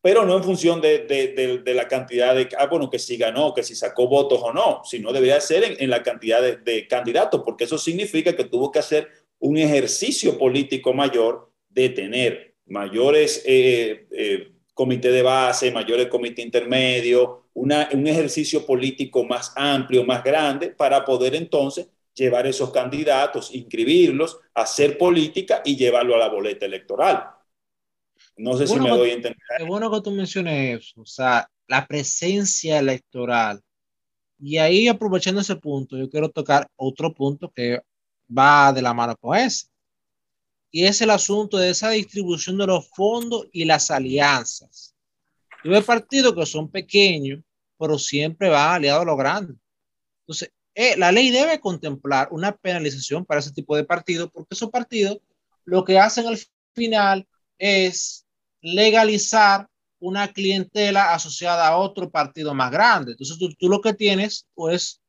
pero 0.00 0.24
no 0.24 0.36
en 0.36 0.44
función 0.44 0.80
de, 0.80 1.62
la 1.66 1.88
cantidad 1.88 2.34
de, 2.34 2.48
ah, 2.56 2.66
bueno, 2.66 2.88
que 2.88 2.98
si 2.98 3.16
ganó, 3.16 3.52
que 3.52 3.62
si 3.62 3.74
sacó 3.74 4.06
votos 4.06 4.40
o 4.42 4.52
no, 4.52 4.82
sino 4.84 5.12
debería 5.12 5.40
ser 5.40 5.76
en, 5.78 5.90
la 5.90 6.02
cantidad 6.02 6.40
de, 6.40 6.86
candidatos, 6.86 7.42
porque 7.44 7.64
eso 7.64 7.78
significa 7.78 8.34
que 8.36 8.44
tuvo 8.44 8.70
que 8.70 8.78
hacer 8.78 9.08
un 9.40 9.56
ejercicio 9.56 10.38
político 10.38 10.92
mayor 10.92 11.50
de 11.68 11.88
tener 11.90 12.54
mayores 12.66 13.42
eh, 13.46 14.06
eh, 14.12 14.52
comités 14.74 15.12
de 15.12 15.22
base, 15.22 15.70
mayores 15.72 16.06
comités 16.06 16.44
intermedios, 16.44 17.30
un 17.54 17.72
ejercicio 18.06 18.64
político 18.64 19.24
más 19.24 19.52
amplio, 19.56 20.04
más 20.04 20.22
grande, 20.22 20.68
para 20.68 21.04
poder 21.04 21.34
entonces 21.34 21.88
llevar 22.14 22.46
esos 22.46 22.70
candidatos, 22.70 23.54
inscribirlos, 23.54 24.38
hacer 24.54 24.98
política 24.98 25.62
y 25.64 25.76
llevarlo 25.76 26.14
a 26.14 26.18
la 26.18 26.28
boleta 26.28 26.66
electoral. 26.66 27.37
No 28.38 28.56
sé 28.56 28.66
si 28.66 28.78
me 28.78 28.88
doy 28.88 29.10
a 29.10 29.14
entender. 29.14 29.38
Es 29.58 29.66
bueno 29.66 29.90
que 29.90 30.00
tú 30.00 30.10
menciones 30.10 30.80
eso, 30.80 31.00
o 31.00 31.06
sea, 31.06 31.50
la 31.66 31.86
presencia 31.86 32.78
electoral. 32.78 33.60
Y 34.38 34.58
ahí, 34.58 34.86
aprovechando 34.86 35.40
ese 35.40 35.56
punto, 35.56 35.96
yo 35.96 36.08
quiero 36.08 36.30
tocar 36.30 36.68
otro 36.76 37.12
punto 37.12 37.50
que 37.50 37.80
va 38.36 38.72
de 38.72 38.80
la 38.80 38.94
mano 38.94 39.16
con 39.16 39.36
ese. 39.36 39.66
Y 40.70 40.84
es 40.84 41.00
el 41.02 41.10
asunto 41.10 41.58
de 41.58 41.70
esa 41.70 41.90
distribución 41.90 42.58
de 42.58 42.66
los 42.66 42.88
fondos 42.90 43.46
y 43.52 43.64
las 43.64 43.90
alianzas. 43.90 44.94
Yo 45.64 45.72
veo 45.72 45.82
partidos 45.82 46.34
que 46.34 46.46
son 46.46 46.70
pequeños, 46.70 47.40
pero 47.78 47.98
siempre 47.98 48.48
van 48.48 48.76
aliados 48.76 49.02
a 49.02 49.06
los 49.06 49.18
grandes. 49.18 49.56
Entonces, 50.22 50.52
eh, 50.74 50.96
la 50.96 51.10
ley 51.10 51.30
debe 51.30 51.58
contemplar 51.58 52.28
una 52.30 52.56
penalización 52.56 53.24
para 53.24 53.40
ese 53.40 53.50
tipo 53.50 53.74
de 53.74 53.84
partidos, 53.84 54.30
porque 54.32 54.54
esos 54.54 54.70
partidos 54.70 55.18
lo 55.64 55.84
que 55.84 55.98
hacen 55.98 56.26
al 56.26 56.38
final 56.74 57.26
es 57.58 58.27
legalizar 58.60 59.68
una 60.00 60.32
clientela 60.32 61.12
asociada 61.12 61.68
a 61.68 61.76
otro 61.76 62.10
partido 62.10 62.54
más 62.54 62.70
grande. 62.70 63.12
Entonces 63.12 63.38
tú, 63.58 63.68
lo 63.68 63.80
que 63.80 63.94
tienes 63.94 64.46
pues 64.54 65.00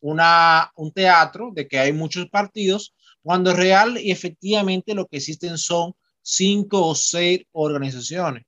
una, 0.00 0.70
un 0.76 0.92
teatro 0.92 1.50
de 1.52 1.66
que 1.66 1.78
hay 1.78 1.92
muchos 1.92 2.28
partidos, 2.28 2.94
cuando 3.22 3.54
real 3.54 3.98
y 3.98 4.10
efectivamente 4.10 4.94
lo 4.94 5.06
que 5.06 5.16
existen 5.16 5.56
son 5.58 5.94
cinco 6.22 6.86
o 6.86 6.94
seis 6.94 7.40
organizaciones. 7.52 8.44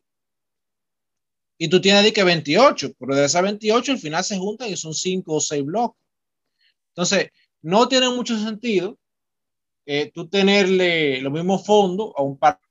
Y 1.59 1.69
tú 1.69 1.81
tienes 1.81 2.05
de 2.05 2.13
que 2.13 2.23
28, 2.23 2.93
pero 2.99 3.15
de 3.15 3.25
esas 3.25 3.43
28 3.43 3.93
al 3.93 3.99
final 3.99 4.23
se 4.23 4.37
juntan 4.37 4.69
y 4.69 4.77
son 4.77 4.93
cinco 4.93 5.35
o 5.35 5.41
seis 5.41 5.65
bloques. 5.65 5.99
Entonces, 6.91 7.31
no 7.63 7.89
tiene 7.89 8.11
mucho 8.11 8.39
sentido 8.39 8.99
eh, 9.87 10.11
tú 10.13 10.29
tenerle 10.29 11.21
los 11.23 11.33
mismos 11.33 11.65
fondos 11.65 12.13
a 12.17 12.23
un 12.23 12.39
partido 12.39 12.66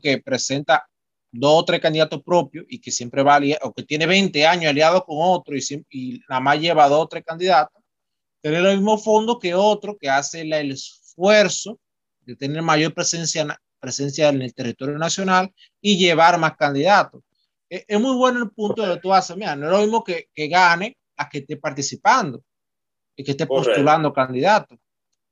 que 0.00 0.18
presenta 0.18 0.86
dos 1.32 1.62
o 1.62 1.64
tres 1.64 1.80
candidatos 1.80 2.22
propios 2.22 2.66
y 2.68 2.80
que 2.80 2.90
siempre 2.90 3.22
va 3.22 3.40
o 3.62 3.72
que 3.72 3.84
tiene 3.84 4.06
20 4.06 4.46
años 4.46 4.70
aliado 4.70 5.04
con 5.04 5.16
otro 5.20 5.56
y, 5.56 5.62
y 5.90 6.20
nada 6.28 6.40
más 6.40 6.60
lleva 6.60 6.88
dos 6.88 7.04
o 7.04 7.08
tres 7.08 7.24
candidatos, 7.24 7.82
tener 8.40 8.64
el 8.64 8.76
mismo 8.76 8.98
fondo 8.98 9.38
que 9.38 9.54
otro 9.54 9.96
que 9.96 10.08
hace 10.08 10.40
el 10.42 10.72
esfuerzo 10.72 11.78
de 12.20 12.36
tener 12.36 12.62
mayor 12.62 12.94
presencia, 12.94 13.60
presencia 13.78 14.28
en 14.28 14.42
el 14.42 14.54
territorio 14.54 14.98
nacional 14.98 15.52
y 15.80 15.96
llevar 15.96 16.38
más 16.38 16.56
candidatos. 16.56 17.22
Es, 17.68 17.84
es 17.86 18.00
muy 18.00 18.16
bueno 18.16 18.42
el 18.42 18.50
punto 18.50 18.82
de 18.82 18.94
que 18.94 19.00
tú 19.00 19.12
haces, 19.12 19.36
mira, 19.36 19.54
no 19.56 19.66
es 19.66 19.72
lo 19.72 19.80
mismo 19.80 20.04
que, 20.04 20.28
que 20.34 20.48
gane 20.48 20.96
a 21.16 21.28
que 21.28 21.38
esté 21.38 21.56
participando 21.56 22.42
y 23.14 23.22
que 23.22 23.32
esté 23.32 23.46
postulando 23.46 24.12
candidatos, 24.12 24.78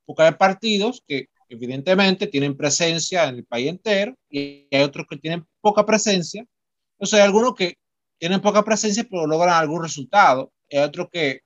porque 0.05 0.23
hay 0.23 0.33
partidos 0.33 1.03
que 1.07 1.27
evidentemente 1.49 2.27
tienen 2.27 2.55
presencia 2.55 3.27
en 3.27 3.35
el 3.35 3.45
país 3.45 3.69
entero 3.69 4.15
y 4.29 4.67
hay 4.71 4.81
otros 4.83 5.05
que 5.09 5.17
tienen 5.17 5.45
poca 5.61 5.85
presencia. 5.85 6.45
Entonces 6.93 7.19
hay 7.19 7.25
algunos 7.25 7.55
que 7.55 7.75
tienen 8.17 8.41
poca 8.41 8.63
presencia 8.63 9.05
pero 9.09 9.27
logran 9.27 9.55
algún 9.55 9.81
resultado. 9.81 10.51
Hay 10.71 10.79
otros 10.79 11.07
que 11.11 11.41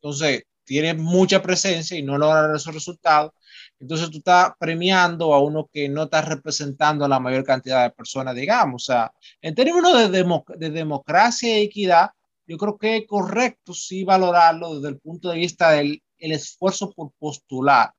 entonces 0.00 0.44
tienen 0.64 1.00
mucha 1.00 1.42
presencia 1.42 1.98
y 1.98 2.02
no 2.02 2.18
logran 2.18 2.54
esos 2.54 2.74
resultados. 2.74 3.32
Entonces 3.80 4.10
tú 4.10 4.18
estás 4.18 4.52
premiando 4.58 5.34
a 5.34 5.40
uno 5.40 5.68
que 5.72 5.88
no 5.88 6.04
está 6.04 6.22
representando 6.22 7.04
a 7.04 7.08
la 7.08 7.18
mayor 7.18 7.44
cantidad 7.44 7.84
de 7.84 7.90
personas, 7.90 8.34
digamos. 8.34 8.82
O 8.82 8.86
sea, 8.92 9.12
en 9.40 9.54
términos 9.54 10.10
de, 10.10 10.24
de 10.58 10.70
democracia 10.70 11.58
y 11.58 11.62
equidad, 11.62 12.10
yo 12.46 12.56
creo 12.58 12.78
que 12.78 12.98
es 12.98 13.06
correcto 13.06 13.72
sí 13.74 14.04
valorarlo 14.04 14.76
desde 14.76 14.88
el 14.88 14.98
punto 14.98 15.30
de 15.30 15.38
vista 15.38 15.72
del 15.72 16.02
el 16.18 16.32
esfuerzo 16.32 16.90
por 16.92 17.12
postular 17.18 17.92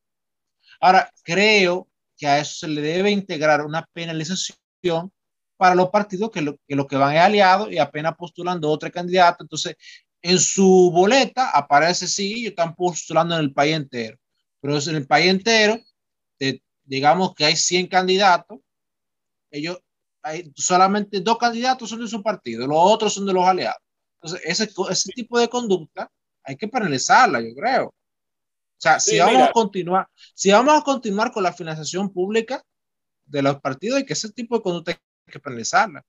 Ahora, 0.79 1.11
creo 1.23 1.87
que 2.17 2.27
a 2.27 2.39
eso 2.39 2.55
se 2.59 2.67
le 2.67 2.81
debe 2.81 3.11
integrar 3.11 3.65
una 3.65 3.85
penalización 3.93 5.11
para 5.57 5.75
los 5.75 5.89
partidos 5.89 6.31
que 6.31 6.41
lo 6.41 6.55
que, 6.67 6.75
lo 6.75 6.87
que 6.87 6.95
van 6.95 7.15
es 7.15 7.21
aliados 7.21 7.71
y 7.71 7.79
apenas 7.79 8.15
postulando 8.17 8.69
otro 8.69 8.91
candidato. 8.91 9.43
Entonces, 9.43 9.75
en 10.21 10.39
su 10.39 10.91
boleta 10.93 11.49
aparece, 11.49 12.07
sí, 12.07 12.33
ellos 12.33 12.51
están 12.51 12.75
postulando 12.75 13.35
en 13.35 13.41
el 13.41 13.53
país 13.53 13.75
entero, 13.75 14.17
pero 14.61 14.77
en 14.79 14.95
el 14.95 15.07
país 15.07 15.29
entero, 15.29 15.79
digamos 16.83 17.33
que 17.35 17.45
hay 17.45 17.55
100 17.55 17.87
candidatos, 17.87 18.59
ellos, 19.51 19.79
hay 20.21 20.51
solamente 20.55 21.21
dos 21.21 21.37
candidatos 21.37 21.89
son 21.89 22.01
de 22.01 22.07
su 22.07 22.21
partido, 22.23 22.67
los 22.67 22.77
otros 22.79 23.13
son 23.13 23.25
de 23.25 23.33
los 23.33 23.45
aliados. 23.45 23.81
Entonces, 24.21 24.41
ese, 24.45 24.69
ese 24.89 25.11
tipo 25.13 25.39
de 25.39 25.47
conducta 25.47 26.11
hay 26.43 26.57
que 26.57 26.67
penalizarla, 26.67 27.41
yo 27.41 27.53
creo. 27.55 27.93
O 28.79 28.81
sea, 28.81 28.97
si 28.97 29.19
vamos 29.19 29.41
a 29.41 29.51
continuar, 29.51 30.07
si 30.33 30.51
vamos 30.51 30.79
a 30.79 30.83
continuar 30.85 31.33
con 31.33 31.43
la 31.43 31.51
financiación 31.51 32.13
pública 32.13 32.63
de 33.25 33.41
los 33.41 33.59
partidos, 33.59 33.99
y 33.99 34.05
que 34.05 34.13
ese 34.13 34.31
tipo 34.31 34.55
de 34.55 34.63
conducta 34.63 34.91
hay 34.91 34.97
que 35.29 35.39
penalizarla. 35.39 36.01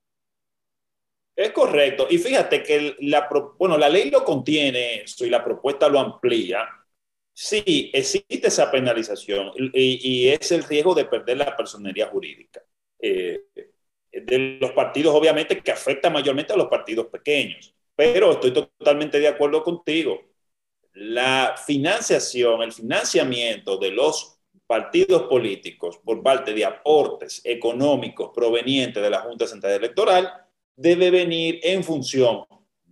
Es 1.35 1.51
correcto. 1.51 2.07
Y 2.09 2.18
fíjate 2.18 2.62
que 2.62 2.95
la, 3.01 3.29
bueno, 3.59 3.77
la 3.77 3.89
ley 3.89 4.09
lo 4.09 4.25
contiene 4.25 5.05
y 5.18 5.29
la 5.29 5.43
propuesta 5.43 5.89
lo 5.89 5.99
amplía. 5.99 6.68
Sí, 7.33 7.91
existe 7.93 8.47
esa 8.47 8.71
penalización 8.71 9.51
y, 9.57 10.29
es 10.29 10.53
el 10.53 10.62
riesgo 10.62 10.95
de 10.95 11.07
perder 11.07 11.39
la 11.39 11.57
personería 11.57 12.07
jurídica. 12.07 12.62
Eh, 13.01 13.47
de 14.12 14.59
los 14.61 14.71
partidos, 14.73 15.12
obviamente, 15.12 15.61
que 15.61 15.73
afecta 15.73 16.09
mayormente 16.09 16.53
a 16.53 16.57
los 16.57 16.68
partidos 16.68 17.07
pequeños. 17.07 17.75
Pero 17.97 18.31
estoy 18.31 18.53
totalmente 18.53 19.18
de 19.18 19.29
acuerdo 19.29 19.64
contigo 19.64 20.30
la 20.95 21.55
financiación, 21.64 22.62
el 22.62 22.72
financiamiento 22.72 23.76
de 23.76 23.91
los 23.91 24.38
partidos 24.66 25.22
políticos 25.22 25.99
por 26.05 26.22
parte 26.22 26.55
de 26.55 26.64
aportes 26.64 27.41
económicos 27.45 28.30
provenientes 28.34 29.03
de 29.03 29.11
la 29.11 29.20
Junta 29.20 29.47
Central 29.47 29.72
Electoral 29.72 30.32
debe 30.76 31.11
venir 31.11 31.61
en 31.62 31.82
función 31.82 32.45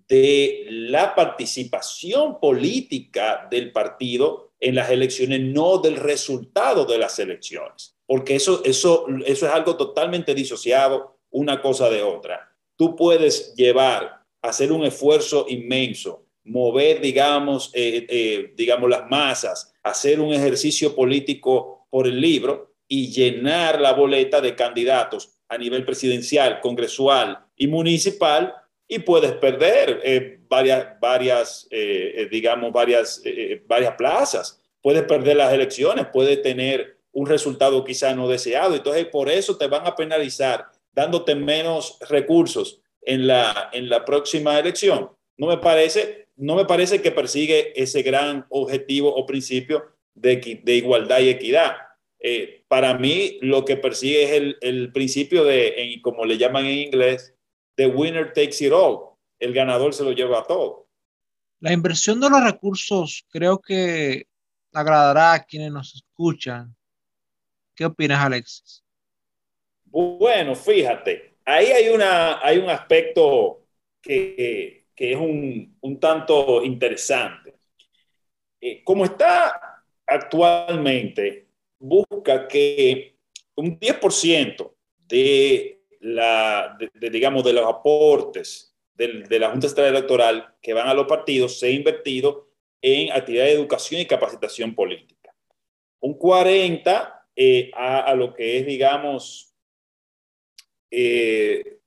de 0.09 0.67
la 0.71 1.15
participación 1.15 2.41
política 2.41 3.47
del 3.51 3.73
partido 3.73 4.53
en 4.59 4.75
las 4.75 4.91
elecciones, 4.91 5.41
no 5.41 5.79
del 5.79 5.97
resultado 5.97 6.85
de 6.85 6.99
las 6.99 7.19
elecciones, 7.19 7.97
porque 8.07 8.35
eso, 8.37 8.63
eso, 8.65 9.07
eso 9.25 9.47
es 9.47 9.53
algo 9.53 9.77
totalmente 9.77 10.35
disociado 10.35 11.19
una 11.31 11.61
cosa 11.61 11.91
de 11.91 12.03
otra. 12.03 12.51
Tú 12.77 12.97
puedes 12.97 13.55
llevar, 13.55 14.25
hacer 14.43 14.73
un 14.73 14.85
esfuerzo 14.85 15.47
inmenso 15.49 16.28
mover, 16.49 17.01
digamos, 17.01 17.71
eh, 17.75 18.07
eh, 18.09 18.53
digamos, 18.57 18.89
las 18.89 19.09
masas, 19.09 19.73
hacer 19.83 20.21
un 20.21 20.33
ejercicio 20.33 20.95
político 20.95 21.87
por 21.91 22.07
el 22.07 22.21
libro 22.21 22.75
y 22.87 23.11
llenar 23.11 23.81
la 23.81 23.93
boleta 23.93 24.41
de 24.41 24.55
candidatos 24.55 25.31
a 25.49 25.59
nivel 25.59 25.85
presidencial, 25.85 26.61
congresual 26.61 27.39
y 27.57 27.67
municipal 27.67 28.55
y 28.87 29.01
puedes 29.01 29.33
perder 29.33 30.01
eh, 30.03 30.41
varias, 30.49 30.99
varias 31.01 31.69
digamos, 32.31 32.73
varias, 32.73 33.23
varias 33.67 33.95
plazas. 33.97 34.61
Puedes 34.81 35.03
perder 35.03 35.37
las 35.37 35.53
elecciones, 35.53 36.07
puedes 36.13 36.41
tener 36.43 36.99
un 37.13 37.27
resultado 37.27 37.85
quizá 37.85 38.15
no 38.15 38.29
deseado. 38.29 38.75
Entonces, 38.75 39.07
por 39.07 39.29
eso 39.29 39.57
te 39.57 39.67
van 39.67 39.87
a 39.87 39.95
penalizar 39.95 40.67
dándote 40.93 41.35
menos 41.35 41.99
recursos 42.09 42.81
en 43.03 43.27
la, 43.27 43.71
en 43.73 43.89
la 43.89 44.05
próxima 44.05 44.59
elección. 44.59 45.11
No 45.37 45.47
me 45.47 45.59
parece, 45.59 46.28
no 46.39 46.55
me 46.55 46.65
parece 46.65 47.03
que 47.03 47.11
persigue 47.11 47.73
ese 47.81 48.03
gran 48.03 48.47
objetivo 48.49 49.15
o 49.15 49.27
principio 49.27 49.85
de, 50.15 50.61
de 50.63 50.77
igualdad 50.77 51.19
y 51.21 51.29
equidad. 51.29 51.77
Eh, 52.21 52.65
para 52.69 52.97
mí 52.97 53.39
lo 53.43 53.65
que 53.65 53.77
persigue 53.77 54.25
es 54.25 54.31
el, 54.33 54.57
el 54.61 54.93
principio 54.93 55.45
de, 55.45 55.99
como 56.03 56.25
le 56.25 56.39
llaman 56.39 56.67
en 56.67 56.79
inglés, 56.79 57.35
the 57.77 57.87
winner 57.87 58.33
takes 58.33 58.65
it 58.65 58.73
all. 58.73 59.17
El 59.39 59.53
ganador 59.53 59.95
se 59.95 60.05
lo 60.05 60.13
lleva 60.13 60.41
a 60.41 60.45
todo. 60.45 60.89
La 61.61 61.73
inversión 61.73 62.21
de 62.21 62.31
los 62.31 62.43
recursos 62.43 63.25
creo 63.31 63.59
que 63.61 64.27
agradará 64.73 65.35
a 65.35 65.45
quienes 65.45 65.73
nos 65.73 65.95
escuchan. 65.95 66.75
¿Qué 67.75 67.85
opinas, 67.85 68.25
Alexis? 68.25 68.85
Bueno, 69.85 70.55
fíjate, 70.55 71.37
ahí 71.45 71.67
hay, 71.67 71.89
una, 71.89 72.45
hay 72.45 72.59
un 72.59 72.69
aspecto 72.69 73.65
que, 74.03 74.78
que 74.99 75.13
es 75.13 75.17
un, 75.17 75.79
un, 75.81 76.01
tanto 76.01 76.65
interesante. 76.65 77.55
Eh, 78.61 78.83
como 78.83 79.05
está 79.05 79.85
actualmente, 80.05 81.47
busca 81.79 82.49
que 82.49 83.15
un 83.55 83.79
10% 83.79 84.75
de, 85.07 85.85
la, 86.01 86.77
de, 86.95 87.11
digamos, 87.11 87.45
de 87.45 87.53
los 87.53 87.65
aportes 87.65 88.75
de, 88.97 89.39
la 89.39 89.51
Junta 89.51 89.69
Estatal 89.69 89.95
Electoral 89.95 90.57
que 90.61 90.73
van 90.73 90.89
a 90.89 90.95
los 90.95 91.07
partidos 91.07 91.61
sea 91.61 91.71
invertido 91.71 92.49
en 92.83 93.13
actividades 93.13 93.53
de 93.53 93.61
educación 93.61 94.01
y 94.01 94.07
capacitación 94.07 94.75
política. 94.75 95.33
Un 96.01 96.15
40 96.15 97.25
eh, 97.37 97.71
a, 97.73 98.13
lo 98.17 98.35
que 98.35 98.59
es, 98.59 98.67
digamos, 98.67 99.55
eh, 100.91 101.79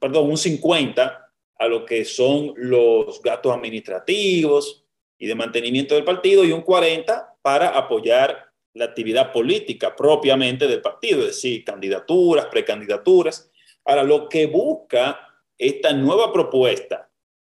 perdón, 0.00 0.30
un 0.30 0.38
50 0.38 1.25
a 1.58 1.68
lo 1.68 1.84
que 1.84 2.04
son 2.04 2.52
los 2.56 3.20
gastos 3.22 3.54
administrativos 3.54 4.84
y 5.18 5.26
de 5.26 5.34
mantenimiento 5.34 5.94
del 5.94 6.04
partido 6.04 6.44
y 6.44 6.52
un 6.52 6.62
40 6.62 7.38
para 7.42 7.68
apoyar 7.70 8.52
la 8.74 8.84
actividad 8.84 9.32
política 9.32 9.96
propiamente 9.96 10.66
del 10.66 10.82
partido, 10.82 11.20
es 11.20 11.28
decir, 11.28 11.64
candidaturas, 11.64 12.46
precandidaturas. 12.46 13.50
Ahora, 13.84 14.02
lo 14.02 14.28
que 14.28 14.46
busca 14.46 15.20
esta 15.56 15.92
nueva 15.94 16.32
propuesta 16.32 17.10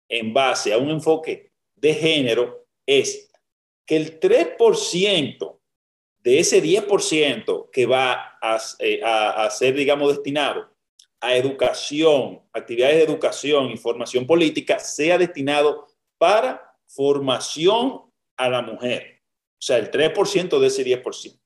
en 0.08 0.32
base 0.32 0.72
a 0.72 0.78
un 0.78 0.90
enfoque 0.90 1.52
de 1.74 1.94
género 1.94 2.66
es 2.86 3.30
que 3.84 3.96
el 3.96 4.18
3% 4.18 5.58
de 6.22 6.38
ese 6.38 6.62
10% 6.62 7.70
que 7.70 7.86
va 7.86 8.38
eh, 8.78 9.00
a, 9.04 9.44
a, 9.44 9.50
ser, 9.50 9.74
digamos, 9.74 10.14
destinado 10.14 10.69
a 11.20 11.36
educación, 11.36 12.42
actividades 12.52 12.96
de 12.96 13.04
educación 13.04 13.70
y 13.70 13.76
formación 13.76 14.26
política, 14.26 14.78
sea 14.78 15.18
destinado 15.18 15.86
para 16.18 16.74
formación 16.86 18.02
a 18.36 18.48
la 18.48 18.62
mujer. 18.62 19.22
O 19.58 19.62
sea, 19.62 19.76
el 19.76 19.90
3% 19.90 20.58
de 20.58 20.66
ese 20.66 20.84
10%. 20.84 21.38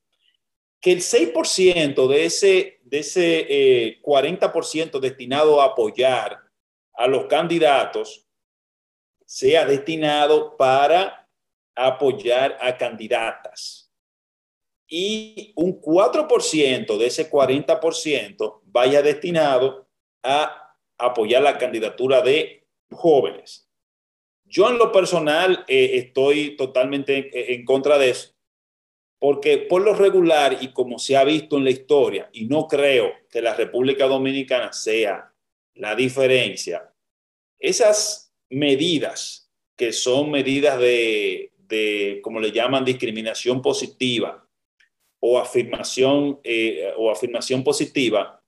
Que 0.81 0.93
el 0.93 1.01
6% 1.01 2.07
de 2.09 2.25
ese, 2.25 2.79
de 2.83 2.99
ese 2.99 3.47
eh, 3.49 4.03
40% 4.03 5.01
destinado 5.01 5.61
a 5.61 5.67
apoyar 5.67 6.39
a 6.93 7.07
los 7.09 7.27
candidatos 7.27 8.27
sea 9.27 9.67
destinado 9.67 10.57
para 10.57 11.29
apoyar 11.75 12.57
a 12.61 12.77
candidatas 12.77 13.85
y 14.87 15.53
un 15.57 15.81
4% 15.81 16.99
de 16.99 17.07
ese 17.07 17.31
40% 17.31 18.61
vaya 18.75 19.03
destinado 19.03 19.89
a 20.25 20.77
apoyar 20.99 21.43
la 21.43 21.57
candidatura 21.59 22.21
de 22.23 22.67
jóvenes. 22.91 23.71
Yo 24.45 24.69
en 24.69 24.79
lo 24.79 24.91
personal 24.91 25.65
eh, 25.69 25.93
estoy 25.95 26.57
totalmente 26.57 27.55
en 27.55 27.65
contra 27.65 27.99
de 27.99 28.11
eso, 28.11 28.35
porque 29.21 29.59
por 29.59 29.83
lo 29.83 29.95
regular 29.95 30.59
y 30.61 30.73
como 30.73 30.99
se 30.99 31.17
ha 31.17 31.23
visto 31.23 31.57
en 31.57 31.65
la 31.65 31.71
historia, 31.71 32.29
y 32.33 32.47
no 32.47 32.67
creo 32.67 33.13
que 33.31 33.41
la 33.41 33.55
República 33.55 34.07
Dominicana 34.07 34.73
sea 34.73 35.33
la 35.75 35.95
diferencia, 35.95 36.93
esas 37.61 38.35
medidas 38.51 39.51
que 39.77 39.93
son 39.93 40.31
medidas 40.31 40.79
de, 40.79 41.53
de 41.59 42.21
como 42.23 42.41
le 42.41 42.51
llaman, 42.51 42.85
discriminación 42.85 43.63
positiva, 43.63 44.49
o 45.21 45.39
afirmación, 45.39 46.39
eh, 46.45 46.93
o 46.99 47.11
afirmación 47.11 47.65
positiva 47.65 48.44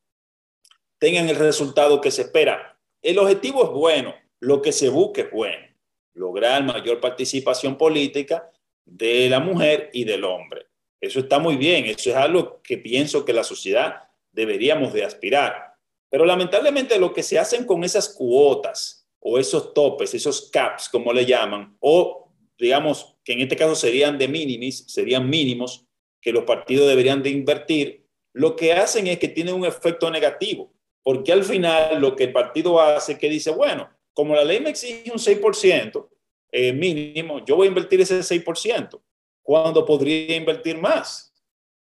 tengan 0.98 1.28
el 1.28 1.36
resultado 1.36 2.00
que 2.00 2.10
se 2.10 2.22
espera. 2.22 2.78
El 3.02 3.18
objetivo 3.18 3.64
es 3.64 3.70
bueno, 3.70 4.14
lo 4.40 4.62
que 4.62 4.72
se 4.72 4.88
busca 4.88 5.22
es 5.22 5.30
bueno, 5.30 5.66
lograr 6.14 6.64
mayor 6.64 7.00
participación 7.00 7.76
política 7.76 8.50
de 8.84 9.28
la 9.28 9.40
mujer 9.40 9.90
y 9.92 10.04
del 10.04 10.24
hombre. 10.24 10.66
Eso 11.00 11.20
está 11.20 11.38
muy 11.38 11.56
bien, 11.56 11.84
eso 11.86 12.10
es 12.10 12.16
algo 12.16 12.60
que 12.62 12.78
pienso 12.78 13.24
que 13.24 13.32
la 13.32 13.44
sociedad 13.44 14.04
deberíamos 14.32 14.92
de 14.92 15.04
aspirar. 15.04 15.74
Pero 16.08 16.24
lamentablemente 16.24 16.98
lo 16.98 17.12
que 17.12 17.22
se 17.22 17.38
hacen 17.38 17.64
con 17.64 17.84
esas 17.84 18.08
cuotas 18.08 19.08
o 19.20 19.38
esos 19.38 19.74
topes, 19.74 20.14
esos 20.14 20.50
caps, 20.50 20.88
como 20.88 21.12
le 21.12 21.26
llaman, 21.26 21.76
o 21.80 22.32
digamos 22.58 23.16
que 23.24 23.32
en 23.32 23.40
este 23.40 23.56
caso 23.56 23.74
serían 23.74 24.16
de 24.16 24.28
minimis, 24.28 24.84
serían 24.86 25.28
mínimos, 25.28 25.84
que 26.20 26.32
los 26.32 26.44
partidos 26.44 26.88
deberían 26.88 27.22
de 27.22 27.30
invertir, 27.30 28.06
lo 28.32 28.56
que 28.56 28.72
hacen 28.72 29.06
es 29.06 29.18
que 29.18 29.28
tienen 29.28 29.54
un 29.54 29.64
efecto 29.64 30.10
negativo, 30.10 30.72
porque 31.06 31.30
al 31.30 31.44
final 31.44 32.00
lo 32.00 32.16
que 32.16 32.24
el 32.24 32.32
partido 32.32 32.80
hace 32.80 33.12
es 33.12 33.18
que 33.20 33.28
dice, 33.28 33.52
bueno, 33.52 33.88
como 34.12 34.34
la 34.34 34.42
ley 34.42 34.58
me 34.58 34.70
exige 34.70 35.08
un 35.12 35.18
6% 35.18 36.08
eh, 36.50 36.72
mínimo, 36.72 37.44
yo 37.44 37.54
voy 37.54 37.66
a 37.66 37.68
invertir 37.68 38.00
ese 38.00 38.18
6%, 38.18 39.00
cuando 39.40 39.84
podría 39.84 40.34
invertir 40.34 40.76
más. 40.78 41.32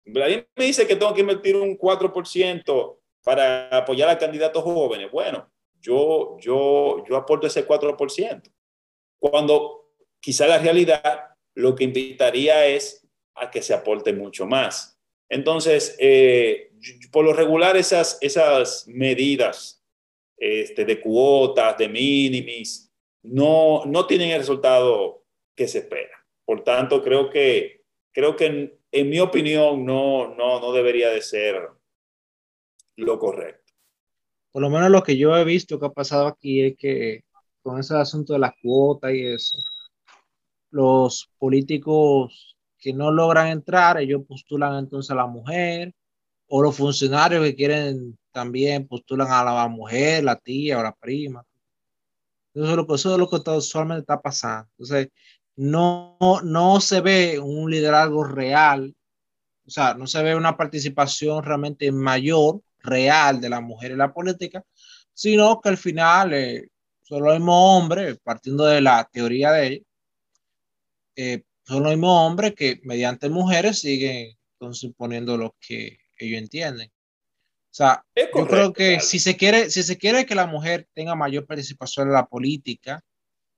La 0.03 0.27
ley 0.27 0.45
me 0.57 0.65
dice 0.65 0.85
que 0.85 0.97
tengo 0.97 1.13
que 1.13 1.21
invertir 1.21 1.55
un 1.55 1.77
4% 1.77 2.97
para 3.23 3.69
apoyar 3.69 4.09
a 4.09 4.17
candidatos 4.17 4.61
jóvenes. 4.61 5.09
Bueno, 5.09 5.49
yo, 5.79 6.35
yo, 6.41 7.01
yo 7.07 7.15
aporto 7.15 7.47
ese 7.47 7.65
4%. 7.65 8.41
Cuando 9.19 9.93
quizá 10.19 10.47
la 10.47 10.57
realidad 10.57 11.29
lo 11.55 11.73
que 11.75 11.85
invitaría 11.85 12.65
es 12.65 13.07
a 13.35 13.49
que 13.49 13.61
se 13.61 13.73
aporte 13.73 14.11
mucho 14.11 14.45
más. 14.45 14.92
Entonces, 15.33 15.95
eh, 15.97 16.71
por 17.11 17.25
lo 17.25 17.33
regular, 17.33 17.75
esas, 17.75 18.19
esas 18.21 18.87
medidas 18.87 19.83
este, 20.37 20.85
de 20.85 21.01
cuotas, 21.01 21.75
de 21.75 21.89
minimis, 21.89 22.93
no, 23.23 23.83
no 23.85 24.05
tienen 24.05 24.29
el 24.29 24.37
resultado 24.37 25.25
que 25.55 25.67
se 25.67 25.79
espera. 25.79 26.23
Por 26.45 26.63
tanto, 26.63 27.01
creo 27.01 27.31
que, 27.31 27.81
creo 28.11 28.35
que 28.35 28.77
en, 28.91 29.09
mi 29.09 29.19
opinión 29.19 29.83
no, 29.83 30.35
no, 30.35 30.59
no 30.59 30.71
debería 30.71 31.09
de 31.09 31.23
ser 31.23 31.67
lo 32.95 33.17
correcto. 33.17 33.73
Por 34.51 34.61
lo 34.61 34.69
menos 34.69 34.91
lo 34.91 35.01
que 35.01 35.17
yo 35.17 35.35
he 35.35 35.43
visto 35.43 35.79
que 35.79 35.87
ha 35.87 35.93
pasado 35.93 36.27
aquí 36.27 36.61
es 36.61 36.77
que 36.77 37.23
con 37.63 37.79
ese 37.79 37.95
asunto 37.95 38.33
de 38.33 38.39
la 38.39 38.53
cuota 38.61 39.11
y 39.11 39.25
eso, 39.25 39.57
los 40.69 41.31
políticos 41.39 42.52
que 42.83 42.93
no 42.93 43.11
logran 43.11 43.47
entrar, 43.47 43.97
ellos 43.97 44.23
postulan 44.27 44.77
entonces 44.77 45.09
a 45.11 45.15
la 45.15 45.25
mujer, 45.25 45.93
o 46.47 46.61
los 46.61 46.75
funcionarios 46.75 47.41
que 47.45 47.55
quieren 47.55 48.19
también 48.33 48.87
postulan 48.87 49.31
a 49.31 49.43
la 49.45 49.67
mujer, 49.69 50.25
la 50.25 50.35
tía 50.35 50.79
o 50.79 50.83
la 50.83 50.93
prima. 50.93 51.45
Eso 52.53 52.69
es 52.69 52.75
lo 52.75 52.85
que, 52.85 52.95
eso 52.95 53.13
es 53.13 53.19
lo 53.19 53.29
que 53.29 53.49
usualmente 53.51 54.01
está 54.01 54.21
pasando. 54.21 54.69
Entonces, 54.77 55.09
no, 55.55 56.17
no 56.43 56.81
se 56.81 56.99
ve 56.99 57.39
un 57.39 57.71
liderazgo 57.71 58.25
real, 58.25 58.93
o 59.65 59.69
sea, 59.69 59.93
no 59.93 60.05
se 60.05 60.21
ve 60.21 60.35
una 60.35 60.57
participación 60.57 61.41
realmente 61.43 61.89
mayor, 61.91 62.61
real 62.79 63.39
de 63.39 63.49
la 63.49 63.61
mujer 63.61 63.91
en 63.91 63.99
la 63.99 64.13
política, 64.13 64.61
sino 65.13 65.61
que 65.61 65.69
al 65.69 65.77
final 65.77 66.33
eh, 66.33 66.67
son 67.03 67.23
los 67.23 67.33
mismos 67.35 67.55
hombres, 67.57 68.19
partiendo 68.21 68.65
de 68.65 68.81
la 68.81 69.09
teoría 69.09 69.51
de 69.53 69.67
ellos, 69.67 69.85
eh, 71.15 71.43
son 71.65 71.83
los 71.83 71.93
mismos 71.93 72.19
hombres 72.19 72.53
que 72.55 72.81
mediante 72.83 73.29
mujeres 73.29 73.79
siguen 73.79 74.37
suponiendo 74.71 75.37
lo 75.37 75.55
que 75.59 75.97
ellos 76.17 76.39
entienden. 76.41 76.89
O 76.89 77.75
sea, 77.75 78.05
yo 78.15 78.47
creo 78.47 78.71
que 78.71 78.99
si 78.99 79.19
se 79.19 79.35
quiere, 79.35 79.69
si 79.71 79.81
se 79.83 79.97
quiere 79.97 80.25
que 80.25 80.35
la 80.35 80.45
mujer 80.45 80.87
tenga 80.93 81.15
mayor 81.15 81.45
participación 81.45 82.07
en 82.07 82.13
la 82.13 82.27
política, 82.27 83.03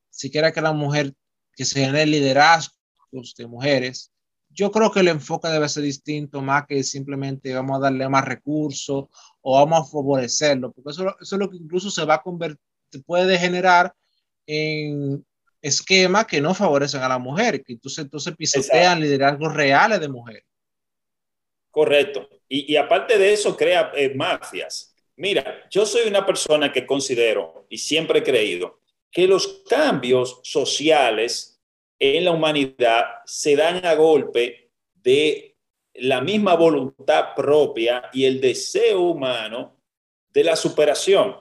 si 0.09 0.31
quiere 0.31 0.53
que 0.53 0.61
la 0.61 0.71
mujer 0.71 1.13
que 1.53 1.65
se 1.65 1.81
genere 1.81 2.05
liderazgo 2.05 2.73
de 3.37 3.47
mujeres, 3.47 4.11
yo 4.49 4.71
creo 4.71 4.91
que 4.91 5.01
el 5.01 5.09
enfoque 5.09 5.49
debe 5.49 5.67
ser 5.67 5.83
distinto, 5.83 6.41
más 6.41 6.65
que 6.65 6.81
simplemente 6.83 7.53
vamos 7.53 7.77
a 7.77 7.81
darle 7.81 8.07
más 8.07 8.23
recursos 8.23 9.05
o 9.41 9.55
vamos 9.55 9.81
a 9.81 9.91
favorecerlo, 9.91 10.71
porque 10.71 10.91
eso, 10.91 11.07
eso 11.21 11.35
es 11.35 11.39
lo 11.39 11.49
que 11.49 11.57
incluso 11.57 11.91
se 11.91 12.05
va 12.05 12.15
a 12.15 12.21
convertir, 12.21 12.59
puede 13.05 13.37
generar 13.37 13.93
en 14.47 15.25
esquema 15.65 16.25
que 16.25 16.41
no 16.41 16.53
favorecen 16.53 17.01
a 17.01 17.09
la 17.09 17.17
mujer, 17.17 17.63
que 17.63 17.73
entonces, 17.73 18.05
entonces 18.05 18.35
pisotean 18.35 18.99
liderazgos 18.99 19.53
reales 19.53 19.99
de 19.99 20.09
mujeres. 20.09 20.43
Correcto. 21.71 22.29
Y, 22.47 22.71
y, 22.71 22.77
aparte 22.77 23.17
de 23.17 23.33
eso, 23.33 23.57
crea 23.57 23.91
eh, 23.95 24.13
mafias. 24.15 24.95
Mira, 25.17 25.67
yo 25.69 25.85
soy 25.85 26.07
una 26.07 26.25
persona 26.25 26.71
que 26.71 26.85
considero 26.85 27.65
y 27.69 27.77
siempre 27.77 28.19
he 28.19 28.23
creído 28.23 28.79
que 29.11 29.27
los 29.27 29.63
cambios 29.67 30.39
sociales 30.43 31.61
en 31.99 32.25
la 32.25 32.31
humanidad 32.31 33.05
se 33.25 33.55
dan 33.55 33.85
a 33.85 33.95
golpe 33.95 34.71
de 34.93 35.55
la 35.95 36.21
misma 36.21 36.55
voluntad 36.55 37.33
propia 37.35 38.09
y 38.11 38.25
el 38.25 38.41
deseo 38.41 39.01
humano 39.01 39.77
de 40.29 40.43
la 40.43 40.55
superación. 40.55 41.37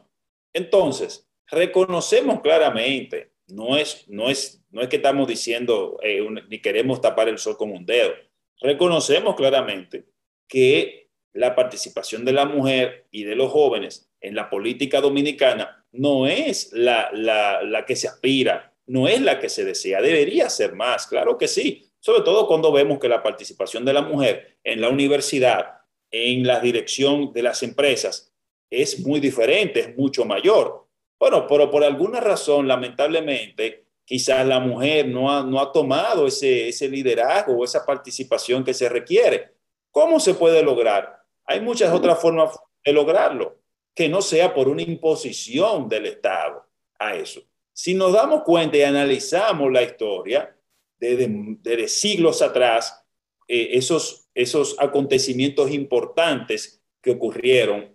Entonces, 0.52 1.28
reconocemos 1.48 2.40
claramente, 2.40 3.32
no 3.48 3.76
es, 3.76 4.08
no 4.08 4.30
es, 4.30 4.62
no 4.70 4.82
es 4.82 4.88
que 4.88 4.96
estamos 4.96 5.28
diciendo 5.28 5.98
eh, 6.02 6.26
ni 6.48 6.60
queremos 6.60 7.00
tapar 7.00 7.28
el 7.28 7.38
sol 7.38 7.56
con 7.56 7.70
un 7.70 7.84
dedo, 7.84 8.12
reconocemos 8.60 9.34
claramente 9.36 10.06
que 10.48 11.10
la 11.32 11.54
participación 11.54 12.24
de 12.24 12.32
la 12.32 12.46
mujer 12.46 13.06
y 13.10 13.24
de 13.24 13.34
los 13.34 13.50
jóvenes 13.50 14.10
en 14.20 14.34
la 14.34 14.48
política 14.48 15.00
dominicana 15.00 15.84
no 15.92 16.26
es 16.26 16.72
la, 16.72 17.10
la, 17.12 17.84
que 17.86 17.96
se 17.96 18.08
aspira, 18.08 18.74
no 18.86 19.08
es 19.08 19.20
la 19.20 19.38
que 19.38 19.48
se 19.48 19.64
desea, 19.64 20.00
debería 20.00 20.48
ser 20.48 20.74
más, 20.74 21.06
claro 21.06 21.36
que 21.36 21.48
sí, 21.48 21.90
sobre 22.00 22.22
todo 22.22 22.46
cuando 22.46 22.72
vemos 22.72 22.98
que 22.98 23.08
la 23.08 23.22
participación 23.22 23.84
de 23.84 23.92
la 23.92 24.02
mujer 24.02 24.58
en 24.62 24.80
la 24.80 24.88
universidad, 24.88 25.78
en 26.10 26.46
la 26.46 26.60
dirección 26.60 27.32
de 27.32 27.42
las 27.42 27.62
empresas, 27.62 28.32
es 28.70 29.00
muy 29.00 29.20
diferente, 29.20 29.80
es 29.80 29.96
mucho 29.96 30.24
mayor. 30.24 30.83
Bueno, 31.24 31.46
pero 31.46 31.70
por 31.70 31.82
alguna 31.82 32.20
razón, 32.20 32.68
lamentablemente, 32.68 33.86
quizás 34.04 34.46
la 34.46 34.60
mujer 34.60 35.08
no 35.08 35.32
ha, 35.32 35.42
no 35.42 35.58
ha 35.58 35.72
tomado 35.72 36.26
ese, 36.26 36.68
ese 36.68 36.86
liderazgo 36.86 37.54
o 37.54 37.64
esa 37.64 37.86
participación 37.86 38.62
que 38.62 38.74
se 38.74 38.90
requiere. 38.90 39.54
¿Cómo 39.90 40.20
se 40.20 40.34
puede 40.34 40.62
lograr? 40.62 41.22
Hay 41.46 41.62
muchas 41.62 41.94
otras 41.94 42.20
formas 42.20 42.54
de 42.84 42.92
lograrlo, 42.92 43.56
que 43.94 44.06
no 44.06 44.20
sea 44.20 44.52
por 44.52 44.68
una 44.68 44.82
imposición 44.82 45.88
del 45.88 46.04
Estado 46.04 46.66
a 46.98 47.14
eso. 47.14 47.40
Si 47.72 47.94
nos 47.94 48.12
damos 48.12 48.42
cuenta 48.42 48.76
y 48.76 48.82
analizamos 48.82 49.72
la 49.72 49.82
historia 49.82 50.54
desde, 50.98 51.88
siglos 51.88 52.42
atrás, 52.42 53.02
eh, 53.48 53.70
esos, 53.72 54.28
esos 54.34 54.76
acontecimientos 54.78 55.70
importantes 55.70 56.82
que 57.00 57.12
ocurrieron, 57.12 57.93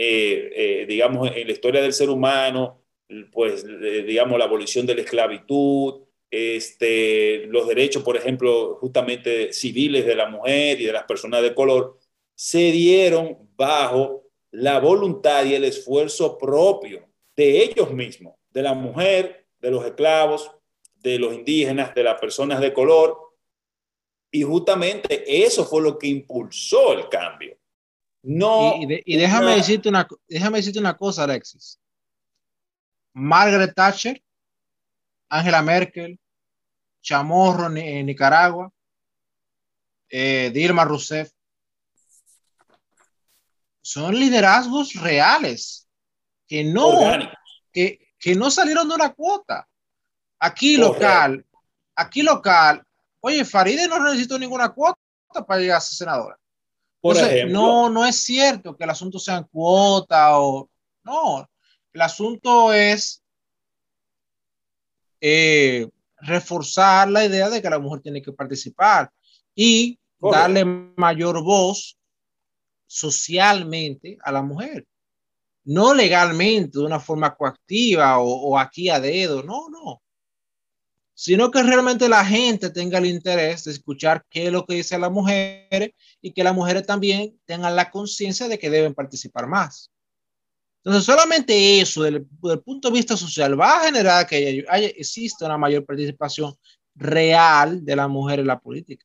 eh, 0.00 0.52
eh, 0.54 0.86
digamos, 0.86 1.28
en 1.34 1.46
la 1.46 1.52
historia 1.52 1.82
del 1.82 1.92
ser 1.92 2.08
humano, 2.08 2.84
pues, 3.32 3.66
digamos, 4.06 4.38
la 4.38 4.44
abolición 4.44 4.86
de 4.86 4.94
la 4.94 5.00
esclavitud, 5.00 6.02
este, 6.30 7.46
los 7.46 7.66
derechos, 7.66 8.04
por 8.04 8.16
ejemplo, 8.16 8.76
justamente 8.76 9.52
civiles 9.52 10.06
de 10.06 10.14
la 10.14 10.28
mujer 10.28 10.80
y 10.80 10.84
de 10.84 10.92
las 10.92 11.02
personas 11.02 11.42
de 11.42 11.52
color, 11.52 11.98
se 12.36 12.70
dieron 12.70 13.50
bajo 13.56 14.30
la 14.52 14.78
voluntad 14.78 15.44
y 15.44 15.54
el 15.54 15.64
esfuerzo 15.64 16.38
propio 16.38 17.08
de 17.34 17.64
ellos 17.64 17.92
mismos, 17.92 18.34
de 18.50 18.62
la 18.62 18.74
mujer, 18.74 19.46
de 19.58 19.70
los 19.72 19.84
esclavos, 19.84 20.50
de 20.94 21.18
los 21.18 21.34
indígenas, 21.34 21.92
de 21.92 22.04
las 22.04 22.20
personas 22.20 22.60
de 22.60 22.72
color. 22.72 23.18
Y 24.30 24.42
justamente 24.42 25.44
eso 25.44 25.64
fue 25.64 25.82
lo 25.82 25.98
que 25.98 26.06
impulsó 26.06 26.92
el 26.92 27.08
cambio. 27.08 27.56
No, 28.22 28.74
y, 28.80 29.16
déjame, 29.16 29.56
decirte 29.56 29.88
una, 29.88 30.06
déjame 30.28 30.58
decirte 30.58 30.80
una 30.80 30.96
cosa, 30.96 31.24
Alexis. 31.24 31.78
Margaret 33.12 33.74
Thatcher 33.74 34.22
Angela 35.28 35.62
Merkel, 35.62 36.18
Chamorro 37.02 37.74
en 37.76 38.06
Nicaragua, 38.06 38.72
eh, 40.08 40.50
Dilma 40.52 40.84
Rousseff. 40.84 41.30
Son 43.80 44.14
liderazgos 44.14 44.94
reales 44.94 45.88
que 46.46 46.64
no, 46.64 46.92
que, 47.72 48.14
que, 48.18 48.34
no 48.34 48.50
salieron 48.50 48.88
de 48.88 48.94
una 48.94 49.14
cuota. 49.14 49.66
Aquí 50.40 50.76
local, 50.76 51.44
aquí 51.94 52.22
local, 52.22 52.86
oye, 53.20 53.44
Faride 53.44 53.88
no 53.88 53.98
necesitó 54.00 54.38
ninguna 54.38 54.68
cuota 54.70 54.98
para 55.46 55.60
llegar 55.60 55.78
a 55.78 55.80
ser 55.80 55.96
senadora. 55.96 56.38
Por 57.00 57.16
no, 57.48 57.88
no 57.88 58.04
es 58.04 58.16
cierto 58.16 58.76
que 58.76 58.84
el 58.84 58.90
asunto 58.90 59.18
sea 59.18 59.42
cuota 59.42 60.38
o 60.40 60.68
no. 61.04 61.48
El 61.92 62.00
asunto 62.00 62.72
es 62.72 63.22
eh, 65.20 65.88
reforzar 66.20 67.08
la 67.08 67.24
idea 67.24 67.48
de 67.50 67.62
que 67.62 67.70
la 67.70 67.78
mujer 67.78 68.00
tiene 68.02 68.22
que 68.22 68.32
participar 68.32 69.10
y 69.54 69.98
darle 70.20 70.64
mayor 70.64 71.42
voz 71.42 71.98
socialmente 72.86 74.18
a 74.22 74.32
la 74.32 74.42
mujer. 74.42 74.86
No 75.64 75.94
legalmente, 75.94 76.78
de 76.78 76.84
una 76.84 76.98
forma 76.98 77.34
coactiva 77.34 78.18
o, 78.18 78.58
aquí 78.58 78.88
a 78.88 78.98
dedo, 78.98 79.42
no, 79.42 79.68
no. 79.68 80.02
Sino 81.20 81.50
que 81.50 81.64
realmente 81.64 82.08
la 82.08 82.24
gente 82.24 82.70
tenga 82.70 82.98
el 82.98 83.06
interés 83.06 83.64
de 83.64 83.72
escuchar 83.72 84.24
qué 84.30 84.46
es 84.46 84.52
lo 84.52 84.64
que 84.64 84.76
dice 84.76 84.96
la 85.00 85.10
mujer 85.10 85.92
y 86.22 86.32
que 86.32 86.44
las 86.44 86.54
mujeres 86.54 86.86
también 86.86 87.36
tengan 87.44 87.74
la 87.74 87.90
conciencia 87.90 88.46
de 88.46 88.56
que 88.56 88.70
deben 88.70 88.94
participar 88.94 89.48
más. 89.48 89.90
Entonces, 90.84 91.04
solamente 91.04 91.80
eso, 91.80 92.04
desde 92.04 92.18
el, 92.18 92.60
punto 92.60 92.88
de 92.88 92.94
vista 92.94 93.16
social, 93.16 93.60
va 93.60 93.78
a 93.78 93.84
generar 93.86 94.28
que 94.28 94.64
haya, 94.68 94.86
exista 94.86 95.46
una 95.46 95.58
mayor 95.58 95.84
participación 95.84 96.54
real 96.94 97.84
de 97.84 97.96
la 97.96 98.06
mujer 98.06 98.38
en 98.38 98.46
la 98.46 98.60
política. 98.60 99.04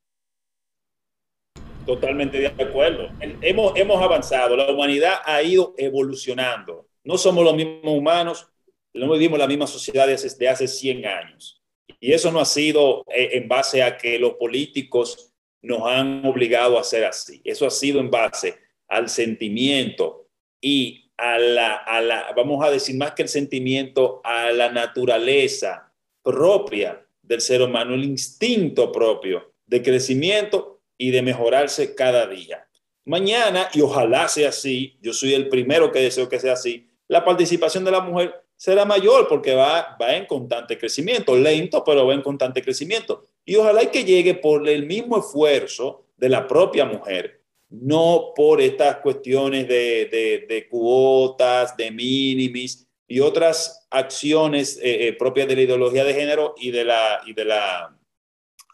Totalmente 1.83 2.37
de 2.37 2.45
acuerdo. 2.45 3.09
Hemos, 3.41 3.75
hemos 3.75 3.99
avanzado, 3.99 4.55
la 4.55 4.71
humanidad 4.71 5.15
ha 5.25 5.41
ido 5.41 5.73
evolucionando. 5.79 6.89
No 7.03 7.17
somos 7.17 7.43
los 7.43 7.55
mismos 7.55 7.97
humanos, 7.97 8.47
no 8.93 9.11
vivimos 9.13 9.39
la 9.39 9.47
misma 9.47 9.65
sociedad 9.65 10.05
desde 10.05 10.47
hace 10.47 10.67
100 10.67 11.07
años. 11.07 11.62
Y 11.99 12.13
eso 12.13 12.31
no 12.31 12.39
ha 12.39 12.45
sido 12.45 13.03
eh, 13.07 13.29
en 13.33 13.47
base 13.47 13.83
a 13.83 13.97
que 13.97 14.19
los 14.19 14.33
políticos 14.33 15.33
nos 15.61 15.83
han 15.83 16.25
obligado 16.25 16.77
a 16.77 16.83
ser 16.83 17.05
así. 17.05 17.41
Eso 17.43 17.65
ha 17.65 17.71
sido 17.71 17.99
en 17.99 18.11
base 18.11 18.57
al 18.87 19.09
sentimiento 19.09 20.27
y 20.61 21.11
a 21.17 21.37
la, 21.37 21.75
a 21.75 22.01
la, 22.01 22.33
vamos 22.35 22.63
a 22.65 22.69
decir 22.69 22.95
más 22.97 23.13
que 23.13 23.23
el 23.23 23.29
sentimiento, 23.29 24.21
a 24.23 24.51
la 24.51 24.69
naturaleza 24.69 25.93
propia 26.21 27.05
del 27.21 27.41
ser 27.41 27.61
humano, 27.61 27.93
el 27.93 28.03
instinto 28.03 28.91
propio 28.91 29.53
de 29.65 29.81
crecimiento 29.81 30.81
y 30.97 31.11
de 31.11 31.21
mejorarse 31.21 31.95
cada 31.95 32.27
día. 32.27 32.67
Mañana, 33.05 33.69
y 33.73 33.81
ojalá 33.81 34.27
sea 34.27 34.49
así, 34.49 34.97
yo 35.01 35.13
soy 35.13 35.33
el 35.33 35.49
primero 35.49 35.91
que 35.91 35.99
deseo 35.99 36.29
que 36.29 36.39
sea 36.39 36.53
así, 36.53 36.87
la 37.07 37.25
participación 37.25 37.83
de 37.83 37.91
la 37.91 38.01
mujer 38.01 38.42
será 38.63 38.85
mayor 38.85 39.27
porque 39.27 39.53
va, 39.53 39.97
va 40.01 40.15
en 40.15 40.25
constante 40.25 40.77
crecimiento, 40.77 41.35
lento, 41.35 41.83
pero 41.83 42.07
va 42.07 42.13
en 42.13 42.21
constante 42.21 42.61
crecimiento. 42.61 43.27
Y 43.43 43.57
ojalá 43.57 43.91
que 43.91 44.05
llegue 44.05 44.35
por 44.35 44.69
el 44.69 44.85
mismo 44.85 45.17
esfuerzo 45.19 46.05
de 46.15 46.29
la 46.29 46.47
propia 46.47 46.85
mujer 46.85 47.43
no 47.69 48.31
por 48.33 48.61
estas 48.61 48.97
cuestiones 48.97 49.67
de, 49.67 50.67
cuotas, 50.69 51.75
de 51.75 51.91
minimis 51.91 52.87
y 53.05 53.19
otras 53.19 53.85
acciones 53.89 54.77
eh, 54.77 55.07
eh, 55.07 55.13
propias 55.13 55.49
de 55.49 55.55
la 55.57 55.63
ideología 55.63 56.05
de 56.05 56.13
género 56.13 56.53
y 56.55 56.71
de 56.71 56.85
la, 56.85 57.21
y 57.25 57.33
de 57.33 57.43
la 57.43 57.97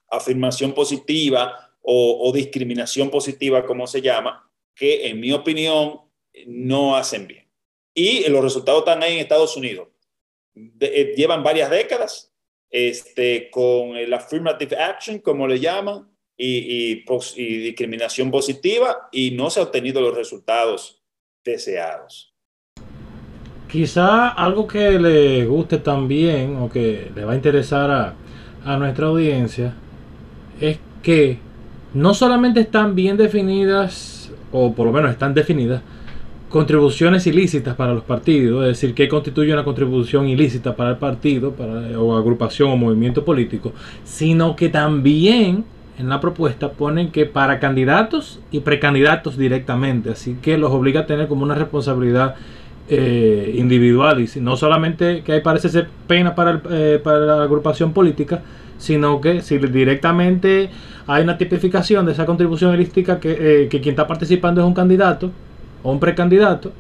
afirmación 0.10 0.74
positiva 0.74 1.72
o, 1.82 2.32
discriminación 2.32 3.10
positiva, 3.10 3.66
como 3.66 3.88
se 3.88 4.02
llama, 4.04 4.52
que 4.76 5.08
en 5.08 5.20
mi 5.20 5.32
opinión 5.32 6.02
no 6.46 6.96
hacen 6.96 7.26
bien. 7.26 7.49
Y 8.00 8.30
los 8.30 8.42
resultados 8.42 8.80
están 8.80 9.04
ahí 9.04 9.16
en 9.16 9.20
Estados 9.20 9.58
Unidos. 9.58 9.90
Eh, 10.56 11.14
llevan 11.18 11.44
varias 11.44 11.70
décadas 11.70 12.34
este, 12.70 13.50
con 13.52 13.98
el 13.98 14.14
affirmative 14.14 14.78
action, 14.78 15.20
como 15.20 15.46
le 15.46 15.60
llaman, 15.60 16.08
y, 16.38 17.04
discriminación 17.36 18.32
positiva 18.32 19.10
y 19.12 19.32
no 19.32 19.50
se 19.50 19.60
han 19.60 19.66
obtenido 19.66 20.00
los 20.00 20.16
resultados 20.16 21.04
deseados. 21.44 22.34
Quizá 23.70 24.30
algo 24.30 24.66
que 24.66 24.98
le 24.98 25.46
guste 25.46 25.80
también 25.80 26.56
o 26.56 26.70
que 26.70 27.12
le 27.14 27.26
va 27.26 27.34
a 27.34 27.36
interesar 27.36 27.92
a, 27.92 28.16
a 28.64 28.78
nuestra 28.78 29.08
audiencia 29.08 29.76
es 30.62 30.80
que 31.04 31.38
no 31.94 32.14
solamente 32.14 32.62
están 32.62 32.96
bien 32.96 33.18
definidas, 33.18 34.32
o 34.54 34.74
por 34.74 34.86
lo 34.86 34.94
menos 34.94 35.12
están 35.12 35.34
definidas, 35.34 35.82
contribuciones 36.50 37.28
ilícitas 37.28 37.76
para 37.76 37.94
los 37.94 38.04
partidos, 38.04 38.64
es 38.64 38.70
decir, 38.70 38.96
que 38.96 39.08
constituye 39.08 39.54
una 39.54 39.64
contribución 39.64 40.28
ilícita 40.28 40.76
para 40.76 40.92
el 40.92 40.98
partido, 40.98 41.52
para, 41.52 42.00
o 42.00 42.18
agrupación 42.18 42.72
o 42.72 42.78
movimiento 42.78 43.24
político, 43.24 43.72
sino 44.04 44.56
que 44.56 44.70
también 44.70 45.64
en 46.00 46.10
la 46.10 46.20
propuesta 46.20 46.72
ponen 46.72 47.12
que 47.12 47.26
para 47.26 47.60
candidatos 47.60 48.40
y 48.52 48.62
precandidatos 48.62 49.38
directamente, 49.38 50.10
así 50.10 50.38
que 50.42 50.58
los 50.58 50.72
obliga 50.72 51.02
a 51.02 51.06
tener 51.06 51.28
como 51.28 51.44
una 51.44 51.56
responsabilidad 51.56 52.36
eh, 52.90 53.54
individual 53.56 54.20
y 54.20 54.40
no 54.40 54.58
solamente 54.58 55.22
que 55.22 55.34
hay 55.34 55.42
parece 55.42 55.70
ser 55.70 55.88
pena 56.08 56.34
para, 56.34 56.62
eh, 56.72 57.00
para 57.04 57.20
la 57.20 57.44
agrupación 57.44 57.94
política, 57.94 58.42
sino 58.80 59.22
que 59.22 59.42
si 59.42 59.60
directamente 59.60 60.72
hay 61.06 61.24
una 61.24 61.38
tipificación 61.38 62.08
de 62.08 62.14
esa 62.14 62.26
contribución 62.26 62.74
ilística 62.74 63.20
que, 63.20 63.64
eh, 63.64 63.68
que 63.68 63.82
quien 63.82 63.94
está 63.94 64.08
participando 64.08 64.62
es 64.62 64.68
un 64.68 64.74
candidato 64.74 65.32
un 65.84 66.00
precandidato, 66.00 66.72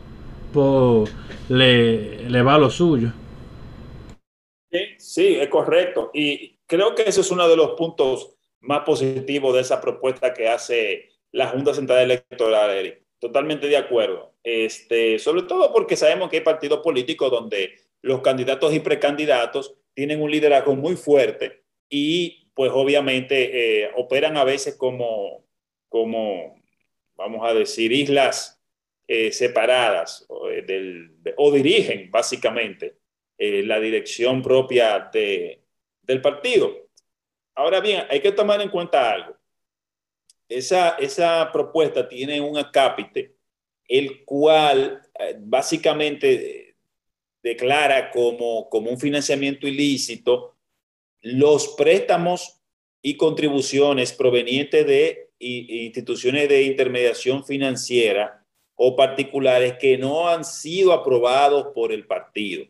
pues 0.53 1.13
le, 1.49 2.29
le 2.29 2.41
va 2.41 2.55
a 2.55 2.59
lo 2.59 2.69
suyo. 2.69 3.11
Sí, 4.71 4.79
sí, 4.97 5.35
es 5.35 5.47
correcto. 5.49 6.11
Y 6.13 6.57
creo 6.67 6.93
que 6.95 7.03
ese 7.03 7.21
es 7.21 7.31
uno 7.31 7.47
de 7.47 7.55
los 7.55 7.71
puntos 7.71 8.35
más 8.61 8.81
positivos 8.81 9.53
de 9.55 9.61
esa 9.61 9.81
propuesta 9.81 10.33
que 10.33 10.47
hace 10.47 11.09
la 11.31 11.47
Junta 11.47 11.73
Central 11.73 11.99
Electoral, 11.99 12.69
Eric. 12.71 13.03
Totalmente 13.19 13.67
de 13.67 13.77
acuerdo. 13.77 14.33
Este, 14.43 15.19
sobre 15.19 15.43
todo 15.43 15.73
porque 15.73 15.95
sabemos 15.95 16.29
que 16.29 16.37
hay 16.37 16.43
partidos 16.43 16.79
políticos 16.79 17.29
donde 17.29 17.73
los 18.01 18.21
candidatos 18.21 18.73
y 18.73 18.79
precandidatos 18.79 19.75
tienen 19.93 20.21
un 20.21 20.31
liderazgo 20.31 20.75
muy 20.75 20.95
fuerte 20.95 21.63
y 21.89 22.49
pues 22.53 22.71
obviamente 22.73 23.83
eh, 23.83 23.91
operan 23.95 24.37
a 24.37 24.43
veces 24.43 24.75
como, 24.75 25.43
como, 25.89 26.55
vamos 27.15 27.41
a 27.49 27.53
decir, 27.53 27.91
islas 27.91 28.58
eh, 29.11 29.31
separadas 29.31 30.23
o, 30.29 30.51
eh, 30.51 31.33
o, 31.35 31.51
dirigen 31.51 32.11
básicamente 32.11 32.99
la 33.39 33.79
dirección 33.79 34.43
propia 34.43 35.09
de, 35.11 35.63
del 36.03 36.21
partido. 36.21 36.89
Ahora 37.55 37.79
bien, 37.79 38.03
hay 38.07 38.19
que 38.19 38.33
tomar 38.33 38.61
en 38.61 38.69
cuenta 38.69 39.11
algo. 39.11 39.35
Esa, 40.47 40.89
esa 40.99 41.49
propuesta 41.51 42.07
tiene 42.07 42.39
un 42.39 42.57
acápite, 42.57 43.37
el 43.87 44.25
cual 44.25 45.01
básicamente 45.39 46.75
declara 47.41 48.11
como, 48.11 48.69
como 48.69 48.91
un 48.91 48.99
financiamiento 48.99 49.67
ilícito 49.67 50.57
los 51.21 51.69
préstamos 51.69 52.61
y 53.01 53.17
contribuciones 53.17 54.13
provenientes 54.13 54.85
de 54.85 55.31
instituciones 55.39 56.49
de 56.49 56.63
intermediación 56.63 57.45
financiera 57.45 58.38
o 58.81 58.95
particulares 58.95 59.73
que 59.77 59.97
no 59.97 60.29
han 60.29 60.45
sido 60.45 60.93
aprobados 60.93 61.67
por 61.75 61.91
el 61.91 62.07
partido. 62.07 62.65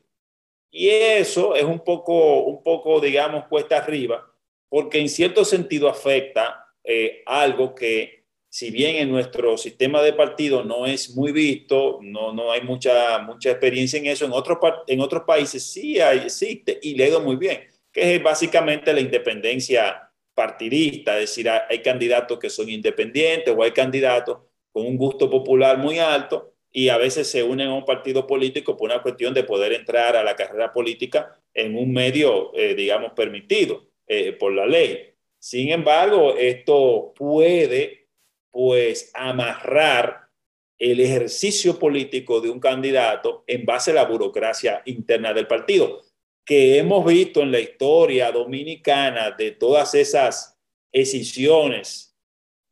Y 0.72 0.89
eso 0.89 1.55
es 1.55 1.64
un 1.64 1.84
poco, 1.84 2.41
un 2.45 2.64
poco 2.64 2.99
digamos, 2.99 3.45
cuesta 3.45 3.78
arriba, 3.78 4.26
porque 4.70 4.99
en 4.99 5.07
cierto 5.07 5.45
sentido 5.45 5.88
afecta 5.88 6.66
eh, 6.84 7.22
algo 7.28 7.76
que, 7.76 8.24
si 8.49 8.72
bien 8.72 8.95
en 8.95 9.12
nuestro 9.12 9.55
sistema 9.55 10.01
de 10.01 10.14
partido 10.14 10.64
no 10.64 10.88
es 10.88 11.16
muy 11.16 11.32
visto, 11.32 11.99
no, 12.01 12.34
no 12.34 12.51
hay 12.51 12.62
mucha, 12.62 13.20
mucha 13.20 13.51
experiencia 13.51 13.99
en 13.99 14.07
eso, 14.07 14.26
en, 14.26 14.32
otros 14.32 14.57
en 14.88 15.01
otros 15.01 15.24
países 15.28 15.64
sí 15.72 15.99
hay, 15.99 16.20
existe 16.20 16.80
y 16.82 16.95
le 16.95 17.20
muy 17.20 17.36
bien 17.36 17.62
que 17.91 18.16
es 18.16 18.24
básicamente 18.24 18.93
la 18.93 18.99
independencia 18.99 20.10
partidista, 20.34 21.16
es 21.20 21.30
decir, 21.30 21.49
hay 21.49 21.82
candidatos 21.84 22.39
que 22.39 22.49
son 22.49 22.70
independientes 22.70 23.53
o 23.55 23.62
hay 23.62 23.72
candidatos 23.72 24.49
un 24.82 24.98
gusto 24.98 25.30
popular 25.30 25.78
muy 25.78 26.00
alto 26.00 26.54
y 26.72 26.90
a 26.90 26.98
veces 26.98 27.30
se 27.30 27.44
unen 27.44 27.70
a 27.70 27.76
un 27.76 27.86
partido 27.86 28.28
político 28.28 28.78
por 28.78 28.90
una 28.90 29.02
cuestión 29.02 29.34
de 29.34 29.44
poder 29.44 29.74
entrar 29.74 30.16
a 30.16 30.24
la 30.24 30.36
carrera 30.36 30.72
política 30.72 31.40
en 31.54 31.76
un 31.76 31.92
medio, 31.92 32.56
eh, 32.56 32.76
digamos, 32.76 33.14
permitido 33.14 33.88
eh, 34.08 34.34
por 34.34 34.54
la 34.54 34.66
ley. 34.66 35.14
Sin 35.40 35.70
embargo, 35.70 36.36
esto 36.38 37.14
puede, 37.16 38.08
pues, 38.52 39.12
amarrar 39.14 40.30
el 40.78 41.00
ejercicio 41.00 41.78
político 41.78 42.40
de 42.40 42.50
un 42.50 42.60
candidato 42.60 43.44
en 43.48 43.66
base 43.66 43.92
a 43.92 43.96
la 43.96 44.06
burocracia 44.06 44.82
interna 44.86 45.34
del 45.34 45.48
partido 45.48 46.02
que 46.50 46.80
hemos 46.80 47.06
visto 47.06 47.42
en 47.42 47.52
la 47.52 47.60
historia 47.60 48.32
dominicana 48.32 49.30
de 49.30 49.52
todas 49.52 49.94
esas 49.94 50.58
decisiones 50.92 52.09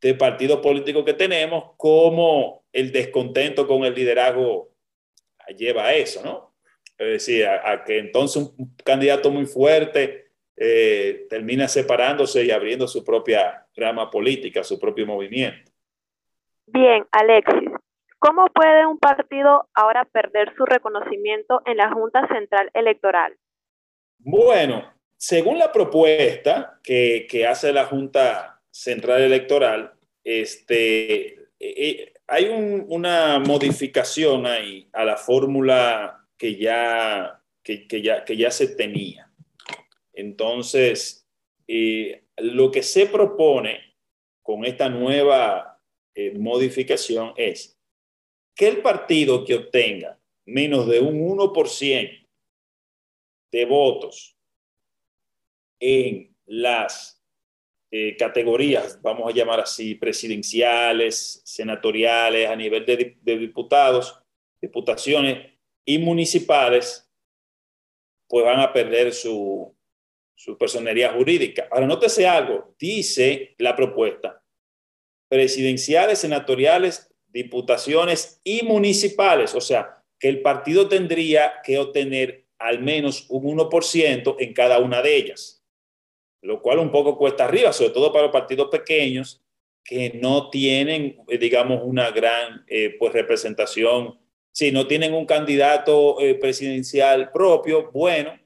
de 0.08 0.14
partidos 0.14 0.60
políticos 0.60 1.03
que 1.03 1.14
tenemos, 1.14 1.72
como 1.76 2.64
el 2.72 2.91
descontento 2.93 3.68
con 3.68 3.84
el 3.84 3.93
liderazgo 3.93 4.70
lleva 5.58 5.88
a 5.88 5.93
eso, 5.93 6.22
¿no? 6.24 6.53
Es 6.97 7.08
decir, 7.08 7.45
a, 7.45 7.84
que 7.84 7.99
entonces 7.99 8.53
un 8.58 8.74
candidato 8.84 9.30
muy 9.30 9.45
fuerte 9.45 10.32
eh, 10.55 11.28
termina 11.30 11.68
separándose 11.68 12.45
y 12.45 12.51
abriendo 12.51 12.88
su 12.88 13.03
propia 13.03 13.68
rama 13.76 14.10
política, 14.10 14.64
su 14.64 14.80
propio 14.80 15.05
movimiento. 15.05 15.72
Bien, 16.66 17.05
Alexis, 17.12 17.70
¿cómo 18.18 18.47
puede 18.47 18.86
un 18.86 18.97
partido 18.97 19.68
ahora 19.74 20.05
perder 20.05 20.53
su 20.55 20.66
reconocimiento 20.66 21.62
en 21.66 21.78
la 21.78 21.91
Junta 21.91 22.26
Central 22.30 22.72
Electoral? 22.74 23.38
Bueno, 24.20 24.91
según 25.18 25.60
la 25.60 25.72
propuesta 25.72 26.80
que, 26.84 27.45
hace 27.47 27.74
la 27.74 27.86
Junta 27.86 28.62
Central 28.72 29.22
Electoral, 29.22 29.97
este, 30.28 31.25
eh, 31.25 31.45
eh, 31.59 32.13
hay 32.28 32.49
una 32.49 33.39
modificación 33.39 34.45
ahí 34.45 34.89
a 34.91 35.05
la 35.05 35.15
fórmula 35.15 36.28
que 36.38 36.57
ya, 36.57 37.41
que, 37.63 37.88
ya, 38.01 38.25
que 38.25 38.36
ya 38.36 38.51
se 38.51 38.67
tenía. 38.67 39.32
Entonces, 40.11 41.25
eh, 41.65 42.25
lo 42.36 42.69
que 42.71 42.84
se 42.84 43.05
propone 43.05 43.95
con 44.43 44.65
esta 44.65 44.89
nueva 44.89 45.80
modificación 46.34 47.34
es 47.38 47.80
que 48.53 48.67
el 48.67 48.82
partido 48.82 49.45
que 49.45 49.55
obtenga 49.55 50.19
menos 50.45 50.88
de 50.88 50.99
un 50.99 51.19
1% 51.38 52.28
de 53.51 53.65
votos 53.65 54.36
en 55.80 56.36
las 56.47 57.16
eh, 57.89 58.17
categorías, 58.17 59.01
vamos 59.01 59.29
a 59.29 59.33
llamar 59.33 59.61
así, 59.61 59.95
presidenciales, 59.95 61.41
senatoriales, 61.45 62.49
a 62.49 62.55
nivel 62.55 62.85
de, 62.85 63.17
diputados, 63.38 64.21
diputaciones 64.61 65.53
y 65.85 65.97
municipales, 65.97 67.09
pues 68.27 68.43
van 68.43 68.59
a 68.59 68.73
perder 68.73 69.13
su, 69.13 69.73
su 70.35 70.57
personería 70.57 71.13
jurídica. 71.13 71.69
Ahora, 71.71 71.88
nótese 71.88 72.27
algo, 72.27 72.75
dice 72.77 73.55
la 73.57 73.73
propuesta, 73.73 74.43
presidenciales, 75.29 76.19
senatoriales, 76.19 77.09
diputaciones 77.27 78.41
y 78.43 78.63
municipales, 78.63 79.55
o 79.55 79.61
sea, 79.61 80.03
que 80.19 80.27
el 80.27 80.41
partido 80.41 80.89
tendría 80.89 81.61
que 81.63 81.77
obtener 81.77 82.47
al 82.57 82.81
menos 82.81 83.27
un 83.29 83.57
1% 83.57 84.35
en 84.39 84.53
cada 84.53 84.79
una 84.79 85.01
de 85.01 85.15
ellas, 85.15 85.57
lo 86.48 86.62
cual 86.62 86.80
un 86.80 86.89
poco 86.89 87.18
cuesta 87.18 87.43
arriba, 87.43 87.74
sobre 87.74 87.89
todo 87.89 88.10
para 88.10 88.24
los 88.24 88.32
partidos 88.32 88.70
pequeños 88.70 89.43
que 89.84 90.12
no 90.22 90.50
tienen, 90.50 91.18
eh, 91.28 91.38
digamos, 91.38 91.82
una 91.84 92.10
gran 92.12 92.64
eh, 92.68 92.95
pues, 92.98 93.12
representación, 93.12 94.18
si 94.54 94.72
no 94.72 94.88
tienen 94.88 95.14
un 95.14 95.26
candidato 95.26 96.22
eh, 96.22 96.36
presidencial 96.36 97.34
propio, 97.34 97.91
bueno, 97.91 98.39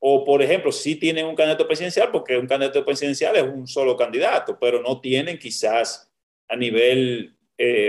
o 0.00 0.24
por 0.24 0.40
ejemplo, 0.40 0.72
si 0.72 0.96
tienen 0.96 1.26
un 1.26 1.36
candidato 1.36 1.66
presidencial, 1.66 2.10
porque 2.10 2.38
un 2.38 2.46
candidato 2.46 2.82
presidencial 2.86 3.36
es 3.36 3.42
un 3.42 3.66
solo 3.68 3.94
candidato, 3.94 4.58
pero 4.58 4.80
no 4.80 4.98
tienen 4.98 5.38
quizás 5.38 6.10
a 6.48 6.56
nivel 6.56 7.36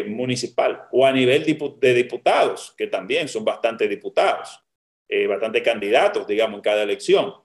municipal 0.07 0.83
o 0.91 1.05
a 1.05 1.11
nivel 1.13 1.45
de 1.79 1.93
diputados, 1.93 2.75
que 2.77 2.87
también 2.87 3.29
son 3.29 3.45
bastante 3.45 3.87
diputados, 3.87 4.61
bastante 5.29 5.63
candidatos, 5.63 6.27
digamos, 6.27 6.57
en 6.57 6.61
cada 6.61 6.83
elección. 6.83 7.42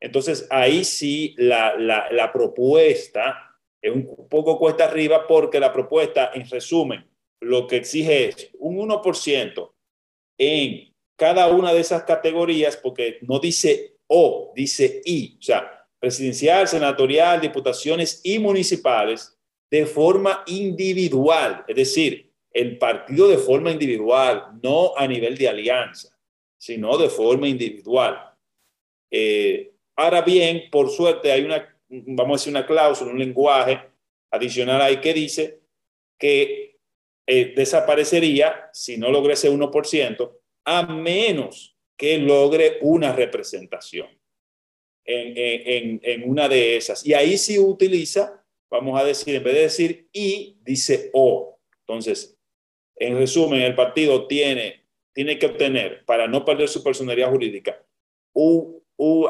Entonces, 0.00 0.46
ahí 0.50 0.82
sí 0.84 1.34
la, 1.36 1.76
la, 1.76 2.32
propuesta 2.32 3.58
es 3.82 3.92
un 3.92 4.28
poco 4.28 4.58
cuesta 4.58 4.86
arriba 4.86 5.26
porque 5.26 5.60
la 5.60 5.72
propuesta, 5.72 6.30
en 6.34 6.48
resumen, 6.48 7.06
lo 7.40 7.66
que 7.66 7.76
exige 7.76 8.28
es 8.28 8.50
un 8.58 8.78
1% 8.88 9.72
en 10.38 10.94
cada 11.16 11.48
una 11.48 11.74
de 11.74 11.80
esas 11.80 12.04
categorías, 12.04 12.78
porque 12.78 13.18
no 13.22 13.38
dice 13.38 13.98
O, 14.06 14.52
dice 14.56 15.02
I, 15.04 15.36
o 15.38 15.42
sea, 15.42 15.86
presidencial, 15.98 16.66
senatorial, 16.66 17.40
diputaciones 17.40 18.22
y 18.24 18.38
municipales, 18.38 19.38
de 19.70 19.86
forma 19.86 20.42
individual, 20.46 21.64
es 21.68 21.76
decir, 21.76 22.32
el 22.52 22.78
partido 22.78 23.28
de 23.28 23.38
forma 23.38 23.70
individual, 23.70 24.58
no 24.62 24.94
a 24.96 25.06
nivel 25.06 25.36
de 25.36 25.48
alianza, 25.48 26.18
sino 26.58 26.96
de 26.98 27.08
forma 27.08 27.46
individual. 27.46 28.34
Eh, 29.10 29.72
ahora 30.00 30.22
bien, 30.22 30.68
por 30.70 30.90
suerte 30.90 31.30
hay 31.32 31.44
una, 31.44 31.76
vamos 31.88 32.34
a 32.34 32.38
decir, 32.40 32.52
una 32.52 32.66
cláusula, 32.66 33.12
un 33.12 33.18
lenguaje 33.18 33.80
adicional 34.30 34.80
ahí 34.80 35.00
que 35.00 35.14
dice 35.14 35.60
que 36.18 36.78
eh, 37.26 37.52
desaparecería 37.54 38.70
si 38.72 38.96
no 38.96 39.10
logre 39.10 39.34
ese 39.34 39.50
1%, 39.50 40.32
a 40.64 40.86
menos 40.86 41.76
que 41.96 42.18
logre 42.18 42.78
una 42.82 43.12
representación 43.12 44.08
en, 45.04 45.32
en, 45.36 46.00
en 46.02 46.28
una 46.28 46.48
de 46.48 46.76
esas. 46.76 47.04
Y 47.04 47.14
ahí 47.14 47.36
sí 47.36 47.58
utiliza 47.58 48.40
vamos 48.70 48.98
a 48.98 49.04
decir, 49.04 49.34
en 49.34 49.42
vez 49.42 49.54
de 49.54 49.60
decir 49.60 50.08
y, 50.12 50.56
dice 50.62 51.10
o. 51.12 51.58
Entonces, 51.80 52.38
en 52.96 53.16
resumen, 53.16 53.60
el 53.60 53.74
partido 53.74 54.26
tiene, 54.26 54.84
tiene 55.12 55.38
que 55.38 55.46
obtener, 55.46 56.04
para 56.04 56.28
no 56.28 56.44
perder 56.44 56.68
su 56.68 56.82
personalidad 56.82 57.30
jurídica, 57.30 57.84
un, 58.32 58.80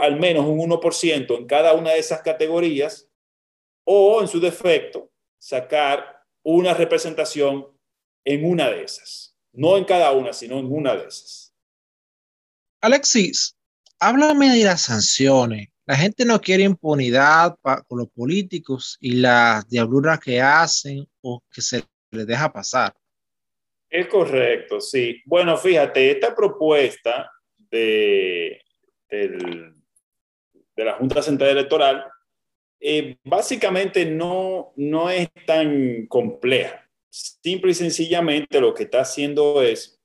al 0.00 0.18
menos 0.18 0.46
un 0.46 0.58
1% 0.58 1.36
en 1.36 1.46
cada 1.46 1.74
una 1.74 1.92
de 1.92 1.98
esas 1.98 2.22
categorías, 2.22 3.08
o 3.84 4.20
en 4.20 4.28
su 4.28 4.40
defecto, 4.40 5.10
sacar 5.38 6.22
una 6.42 6.74
representación 6.74 7.66
en 8.24 8.44
una 8.44 8.70
de 8.70 8.84
esas. 8.84 9.36
no 9.52 9.76
en 9.76 9.84
cada 9.84 10.12
una, 10.12 10.32
sino 10.32 10.60
en 10.60 10.72
una 10.72 10.94
de 10.94 11.08
esas. 11.08 11.52
Alexis, 12.80 13.56
háblame 13.98 14.56
de 14.56 14.64
las 14.64 14.82
sanciones. 14.82 15.68
La 15.86 15.96
gente 15.96 16.24
no 16.24 16.40
quiere 16.40 16.62
impunidad 16.62 17.56
con 17.60 17.98
los 17.98 18.08
políticos 18.10 18.96
y 19.00 19.14
las 19.14 19.68
diabluras 19.68 20.20
que 20.20 20.40
hacen 20.40 21.04
o 21.20 21.42
que 21.50 21.60
se 21.60 21.82
les 22.12 22.26
deja 22.28 22.52
pasar. 22.52 22.94
Es 23.88 24.06
correcto, 24.06 24.80
sí. 24.80 25.20
Bueno, 25.26 25.56
fíjate, 25.56 26.12
esta 26.12 26.32
propuesta 26.32 27.28
de, 27.58 28.62
de 29.10 30.84
la 30.84 30.94
Junta 30.94 31.22
Central 31.22 31.50
Electoral 31.50 32.04
eh, 32.80 33.18
básicamente 33.24 34.06
no, 34.06 34.72
no 34.76 35.10
es 35.10 35.28
tan 35.46 36.06
compleja. 36.06 36.88
Simple 37.10 37.72
y 37.72 37.74
sencillamente 37.74 38.60
lo 38.60 38.72
que 38.72 38.84
está 38.84 39.00
haciendo 39.00 39.62
es 39.62 40.00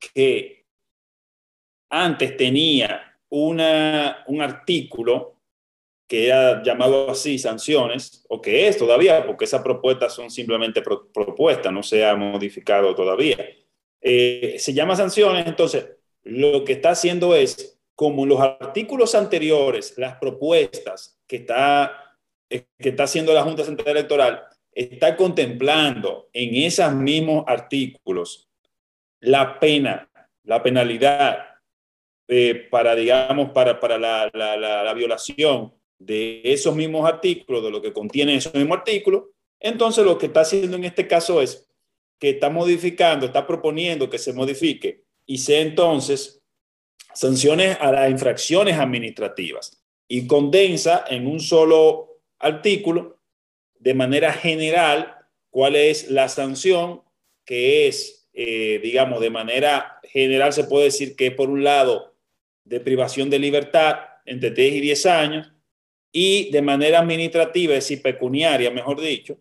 que 0.00 0.66
antes 1.90 2.36
tenía 2.36 3.16
una, 3.28 4.24
un 4.26 4.42
artículo 4.42 5.34
que 6.08 6.26
era 6.26 6.62
llamado 6.62 7.10
así 7.10 7.38
sanciones, 7.38 8.24
o 8.28 8.40
que 8.40 8.68
es 8.68 8.76
todavía, 8.76 9.24
porque 9.26 9.46
esas 9.46 9.62
propuestas 9.62 10.12
son 10.12 10.30
simplemente 10.30 10.82
propuestas, 10.82 11.72
no 11.72 11.82
se 11.82 12.04
ha 12.04 12.14
modificado 12.14 12.94
todavía. 12.94 13.38
Eh, 14.00 14.56
se 14.58 14.74
llama 14.74 14.96
sanciones, 14.96 15.46
entonces 15.46 15.88
lo 16.22 16.64
que 16.64 16.74
está 16.74 16.90
haciendo 16.90 17.34
es, 17.34 17.73
como 17.94 18.26
los 18.26 18.40
artículos 18.40 19.14
anteriores, 19.14 19.94
las 19.96 20.16
propuestas 20.16 21.20
que 21.26 21.36
está, 21.36 22.16
eh, 22.50 22.66
que 22.78 22.90
está 22.90 23.04
haciendo 23.04 23.32
la 23.32 23.42
Junta 23.42 23.64
Central 23.64 23.96
Electoral, 23.96 24.42
está 24.72 25.16
contemplando 25.16 26.28
en 26.32 26.54
esos 26.64 26.92
mismos 26.94 27.44
artículos 27.46 28.48
la 29.20 29.58
pena, 29.60 30.10
la 30.42 30.62
penalidad 30.62 31.38
eh, 32.28 32.66
para, 32.70 32.94
digamos, 32.94 33.50
para, 33.50 33.78
para 33.78 33.98
la, 33.98 34.30
la, 34.34 34.56
la, 34.56 34.94
violación 34.94 35.72
de 35.98 36.40
esos 36.44 36.74
mismos 36.74 37.08
artículos, 37.08 37.62
de 37.62 37.70
lo 37.70 37.80
que 37.80 37.92
contiene 37.92 38.34
esos 38.34 38.54
mismos 38.54 38.78
artículos, 38.78 39.24
entonces 39.60 40.04
lo 40.04 40.18
que 40.18 40.26
está 40.26 40.40
haciendo 40.40 40.76
en 40.76 40.84
este 40.84 41.06
caso 41.06 41.40
es 41.40 41.68
que 42.18 42.30
está 42.30 42.50
modificando, 42.50 43.26
está 43.26 43.46
proponiendo 43.46 44.10
que 44.10 44.18
se 44.18 44.32
modifique 44.32 45.04
y 45.26 45.38
sea 45.38 45.60
entonces 45.60 46.43
sanciones 47.14 47.76
a 47.80 47.92
las 47.92 48.10
infracciones 48.10 48.76
administrativas 48.76 49.80
y 50.08 50.26
condensa 50.26 51.04
en 51.08 51.26
un 51.26 51.40
solo 51.40 52.20
artículo 52.38 53.18
de 53.78 53.94
manera 53.94 54.32
general 54.32 55.14
cuál 55.50 55.76
es 55.76 56.10
la 56.10 56.28
sanción 56.28 57.02
que 57.44 57.86
es, 57.86 58.28
eh, 58.32 58.80
digamos, 58.82 59.20
de 59.20 59.30
manera 59.30 60.00
general 60.02 60.52
se 60.52 60.64
puede 60.64 60.86
decir 60.86 61.16
que 61.16 61.30
por 61.30 61.50
un 61.50 61.64
lado 61.64 62.14
de 62.64 62.80
privación 62.80 63.30
de 63.30 63.38
libertad 63.38 63.96
entre 64.24 64.50
10 64.50 64.74
y 64.74 64.80
10 64.80 65.06
años 65.06 65.52
y 66.10 66.50
de 66.50 66.62
manera 66.62 67.00
administrativa, 67.00 67.74
es 67.74 67.84
decir, 67.84 68.02
pecuniaria, 68.02 68.70
mejor 68.70 69.00
dicho, 69.00 69.38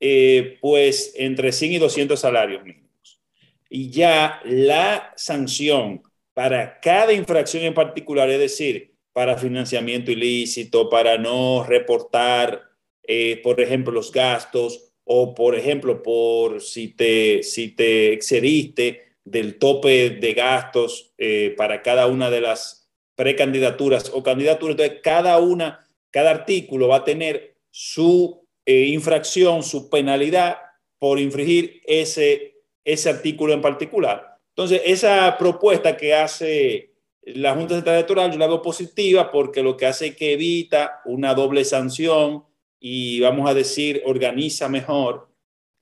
eh, 0.00 0.58
pues 0.60 1.12
entre 1.16 1.52
100 1.52 1.72
y 1.72 1.78
200 1.78 2.18
salarios 2.18 2.64
mínimos. 2.64 3.20
Y 3.68 3.90
ya 3.90 4.40
la 4.44 5.12
sanción 5.16 6.02
para 6.38 6.78
cada 6.78 7.12
infracción 7.12 7.64
en 7.64 7.74
particular, 7.74 8.30
es 8.30 8.38
decir, 8.38 8.94
para 9.12 9.36
financiamiento 9.36 10.12
ilícito, 10.12 10.88
para 10.88 11.18
no 11.18 11.64
reportar, 11.64 12.62
eh, 13.02 13.40
por 13.42 13.60
ejemplo, 13.60 13.92
los 13.92 14.12
gastos 14.12 14.92
o, 15.02 15.34
por 15.34 15.56
ejemplo, 15.56 16.00
por 16.00 16.60
si 16.60 16.94
te, 16.94 17.42
si 17.42 17.74
te 17.74 18.12
excediste 18.12 19.16
del 19.24 19.58
tope 19.58 20.10
de 20.10 20.32
gastos 20.32 21.12
eh, 21.18 21.56
para 21.56 21.82
cada 21.82 22.06
una 22.06 22.30
de 22.30 22.40
las 22.40 22.88
precandidaturas 23.16 24.12
o 24.14 24.22
candidaturas. 24.22 24.76
Entonces, 24.78 25.00
cada 25.02 25.38
una, 25.38 25.88
cada 26.12 26.30
artículo 26.30 26.86
va 26.86 26.98
a 26.98 27.04
tener 27.04 27.56
su 27.72 28.46
eh, 28.64 28.84
infracción, 28.84 29.64
su 29.64 29.90
penalidad 29.90 30.58
por 31.00 31.18
infringir 31.18 31.82
ese, 31.84 32.62
ese 32.84 33.10
artículo 33.10 33.54
en 33.54 33.60
particular. 33.60 34.27
Entonces, 34.58 34.82
esa 34.86 35.38
propuesta 35.38 35.96
que 35.96 36.12
hace 36.12 36.90
la 37.22 37.54
Junta 37.54 37.76
Central 37.76 37.94
Electoral, 37.94 38.32
yo 38.32 38.38
la 38.38 38.48
veo 38.48 38.60
positiva 38.60 39.30
porque 39.30 39.62
lo 39.62 39.76
que 39.76 39.86
hace 39.86 40.08
es 40.08 40.16
que 40.16 40.32
evita 40.32 41.00
una 41.04 41.32
doble 41.32 41.64
sanción 41.64 42.42
y, 42.80 43.20
vamos 43.20 43.48
a 43.48 43.54
decir, 43.54 44.02
organiza 44.04 44.68
mejor 44.68 45.28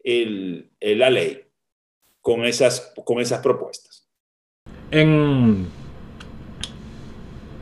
la 0.05 1.09
ley 1.09 1.41
con 2.21 2.45
esas, 2.45 2.93
con 3.03 3.19
esas 3.19 3.41
propuestas. 3.41 4.11
En, 4.91 5.69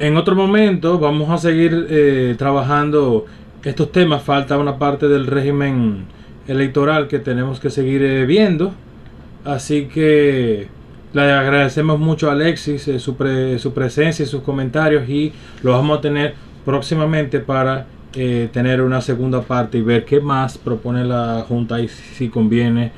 en 0.00 0.16
otro 0.16 0.34
momento 0.34 0.98
vamos 0.98 1.30
a 1.30 1.38
seguir 1.38 1.86
eh, 1.90 2.34
trabajando 2.36 3.26
estos 3.62 3.92
temas. 3.92 4.24
Falta 4.24 4.58
una 4.58 4.80
parte 4.80 5.06
del 5.06 5.28
régimen 5.28 6.06
electoral 6.48 7.06
que 7.06 7.20
tenemos 7.20 7.60
que 7.60 7.70
seguir 7.70 8.02
eh, 8.02 8.26
viendo. 8.26 8.74
Así 9.44 9.86
que 9.86 10.82
le 11.14 11.32
agradecemos 11.32 11.98
mucho 11.98 12.28
a 12.28 12.32
Alexis 12.32 12.88
eh, 12.88 12.98
su, 12.98 13.16
su, 13.58 13.72
presencia 13.72 14.24
y 14.24 14.26
sus 14.26 14.42
comentarios 14.42 15.08
y 15.08 15.32
lo 15.62 15.70
vamos 15.70 15.98
a 15.98 16.00
tener 16.00 16.34
próximamente 16.64 17.38
para 17.38 17.86
eh, 18.16 18.48
tener 18.52 18.80
una 18.80 19.00
segunda 19.00 19.42
parte 19.42 19.78
y 19.78 19.82
ver 19.82 20.04
qué 20.04 20.20
más 20.20 20.58
propone 20.58 21.04
la 21.04 21.44
Junta 21.46 21.80
y 21.80 21.88
si 21.88 22.28
conviene 22.28 22.90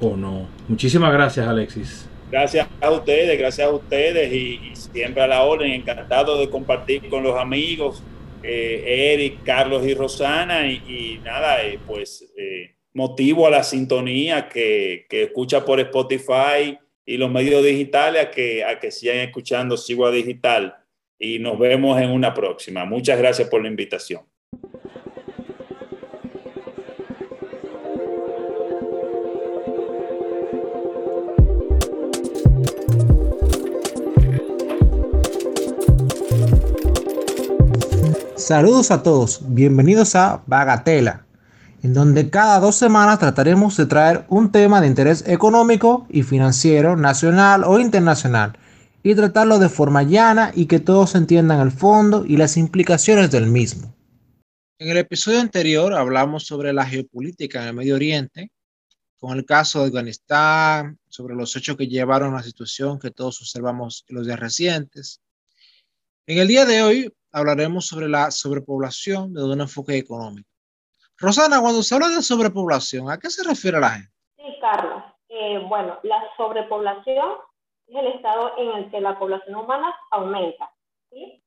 o 0.00 0.16
no. 0.16 0.48
Muchísimas 0.66 1.12
gracias 1.12 1.46
Alexis. 1.46 2.08
Gracias 2.32 2.66
a 2.80 2.90
ustedes, 2.90 3.38
gracias 3.38 3.68
a 3.68 3.70
ustedes 3.70 4.32
y, 4.32 4.72
siempre 4.74 5.22
a 5.22 5.26
la 5.28 5.42
orden, 5.42 5.70
encantado 5.70 6.38
de 6.38 6.50
compartir 6.50 7.08
con 7.08 7.22
los 7.22 7.38
amigos 7.38 8.02
eh, 8.42 9.12
Eric, 9.14 9.44
Carlos 9.44 9.86
y 9.86 9.94
Rosana 9.94 10.66
y, 10.66 11.20
nada, 11.24 11.58
pues 11.86 12.24
motivo 12.94 13.46
a 13.46 13.50
la 13.50 13.62
sintonía 13.62 14.48
que, 14.48 15.06
que 15.08 15.24
escucha 15.24 15.64
por 15.64 15.78
Spotify 15.78 16.76
y 17.04 17.16
los 17.16 17.30
medios 17.30 17.64
digitales 17.64 18.26
a 18.26 18.30
que, 18.30 18.64
a 18.64 18.78
que 18.78 18.90
sigan 18.90 19.18
escuchando 19.18 19.76
Sigua 19.76 20.10
Digital 20.10 20.76
y 21.18 21.38
nos 21.38 21.58
vemos 21.58 22.00
en 22.00 22.10
una 22.10 22.34
próxima. 22.34 22.84
Muchas 22.84 23.18
gracias 23.18 23.48
por 23.48 23.62
la 23.62 23.68
invitación. 23.68 24.22
Saludos 38.36 38.90
a 38.90 39.02
todos, 39.02 39.40
bienvenidos 39.54 40.14
a 40.14 40.42
Bagatela 40.46 41.24
en 41.82 41.94
donde 41.94 42.30
cada 42.30 42.60
dos 42.60 42.76
semanas 42.76 43.18
trataremos 43.18 43.76
de 43.76 43.86
traer 43.86 44.24
un 44.28 44.52
tema 44.52 44.80
de 44.80 44.86
interés 44.86 45.24
económico 45.26 46.06
y 46.08 46.22
financiero 46.22 46.96
nacional 46.96 47.64
o 47.64 47.80
internacional 47.80 48.56
y 49.02 49.16
tratarlo 49.16 49.58
de 49.58 49.68
forma 49.68 50.04
llana 50.04 50.52
y 50.54 50.66
que 50.66 50.78
todos 50.78 51.16
entiendan 51.16 51.60
el 51.60 51.72
fondo 51.72 52.24
y 52.24 52.36
las 52.36 52.56
implicaciones 52.56 53.32
del 53.32 53.46
mismo. 53.46 53.92
En 54.78 54.88
el 54.90 54.96
episodio 54.96 55.40
anterior 55.40 55.92
hablamos 55.94 56.46
sobre 56.46 56.72
la 56.72 56.86
geopolítica 56.86 57.62
en 57.62 57.68
el 57.68 57.74
Medio 57.74 57.96
Oriente, 57.96 58.52
con 59.18 59.36
el 59.36 59.44
caso 59.44 59.80
de 59.80 59.86
Afganistán, 59.86 60.98
sobre 61.08 61.34
los 61.34 61.54
hechos 61.56 61.76
que 61.76 61.88
llevaron 61.88 62.34
a 62.34 62.38
la 62.38 62.42
situación 62.44 63.00
que 63.00 63.10
todos 63.10 63.40
observamos 63.40 64.04
en 64.08 64.16
los 64.16 64.26
días 64.26 64.38
recientes. 64.38 65.20
En 66.26 66.38
el 66.38 66.46
día 66.46 66.64
de 66.64 66.82
hoy 66.82 67.12
hablaremos 67.32 67.86
sobre 67.86 68.08
la 68.08 68.30
sobrepoblación 68.30 69.32
desde 69.32 69.52
un 69.52 69.60
enfoque 69.60 69.96
económico. 69.96 70.51
Rosana, 71.22 71.60
cuando 71.60 71.82
se 71.82 71.94
habla 71.94 72.08
de 72.08 72.20
sobrepoblación, 72.20 73.08
¿a 73.08 73.16
qué 73.16 73.30
se 73.30 73.48
refiere 73.48 73.78
la 73.78 73.90
gente? 73.90 74.12
Sí, 74.36 74.58
Carlos. 74.60 75.04
Eh, 75.28 75.64
bueno, 75.68 76.00
la 76.02 76.20
sobrepoblación 76.36 77.36
es 77.86 77.94
el 77.94 78.06
estado 78.08 78.58
en 78.58 78.70
el 78.72 78.90
que 78.90 79.00
la 79.00 79.16
población 79.16 79.54
humana 79.54 79.94
aumenta. 80.10 80.68
¿sí? 81.10 81.40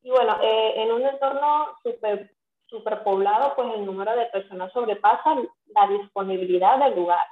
Y 0.00 0.10
bueno, 0.10 0.38
eh, 0.40 0.72
en 0.76 0.92
un 0.92 1.02
entorno 1.02 1.66
super, 1.82 2.34
superpoblado, 2.64 3.54
pues 3.56 3.74
el 3.74 3.84
número 3.84 4.16
de 4.16 4.24
personas 4.26 4.72
sobrepasa 4.72 5.36
la 5.66 5.86
disponibilidad 5.88 6.78
del 6.78 6.96
lugar. 6.96 7.26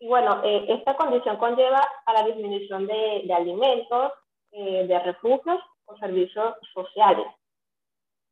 Y 0.00 0.06
bueno, 0.06 0.42
eh, 0.44 0.66
esta 0.68 0.98
condición 0.98 1.38
conlleva 1.38 1.82
a 2.04 2.12
la 2.12 2.24
disminución 2.24 2.86
de, 2.86 3.22
de 3.24 3.32
alimentos, 3.32 4.12
de 4.52 4.98
refugios 4.98 5.60
o 5.86 5.96
servicios 5.96 6.56
sociales. 6.74 7.26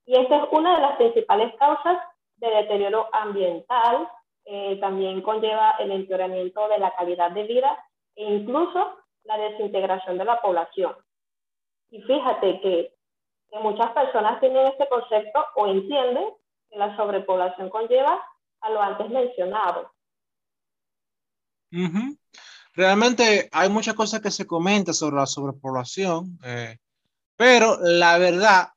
Y 0.04 0.18
esta 0.18 0.36
es 0.36 0.42
una 0.50 0.74
de 0.74 0.82
las 0.82 0.96
principales 0.96 1.54
causas 1.58 1.96
de 2.38 2.48
deterioro 2.50 3.08
ambiental, 3.12 4.08
eh, 4.44 4.78
también 4.80 5.20
conlleva 5.22 5.72
el 5.78 5.92
empeoramiento 5.92 6.68
de 6.68 6.78
la 6.78 6.94
calidad 6.96 7.30
de 7.32 7.44
vida 7.44 7.76
e 8.16 8.24
incluso 8.24 8.98
la 9.24 9.36
desintegración 9.36 10.16
de 10.18 10.24
la 10.24 10.40
población. 10.40 10.96
Y 11.90 12.00
fíjate 12.02 12.60
que, 12.60 12.94
muchas 13.62 13.90
personas 13.92 14.40
tienen 14.40 14.66
este 14.66 14.86
concepto 14.88 15.44
o 15.56 15.66
entienden 15.66 16.28
que 16.70 16.78
la 16.78 16.94
sobrepoblación 16.96 17.70
conlleva 17.70 18.22
a 18.60 18.70
lo 18.70 18.82
antes 18.82 19.08
mencionado. 19.08 19.90
realmente 22.74 23.48
hay 23.52 23.68
muchas 23.70 23.94
cosas 23.94 24.20
que 24.20 24.30
se 24.30 24.46
comentan 24.46 24.94
sobre 24.94 25.16
la 25.16 25.26
sobrepoblación, 25.26 26.38
eh, 26.44 26.78
pero 27.36 27.78
la 27.80 28.18
verdad, 28.18 28.68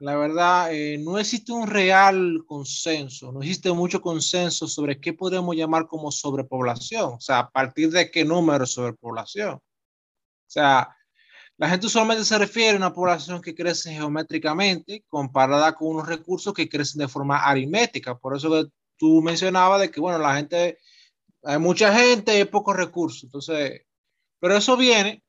la 0.00 0.16
verdad, 0.16 0.72
eh, 0.72 0.98
no 0.98 1.18
existe 1.18 1.52
un 1.52 1.66
real 1.66 2.44
consenso, 2.46 3.32
no 3.32 3.40
existe 3.40 3.72
mucho 3.72 4.00
consenso 4.00 4.68
sobre 4.68 5.00
qué 5.00 5.12
podemos 5.12 5.56
llamar 5.56 5.86
como 5.88 6.12
sobrepoblación, 6.12 7.14
o 7.14 7.20
sea, 7.20 7.40
a 7.40 7.50
partir 7.50 7.90
de 7.90 8.10
qué 8.10 8.24
número 8.24 8.60
de 8.60 8.66
sobrepoblación. 8.66 9.54
O 9.54 9.62
sea, 10.46 10.94
la 11.58 11.68
gente 11.68 11.86
usualmente 11.86 12.24
se 12.24 12.38
refiere 12.38 12.74
a 12.74 12.76
una 12.76 12.94
población 12.94 13.42
que 13.42 13.54
crece 13.54 13.92
geométricamente 13.92 15.04
comparada 15.08 15.74
con 15.74 15.88
unos 15.88 16.06
recursos 16.06 16.54
que 16.54 16.68
crecen 16.68 17.00
de 17.00 17.08
forma 17.08 17.38
aritmética. 17.44 18.16
Por 18.16 18.36
eso 18.36 18.50
que 18.50 18.70
tú 18.96 19.20
mencionabas 19.22 19.80
de 19.80 19.90
que, 19.90 20.00
bueno, 20.00 20.18
la 20.18 20.36
gente, 20.36 20.78
hay 21.42 21.58
mucha 21.58 21.92
gente 21.92 22.38
y 22.38 22.44
pocos 22.44 22.76
recursos. 22.76 23.24
Entonces, 23.24 23.82
pero 24.38 24.56
eso 24.56 24.76
viene, 24.76 25.24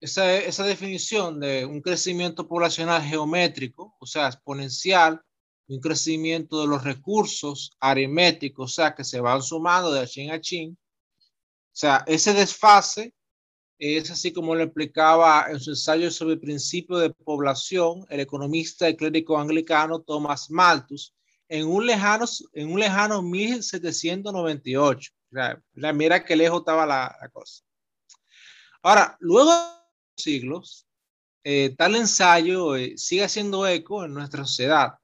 esa, 0.00 0.36
esa 0.36 0.64
definición 0.64 1.40
de 1.40 1.64
un 1.64 1.80
crecimiento 1.80 2.46
poblacional 2.46 3.02
geométrico, 3.02 3.96
o 3.98 4.06
sea, 4.06 4.28
exponencial, 4.28 5.20
un 5.68 5.80
crecimiento 5.80 6.60
de 6.60 6.66
los 6.66 6.82
recursos 6.82 7.72
aritméticos, 7.80 8.72
o 8.72 8.74
sea, 8.74 8.94
que 8.94 9.04
se 9.04 9.20
van 9.20 9.42
sumando 9.42 9.92
de 9.92 10.06
chin 10.06 10.30
a 10.30 10.40
chin. 10.40 10.78
O 11.20 11.80
sea, 11.80 12.04
ese 12.06 12.32
desfase 12.32 13.14
es 13.78 14.10
así 14.10 14.32
como 14.32 14.54
lo 14.54 14.64
explicaba 14.64 15.46
en 15.50 15.60
su 15.60 15.70
ensayo 15.70 16.10
sobre 16.10 16.34
el 16.34 16.40
principio 16.40 16.96
de 16.98 17.10
población 17.10 18.04
el 18.08 18.20
economista 18.20 18.88
y 18.88 18.96
clérigo 18.96 19.38
anglicano 19.38 20.00
Thomas 20.00 20.50
Malthus 20.50 21.14
en 21.48 21.66
un 21.66 21.86
lejano, 21.86 22.26
en 22.52 22.72
un 22.72 22.80
lejano 22.80 23.22
1798. 23.22 25.12
mira 25.94 26.24
qué 26.24 26.36
lejos 26.36 26.60
estaba 26.60 26.84
la, 26.86 27.30
cosa. 27.32 27.62
Ahora, 28.82 29.16
luego 29.20 29.52
siglos, 30.22 30.86
eh, 31.44 31.74
tal 31.76 31.96
ensayo 31.96 32.76
eh, 32.76 32.94
sigue 32.96 33.24
haciendo 33.24 33.66
eco 33.66 34.04
en 34.04 34.14
nuestra 34.14 34.44
sociedad 34.44 34.94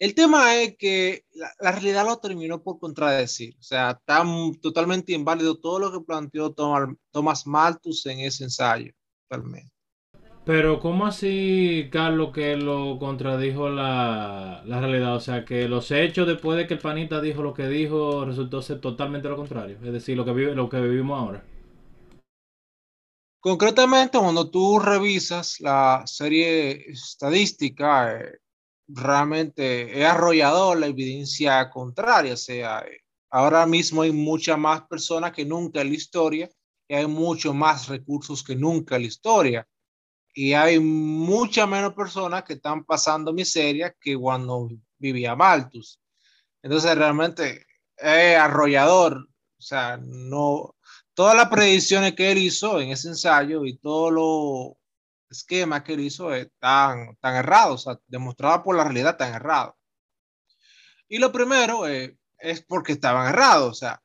el 0.00 0.14
tema 0.14 0.56
es 0.56 0.78
que 0.78 1.24
la, 1.60 1.72
realidad 1.72 2.06
lo 2.06 2.16
terminó 2.16 2.62
por 2.62 2.78
contradecir. 2.78 3.54
O 3.60 3.62
sea, 3.62 3.90
está 3.90 4.24
totalmente 4.62 5.12
inválido 5.12 5.58
todo 5.58 5.78
lo 5.78 5.92
que 5.92 6.00
planteó 6.00 6.54
Thomas 6.54 7.46
Malthus 7.46 8.06
en 8.06 8.20
ese 8.20 8.44
ensayo. 8.44 8.92
Totalmente. 9.28 9.70
Pero 10.46 10.80
¿cómo 10.80 11.06
así, 11.06 11.90
Carlos, 11.92 12.30
que 12.32 12.56
lo 12.56 12.98
contradijo 12.98 13.68
la, 13.68 14.62
realidad? 14.64 15.16
O 15.16 15.20
sea, 15.20 15.44
que 15.44 15.68
los 15.68 15.90
hechos 15.90 16.26
después 16.26 16.56
de 16.56 16.66
que 16.66 16.74
el 16.74 16.80
panita 16.80 17.20
dijo 17.20 17.42
lo 17.42 17.52
que 17.52 17.68
dijo 17.68 18.24
resultó 18.24 18.62
ser 18.62 18.80
totalmente 18.80 19.28
lo 19.28 19.36
contrario. 19.36 19.76
Es 19.84 19.92
decir, 19.92 20.16
lo 20.16 20.24
que, 20.24 20.32
vive, 20.32 20.54
lo 20.54 20.70
que 20.70 20.80
vivimos 20.80 21.20
ahora. 21.20 21.44
Concretamente, 23.40 24.18
cuando 24.18 24.50
tú 24.50 24.78
revisas 24.78 25.60
la 25.60 26.02
serie 26.04 26.90
estadística, 26.90 28.20
eh, 28.20 28.38
realmente 28.86 29.98
es 29.98 30.04
arrollador 30.04 30.78
la 30.78 30.86
evidencia 30.88 31.70
contraria. 31.70 32.34
O 32.34 32.36
sea, 32.36 32.84
ahora 33.30 33.64
mismo 33.64 34.02
hay 34.02 34.12
muchas 34.12 34.58
más 34.58 34.82
personas 34.82 35.32
que 35.32 35.46
nunca 35.46 35.80
en 35.80 35.88
la 35.88 35.94
historia 35.94 36.50
y 36.86 36.94
hay 36.94 37.06
mucho 37.06 37.54
más 37.54 37.88
recursos 37.88 38.44
que 38.44 38.56
nunca 38.56 38.96
en 38.96 39.02
la 39.02 39.08
historia. 39.08 39.68
Y 40.34 40.52
hay 40.52 40.78
muchas 40.78 41.66
menos 41.66 41.94
personas 41.94 42.44
que 42.44 42.54
están 42.54 42.84
pasando 42.84 43.32
miseria 43.32 43.94
que 43.98 44.16
cuando 44.16 44.68
vivía 44.98 45.34
Malthus. 45.34 45.98
Entonces, 46.62 46.94
realmente 46.94 47.66
es 47.96 48.36
arrollador. 48.36 49.28
O 49.58 49.62
sea, 49.62 49.98
no. 50.02 50.76
Todas 51.20 51.36
las 51.36 51.50
predicciones 51.50 52.14
que 52.14 52.32
él 52.32 52.38
hizo 52.38 52.80
en 52.80 52.92
ese 52.92 53.08
ensayo 53.08 53.66
y 53.66 53.76
todo 53.76 54.10
lo 54.10 54.78
esquema 55.28 55.84
que 55.84 55.92
él 55.92 56.00
hizo 56.00 56.32
es 56.32 56.48
tan, 56.58 57.14
tan 57.16 57.36
errado, 57.36 57.74
o 57.74 57.76
sea, 57.76 58.00
por 58.62 58.74
la 58.74 58.84
realidad 58.84 59.18
tan 59.18 59.34
errado. 59.34 59.76
Y 61.10 61.18
lo 61.18 61.30
primero 61.30 61.86
eh, 61.86 62.16
es 62.38 62.62
porque 62.62 62.92
estaban 62.92 63.28
errados, 63.28 63.68
o 63.68 63.74
sea, 63.74 64.02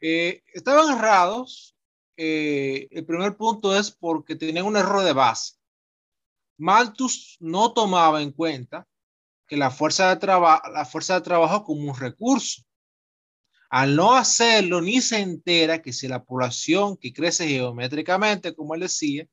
eh, 0.00 0.42
estaban 0.54 0.96
errados. 0.96 1.76
Eh, 2.16 2.88
el 2.90 3.04
primer 3.04 3.36
punto 3.36 3.76
es 3.76 3.90
porque 3.90 4.34
tenían 4.34 4.64
un 4.64 4.78
error 4.78 5.04
de 5.04 5.12
base. 5.12 5.56
Malthus 6.56 7.36
no 7.38 7.74
tomaba 7.74 8.22
en 8.22 8.32
cuenta 8.32 8.88
que 9.46 9.58
la 9.58 9.70
fuerza 9.70 10.16
de, 10.16 10.26
la 10.26 10.86
fuerza 10.90 11.16
de 11.16 11.20
trabajo 11.20 11.64
como 11.64 11.90
un 11.90 12.00
recurso. 12.00 12.62
Al 13.70 13.96
no 13.96 14.14
hacerlo, 14.14 14.80
ni 14.80 15.00
se 15.00 15.18
entera 15.18 15.82
que 15.82 15.92
si 15.92 16.08
la 16.08 16.24
población 16.24 16.96
que 16.96 17.12
crece 17.12 17.46
geométricamente, 17.48 18.54
como 18.54 18.74
él 18.74 18.80
decía, 18.80 19.26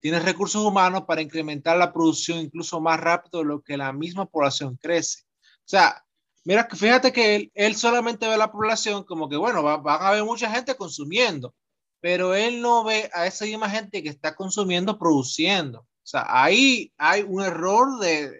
Tienes 0.00 0.24
recursos 0.24 0.64
humanos 0.64 1.04
para 1.06 1.20
incrementar 1.20 1.76
la 1.76 1.92
producción 1.92 2.38
incluso 2.38 2.80
más 2.80 2.98
rápido 2.98 3.40
de 3.40 3.44
lo 3.44 3.60
que 3.60 3.76
la 3.76 3.92
misma 3.92 4.24
población 4.24 4.76
crece. 4.76 5.24
O 5.42 5.68
sea, 5.70 6.02
mira, 6.44 6.66
fíjate 6.72 7.12
que 7.12 7.50
él, 7.54 7.76
solamente 7.76 8.26
ve 8.26 8.38
la 8.38 8.50
población 8.50 9.04
como 9.04 9.28
que, 9.28 9.36
bueno, 9.36 9.62
va, 9.62 9.76
van 9.76 10.02
a 10.02 10.08
haber 10.08 10.24
mucha 10.24 10.50
gente 10.50 10.74
consumiendo, 10.74 11.54
pero 12.00 12.34
él 12.34 12.62
no 12.62 12.82
ve 12.82 13.10
a 13.12 13.26
esa 13.26 13.44
misma 13.44 13.68
gente 13.68 14.02
que 14.02 14.08
está 14.08 14.34
consumiendo 14.34 14.98
produciendo. 14.98 15.80
O 15.80 16.06
sea, 16.10 16.24
ahí 16.28 16.90
hay 16.96 17.22
un 17.22 17.42
error 17.42 17.98
de, 18.00 18.32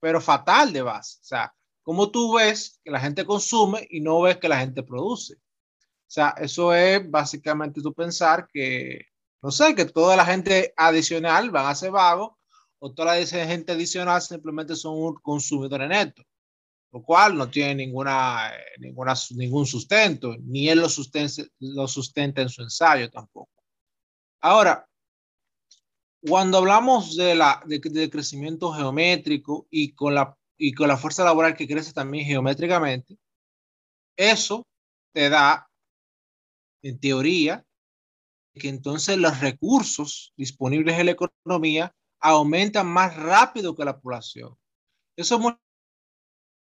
pero 0.00 0.20
fatal 0.20 0.72
de 0.72 0.82
base. 0.82 1.18
O 1.22 1.24
sea, 1.24 1.54
como 1.86 2.10
tú 2.10 2.34
ves 2.34 2.80
que 2.82 2.90
la 2.90 2.98
gente 2.98 3.24
consume 3.24 3.86
y 3.88 4.00
no 4.00 4.20
ves 4.20 4.38
que 4.38 4.48
la 4.48 4.58
gente 4.58 4.82
produce. 4.82 5.34
O 5.34 6.08
sea, 6.08 6.34
eso 6.38 6.74
es 6.74 7.08
básicamente 7.08 7.80
tu 7.80 7.94
pensar 7.94 8.48
que 8.52 9.06
no 9.40 9.52
sé, 9.52 9.76
que 9.76 9.84
toda 9.84 10.16
la 10.16 10.26
gente 10.26 10.74
adicional 10.76 11.52
van 11.52 11.66
a 11.66 11.74
ser 11.76 11.92
vagos 11.92 12.32
o 12.80 12.92
toda 12.92 13.14
la 13.14 13.24
gente 13.24 13.70
adicional 13.70 14.20
simplemente 14.20 14.74
son 14.74 14.98
un 14.98 15.14
consumidor 15.14 15.86
neto, 15.86 16.24
lo 16.90 17.00
cual 17.00 17.36
no 17.36 17.48
tiene 17.48 17.76
ninguna, 17.76 18.50
ninguna, 18.80 19.14
ningún 19.36 19.64
sustento, 19.64 20.34
ni 20.40 20.68
él 20.68 20.80
lo 20.80 20.88
sustenta, 20.88 21.44
lo 21.60 21.86
sustenta 21.86 22.42
en 22.42 22.48
su 22.48 22.62
ensayo 22.62 23.08
tampoco. 23.08 23.52
Ahora, 24.40 24.84
cuando 26.20 26.58
hablamos 26.58 27.14
de 27.14 27.36
la, 27.36 27.62
de, 27.66 28.10
crecimiento 28.10 28.72
geométrico 28.72 29.68
y 29.70 29.94
con, 29.94 30.16
la, 30.16 30.36
y 30.58 30.72
con 30.72 30.88
la 30.88 30.96
fuerza 30.96 31.24
laboral 31.24 31.54
que 31.56 31.68
crece 31.68 31.92
también 31.92 32.26
geométricamente, 32.26 33.18
eso 34.16 34.66
te 35.12 35.28
da, 35.28 35.68
en 36.82 36.98
teoría, 36.98 37.64
que 38.54 38.68
entonces 38.68 39.18
los 39.18 39.40
recursos 39.40 40.32
disponibles 40.36 40.98
en 40.98 41.06
la 41.06 41.12
economía 41.12 41.94
aumentan 42.20 42.86
más 42.86 43.14
rápido 43.16 43.74
que 43.76 43.84
la 43.84 44.00
población. 44.00 44.56
Eso 45.16 45.36
es 45.36 45.40
muy, 45.40 45.56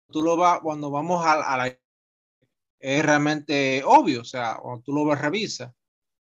tú 0.09 0.21
lo 0.21 0.37
vas, 0.37 0.59
cuando 0.61 0.89
vamos 0.89 1.25
a, 1.25 1.57
la 1.57 1.77
es 2.79 3.05
realmente 3.05 3.83
obvio, 3.85 4.21
o 4.21 4.25
sea, 4.25 4.57
cuando 4.59 4.81
tú 4.81 4.93
lo 4.93 5.05
ves, 5.05 5.21
revisa. 5.21 5.75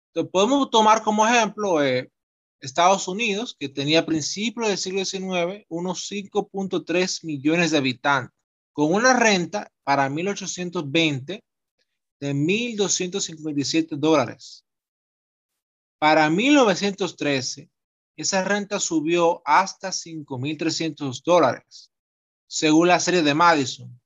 Entonces, 0.09 0.33
podemos 0.33 0.71
tomar 0.71 1.03
como 1.03 1.27
ejemplo 1.27 1.83
eh, 1.83 2.11
Estados 2.61 3.09
Unidos, 3.09 3.57
que 3.59 3.69
tenía 3.69 4.01
a 4.01 4.07
principios 4.07 4.69
del 4.69 4.79
siglo 4.79 5.05
XIX 5.05 5.65
unos 5.69 6.11
5.3 6.11 7.25
millones 7.25 7.71
de 7.71 7.79
habitantes, 7.79 8.37
con 8.73 8.93
una 8.93 9.13
renta 9.13 9.73
para 9.85 10.09
1820 10.09 11.43
de 12.21 12.35
1.257 12.35 13.97
dólares. 13.97 14.65
Para 15.99 16.31
1913, 16.31 17.71
esa 18.17 18.45
renta 18.45 18.79
subió 18.81 19.43
hasta 19.45 19.91
5.300 19.91 21.23
dólares, 21.25 21.93
según 22.47 22.89
la 22.89 23.01
serie 23.01 23.23
de 23.23 23.35
Madison. 23.35 24.01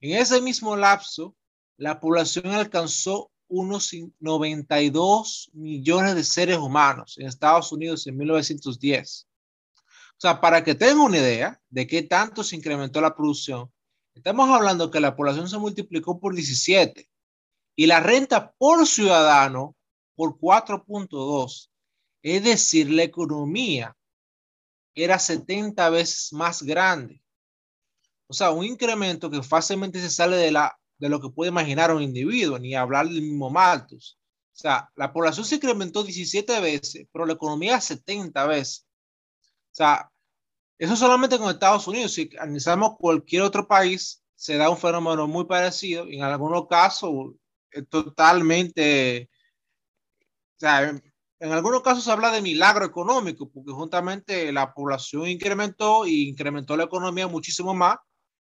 En 0.00 0.16
ese 0.18 0.40
mismo 0.40 0.76
lapso, 0.76 1.36
la 1.76 1.98
población 1.98 2.46
alcanzó 2.46 3.31
unos 3.52 3.94
92 4.18 5.50
millones 5.52 6.14
de 6.14 6.24
seres 6.24 6.56
humanos 6.56 7.18
en 7.18 7.26
Estados 7.26 7.70
Unidos 7.70 8.06
en 8.06 8.16
1910. 8.16 9.28
O 9.76 9.82
sea, 10.16 10.40
para 10.40 10.64
que 10.64 10.74
tengan 10.74 11.00
una 11.00 11.18
idea 11.18 11.60
de 11.68 11.86
qué 11.86 12.02
tanto 12.02 12.42
se 12.42 12.56
incrementó 12.56 13.02
la 13.02 13.14
producción, 13.14 13.70
estamos 14.14 14.48
hablando 14.48 14.90
que 14.90 15.00
la 15.00 15.14
población 15.14 15.50
se 15.50 15.58
multiplicó 15.58 16.18
por 16.18 16.34
17 16.34 17.06
y 17.76 17.86
la 17.86 18.00
renta 18.00 18.52
por 18.52 18.86
ciudadano 18.86 19.76
por 20.14 20.38
4.2. 20.38 21.68
Es 22.22 22.44
decir, 22.44 22.90
la 22.90 23.02
economía 23.02 23.94
era 24.94 25.18
70 25.18 25.90
veces 25.90 26.32
más 26.32 26.62
grande. 26.62 27.22
O 28.28 28.32
sea, 28.32 28.50
un 28.50 28.64
incremento 28.64 29.28
que 29.28 29.42
fácilmente 29.42 30.00
se 30.00 30.08
sale 30.08 30.36
de, 30.36 30.52
la, 30.52 30.78
de 31.02 31.08
lo 31.08 31.20
que 31.20 31.30
puede 31.30 31.50
imaginar 31.50 31.92
un 31.92 32.02
individuo, 32.02 32.58
ni 32.58 32.74
hablar 32.74 33.08
del 33.08 33.22
mismo 33.22 33.50
Malthus. 33.50 34.18
O 34.52 34.56
sea, 34.56 34.88
la 34.94 35.12
población 35.12 35.44
se 35.44 35.56
incrementó 35.56 36.04
17 36.04 36.60
veces, 36.60 37.06
pero 37.12 37.26
la 37.26 37.32
economía 37.32 37.80
70 37.80 38.46
veces. 38.46 38.86
O 39.72 39.74
sea, 39.74 40.10
eso 40.78 40.94
solamente 40.94 41.38
con 41.38 41.50
Estados 41.50 41.88
Unidos. 41.88 42.12
Si 42.14 42.30
analizamos 42.38 42.96
cualquier 42.98 43.42
otro 43.42 43.66
país, 43.66 44.22
se 44.36 44.56
da 44.56 44.70
un 44.70 44.78
fenómeno 44.78 45.26
muy 45.26 45.44
parecido. 45.46 46.06
En 46.08 46.22
algunos 46.22 46.68
casos, 46.68 47.34
es 47.70 47.88
totalmente 47.88 49.28
sea, 50.62 50.88
en, 51.40 51.52
algunos 51.52 51.82
casos 51.82 52.04
se 52.04 52.12
habla 52.12 52.30
de 52.30 52.40
milagro 52.40 52.84
económico, 52.84 53.50
porque 53.50 53.72
juntamente 53.72 54.52
la 54.52 54.72
población 54.72 55.26
incrementó 55.26 56.06
y 56.06 56.28
incrementó 56.28 56.76
la 56.76 56.84
economía 56.84 57.26
muchísimo 57.26 57.74
más 57.74 57.96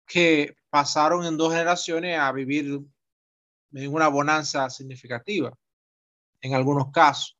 que 0.06 0.56
pasaron 0.70 1.24
en 1.24 1.36
dos 1.36 1.52
generaciones 1.52 2.18
a 2.18 2.30
vivir 2.32 2.80
en 3.72 3.94
una 3.94 4.08
bonanza 4.08 4.70
significativa, 4.70 5.52
en 6.40 6.54
algunos 6.54 6.90
casos. 6.90 7.36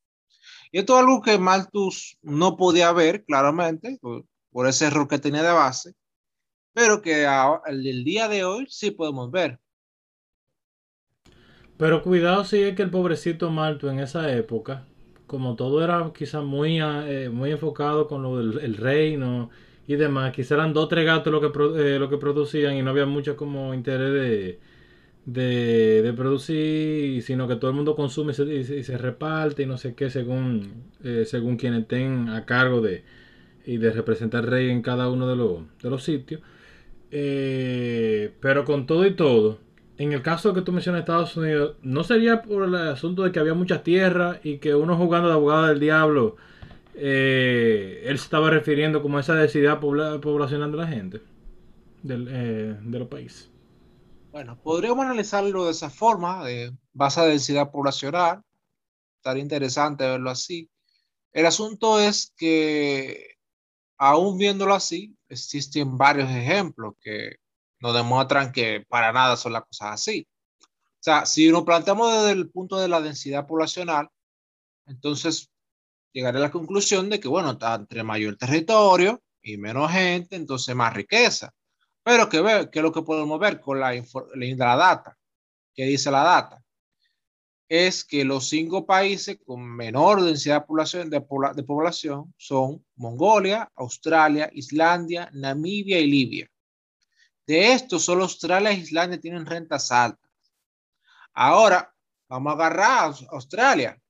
Y 0.73 0.79
esto 0.79 0.95
es 0.95 1.01
algo 1.01 1.23
que 1.23 1.39
Malthus 1.39 2.19
no 2.23 2.57
podía 2.57 2.93
ver 2.93 3.25
claramente, 3.25 3.99
por, 4.01 4.67
ese 4.67 4.87
error 4.87 5.07
que 5.07 5.19
tenía 5.19 5.43
de 5.43 5.53
base, 5.53 5.95
pero 6.73 7.03
que 7.03 7.27
el 7.67 8.05
día 8.05 8.29
de 8.29 8.45
hoy 8.45 8.67
sí 8.69 8.91
podemos 8.91 9.31
ver. 9.31 9.61
Pero 11.77 12.03
cuidado 12.03 12.45
si 12.45 12.63
es 12.63 12.75
que 12.75 12.83
el 12.83 12.91
pobrecito 12.91 13.51
Malthus 13.51 13.93
en 13.93 14.01
esa 14.01 14.33
época, 14.33 14.87
como 15.27 15.57
todo 15.57 15.85
era 15.85 16.11
quizás 16.15 16.43
muy, 16.43 16.81
eh, 16.81 17.29
muy 17.31 17.53
enfocado 17.53 18.09
con 18.09 18.23
lo 18.23 18.39
del 18.39 18.77
reino 18.77 19.51
y 19.87 19.97
demás, 19.97 20.33
quizás 20.33 20.53
eran 20.53 20.73
dos 20.73 20.85
o 20.85 20.89
tres 20.89 21.05
gatos 21.05 21.33
lo 21.33 21.41
que, 21.41 21.47
eh, 21.81 21.99
lo 21.99 22.09
que 22.09 22.19
producían 22.19 22.77
y 22.77 22.83
no 22.83 22.91
había 22.91 23.07
mucho 23.07 23.37
como 23.37 23.75
interés 23.75 24.13
de 24.13 24.59
de, 25.27 26.15
producir, 26.17 27.23
sino 27.23 27.47
que 27.49 27.57
todo 27.57 27.71
el 27.71 27.77
mundo 27.77 27.97
consume 27.97 28.33
y 28.33 28.65
se, 28.65 28.99
reparte 28.99 29.65
y 29.65 29.67
no 29.67 29.77
sé 29.77 29.95
qué 29.95 30.09
según, 30.09 30.85
eh, 31.05 31.25
según 31.27 31.57
quienes 31.57 31.83
estén 31.83 32.29
a 32.31 32.47
cargo 32.47 32.81
de 32.81 33.05
y 33.67 33.79
de 33.79 33.91
representar 33.91 34.47
rey 34.49 34.71
en 34.71 34.81
cada 34.81 35.11
uno 35.11 35.29
de 35.29 35.37
los, 35.37 35.63
de 35.83 35.91
los 35.91 36.05
sitios. 36.05 36.41
Eh, 37.11 38.33
pero 38.41 38.65
con 38.65 38.87
todo 38.87 39.05
y 39.07 39.15
todo, 39.15 39.59
en 39.99 40.13
el 40.13 40.23
caso 40.23 40.55
que 40.55 40.63
tú 40.63 40.73
mencionas 40.73 41.01
Estados 41.01 41.37
Unidos, 41.37 41.77
¿no 41.83 42.05
sería 42.05 42.43
por 42.43 42.65
el 42.65 42.75
asunto 42.77 43.25
de 43.25 43.33
que 43.33 43.41
había 43.41 43.55
muchas 43.55 43.83
tierras 43.83 44.39
y 44.45 44.59
que 44.59 44.75
uno 44.75 44.97
jugando 44.97 45.29
de 45.29 45.35
abogado 45.35 45.67
del 45.67 45.81
diablo, 45.81 46.37
eh, 46.97 48.03
él 48.05 48.17
estaba 48.17 48.51
refiriendo 48.51 49.03
como 49.03 49.19
esa 49.19 49.35
densidad 49.35 49.81
poblacional 49.81 50.73
de 50.73 50.77
la 50.79 50.87
gente 50.87 51.23
del, 52.03 52.25
de 52.91 52.99
los 52.99 53.09
países? 53.09 53.51
Bueno, 54.33 54.61
podríamos 54.63 55.05
analizarlo 55.05 55.65
de 55.65 55.71
esa 55.71 55.89
forma, 55.89 56.45
de 56.45 56.77
base 56.93 57.21
de 57.23 57.29
densidad 57.29 57.71
poblacional. 57.71 58.43
Estaría 59.17 59.43
interesante 59.43 60.05
verlo 60.05 60.31
así. 60.31 60.69
El 61.33 61.47
asunto 61.47 61.99
es 62.01 62.33
que, 62.37 63.37
aún 63.99 64.39
viéndolo 64.39 64.75
así, 64.75 65.17
existen 65.29 65.97
varios 65.97 66.31
ejemplos 66.31 66.95
que 67.01 67.37
nos 67.81 67.95
demuestran 67.95 68.53
que 68.53 68.85
para 68.89 69.13
nada 69.13 69.37
son 69.37 69.53
las 69.53 69.65
cosas 69.65 69.93
así. 69.93 70.27
O 70.61 71.03
sea, 71.07 71.27
si 71.27 71.51
nos 71.51 71.65
planteamos 71.65 72.13
desde 72.13 72.33
el 72.33 72.51
punto 72.51 72.77
de 72.79 72.89
la 72.89 73.01
densidad 73.01 73.47
poblacional, 73.47 74.09
entonces 74.87 75.51
llegaré 76.17 76.39
a 76.39 76.43
la 76.43 76.51
conclusión 76.51 77.11
de 77.11 77.21
que, 77.21 77.29
bueno, 77.29 77.59
entre 77.61 78.03
mayor 78.03 78.37
territorio 78.39 79.23
y 79.43 79.59
menos 79.59 79.93
gente, 79.93 80.35
entonces 80.35 80.75
más 80.75 80.95
riqueza. 80.95 81.53
Pero 82.03 82.27
que, 82.31 82.41
ve, 82.41 82.71
que 82.71 82.81
lo 82.81 82.91
que 82.91 83.03
podemos 83.03 83.39
ver 83.39 83.61
con 83.61 83.79
la, 83.79 83.93
la, 83.93 84.77
data, 84.77 85.15
que 85.75 85.85
dice 85.85 86.11
la 86.11 86.23
data, 86.23 86.65
es 87.69 88.03
que 88.03 88.25
los 88.25 88.49
cinco 88.49 88.87
países 88.87 89.39
con 89.45 89.63
menor 89.63 90.23
densidad 90.23 90.63
de 90.63 90.67
población, 90.67 91.11
de, 91.11 91.23
de 91.55 91.63
población 91.65 92.33
son 92.39 92.83
Mongolia, 92.95 93.71
Australia, 93.75 94.49
Islandia, 94.55 95.29
Namibia 95.35 95.99
y 95.99 96.07
Libia. 96.07 96.51
De 97.47 97.73
estos, 97.75 98.07
solo 98.07 98.23
Australia 98.23 98.71
e 98.71 98.79
Islandia 98.79 99.21
tienen 99.21 99.45
rentas 99.45 99.93
altas. 99.93 100.31
Ahora, 101.35 101.95
vamos 102.27 102.53
a 102.53 102.55
agarrar 102.55 102.89
a 102.89 103.15
Australia. 103.33 104.01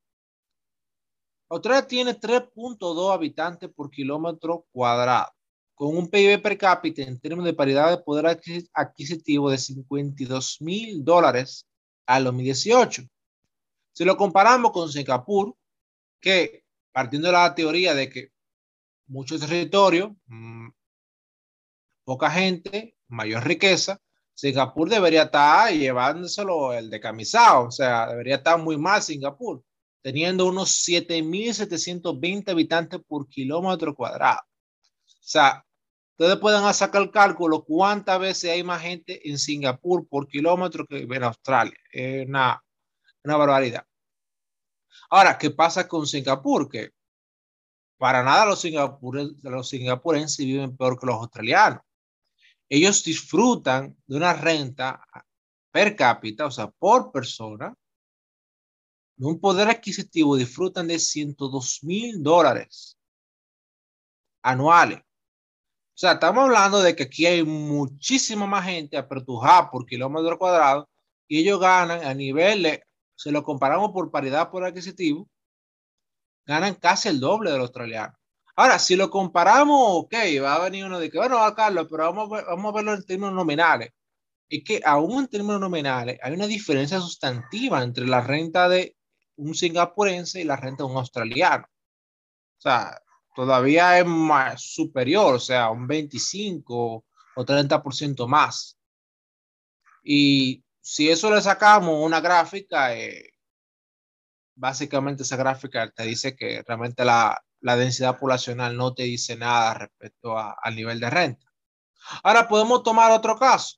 Australia 1.49 1.87
tiene 1.87 2.19
3.2 2.19 3.13
habitantes 3.13 3.71
por 3.71 3.91
kilómetro 3.91 4.67
cuadrado 4.73 5.37
con 5.77 5.95
un 5.95 6.09
PIB 6.09 6.41
per 6.43 6.57
cápita 6.57 7.03
en 7.03 7.21
términos 7.21 7.45
de 7.45 7.53
paridad 7.53 7.91
de 7.91 8.03
poder 8.03 8.41
adquisitivo 8.73 9.51
de 9.51 9.59
52 9.59 10.63
mil 10.63 11.05
dólares 11.05 11.67
al 12.07 12.25
2018. 12.25 13.03
Si 13.93 14.05
lo 14.05 14.17
comparamos 14.17 14.73
con 14.73 14.91
Singapur, 14.91 15.55
que 16.19 16.65
partiendo 16.93 17.29
de 17.29 17.33
la 17.33 17.55
teoría 17.55 17.95
de 17.95 18.09
que 18.09 18.33
mucho 19.07 19.39
territorio, 19.39 20.17
mm, 20.27 20.69
poca 22.05 22.31
gente, 22.31 22.97
mayor 23.09 23.45
riqueza, 23.47 24.01
Singapur 24.33 24.89
debería 24.89 25.25
estar 25.25 25.71
llevándoselo 25.73 26.73
el 26.73 26.89
decamisado, 26.89 27.67
o 27.67 27.71
sea, 27.71 28.07
debería 28.09 28.37
estar 28.37 28.59
muy 28.59 28.79
mal 28.79 29.03
Singapur, 29.03 29.63
teniendo 30.07 30.47
unos 30.47 30.87
7.720 30.87 32.49
habitantes 32.53 33.01
por 33.09 33.27
kilómetro 33.27 33.93
cuadrado. 33.93 34.39
O 34.39 35.19
sea, 35.21 35.67
ustedes 36.13 36.37
pueden 36.39 36.73
sacar 36.75 37.03
el 37.03 37.11
cálculo 37.11 37.65
cuántas 37.65 38.21
veces 38.21 38.53
hay 38.53 38.63
más 38.63 38.83
gente 38.83 39.29
en 39.29 39.37
Singapur 39.37 40.07
por 40.07 40.29
kilómetro 40.29 40.87
que 40.87 40.99
en 40.99 41.25
Australia. 41.25 41.77
Es 41.91 42.25
una, 42.25 42.63
barbaridad. 43.25 43.85
Ahora, 45.11 45.37
¿qué 45.37 45.51
pasa 45.51 45.89
con 45.89 46.07
Singapur? 46.07 46.69
Que 46.69 46.93
para 47.99 48.23
nada 48.23 48.47
los, 48.47 48.65
los 49.43 49.69
singapurenses 49.69 50.47
viven 50.47 50.77
peor 50.77 51.01
que 51.01 51.07
los 51.07 51.17
australianos. 51.17 51.83
Ellos 52.69 53.03
disfrutan 53.03 53.97
de 54.07 54.17
una 54.17 54.35
renta 54.35 55.05
per 55.73 55.97
cápita, 55.97 56.47
o 56.47 56.51
sea, 56.53 56.71
por 56.71 57.11
persona, 57.11 57.75
de 59.17 59.27
un 59.27 59.41
poder 59.41 59.69
adquisitivo, 59.69 60.37
disfrutan 60.37 60.89
de 60.89 60.99
102 60.99 61.83
mil 61.83 62.23
dólares 62.23 62.99
anuales. 64.43 64.99
O 64.99 65.99
sea, 65.99 66.13
estamos 66.13 66.45
hablando 66.45 66.83
de 66.83 66.95
que 66.95 67.05
aquí 67.05 67.25
hay 67.27 67.43
muchísima 67.43 68.47
más 68.47 68.67
gente 68.67 68.97
apertujada 68.99 69.71
por 69.71 69.87
kilómetro 69.87 70.39
cuadrado 70.39 70.89
y 71.27 71.41
ellos 71.41 71.59
ganan 71.59 72.05
a 72.05 72.13
nivel, 72.13 72.83
se 73.15 73.33
lo 73.33 73.43
comparamos 73.43 73.93
por 73.93 74.11
paridad 74.11 74.51
por 74.51 74.63
adquisitivo, 74.65 75.29
ganan 76.45 76.75
casi 76.75 77.09
el 77.09 77.19
doble 77.19 77.51
del 77.51 77.63
australiano. 77.63 78.15
Ahora, 78.57 78.79
si 78.79 78.97
lo 78.97 79.11
comparamos, 79.11 79.79
ok, 80.05 80.15
va 80.43 80.55
a 80.55 80.65
venir 80.65 80.85
uno 80.85 80.99
de 80.99 81.11
que, 81.11 81.19
bueno, 81.19 81.37
va 81.37 81.55
Carlos, 81.55 81.87
pero 81.91 82.05
vamos 82.05 82.33
a, 82.39 82.45
vamos 82.45 82.73
a 82.73 82.77
verlo 82.77 82.95
en 82.95 83.05
términos 83.05 83.35
nominales. 83.35 83.91
Es 84.49 84.65
que 84.65 84.81
aún 84.85 85.21
en 85.25 85.29
términos 85.29 85.61
nominales 85.61 86.19
hay 86.23 86.33
una 86.33 86.47
diferencia 86.47 87.01
sustantiva 87.01 87.83
entre 87.83 88.07
la 88.07 88.21
renta 88.21 88.69
de 88.69 88.97
un 89.37 89.55
singapurense 89.55 90.41
y 90.41 90.45
la 90.45 90.57
renta 90.57 90.85
de 90.85 90.91
un 90.91 90.97
australiano. 90.97 91.67
O 92.59 92.61
sea, 92.61 93.01
todavía 93.35 93.99
es 93.99 94.07
más 94.07 94.63
superior, 94.63 95.35
o 95.35 95.39
sea, 95.39 95.71
un 95.71 95.87
25 95.87 97.05
o 97.37 97.45
30% 97.45 98.27
más. 98.27 98.79
Y 100.03 100.65
si 100.81 101.11
eso 101.11 101.35
le 101.35 101.43
sacamos 101.43 102.03
una 102.03 102.21
gráfica, 102.21 102.97
eh, 102.97 103.31
básicamente 104.55 105.23
esa 105.23 105.37
gráfica 105.37 105.91
te 105.91 106.05
dice 106.05 106.35
que 106.35 106.63
realmente 106.67 107.05
la, 107.05 107.39
la, 107.61 107.77
densidad 107.77 108.19
poblacional 108.19 108.77
no 108.77 108.95
te 108.95 109.03
dice 109.03 109.37
nada 109.37 109.75
respecto 109.75 110.39
al 110.39 110.75
nivel 110.75 111.01
de 111.01 111.11
renta. 111.11 111.47
Ahora 112.23 112.49
podemos 112.49 112.83
tomar 112.83 113.11
otro 113.11 113.37
caso, 113.37 113.77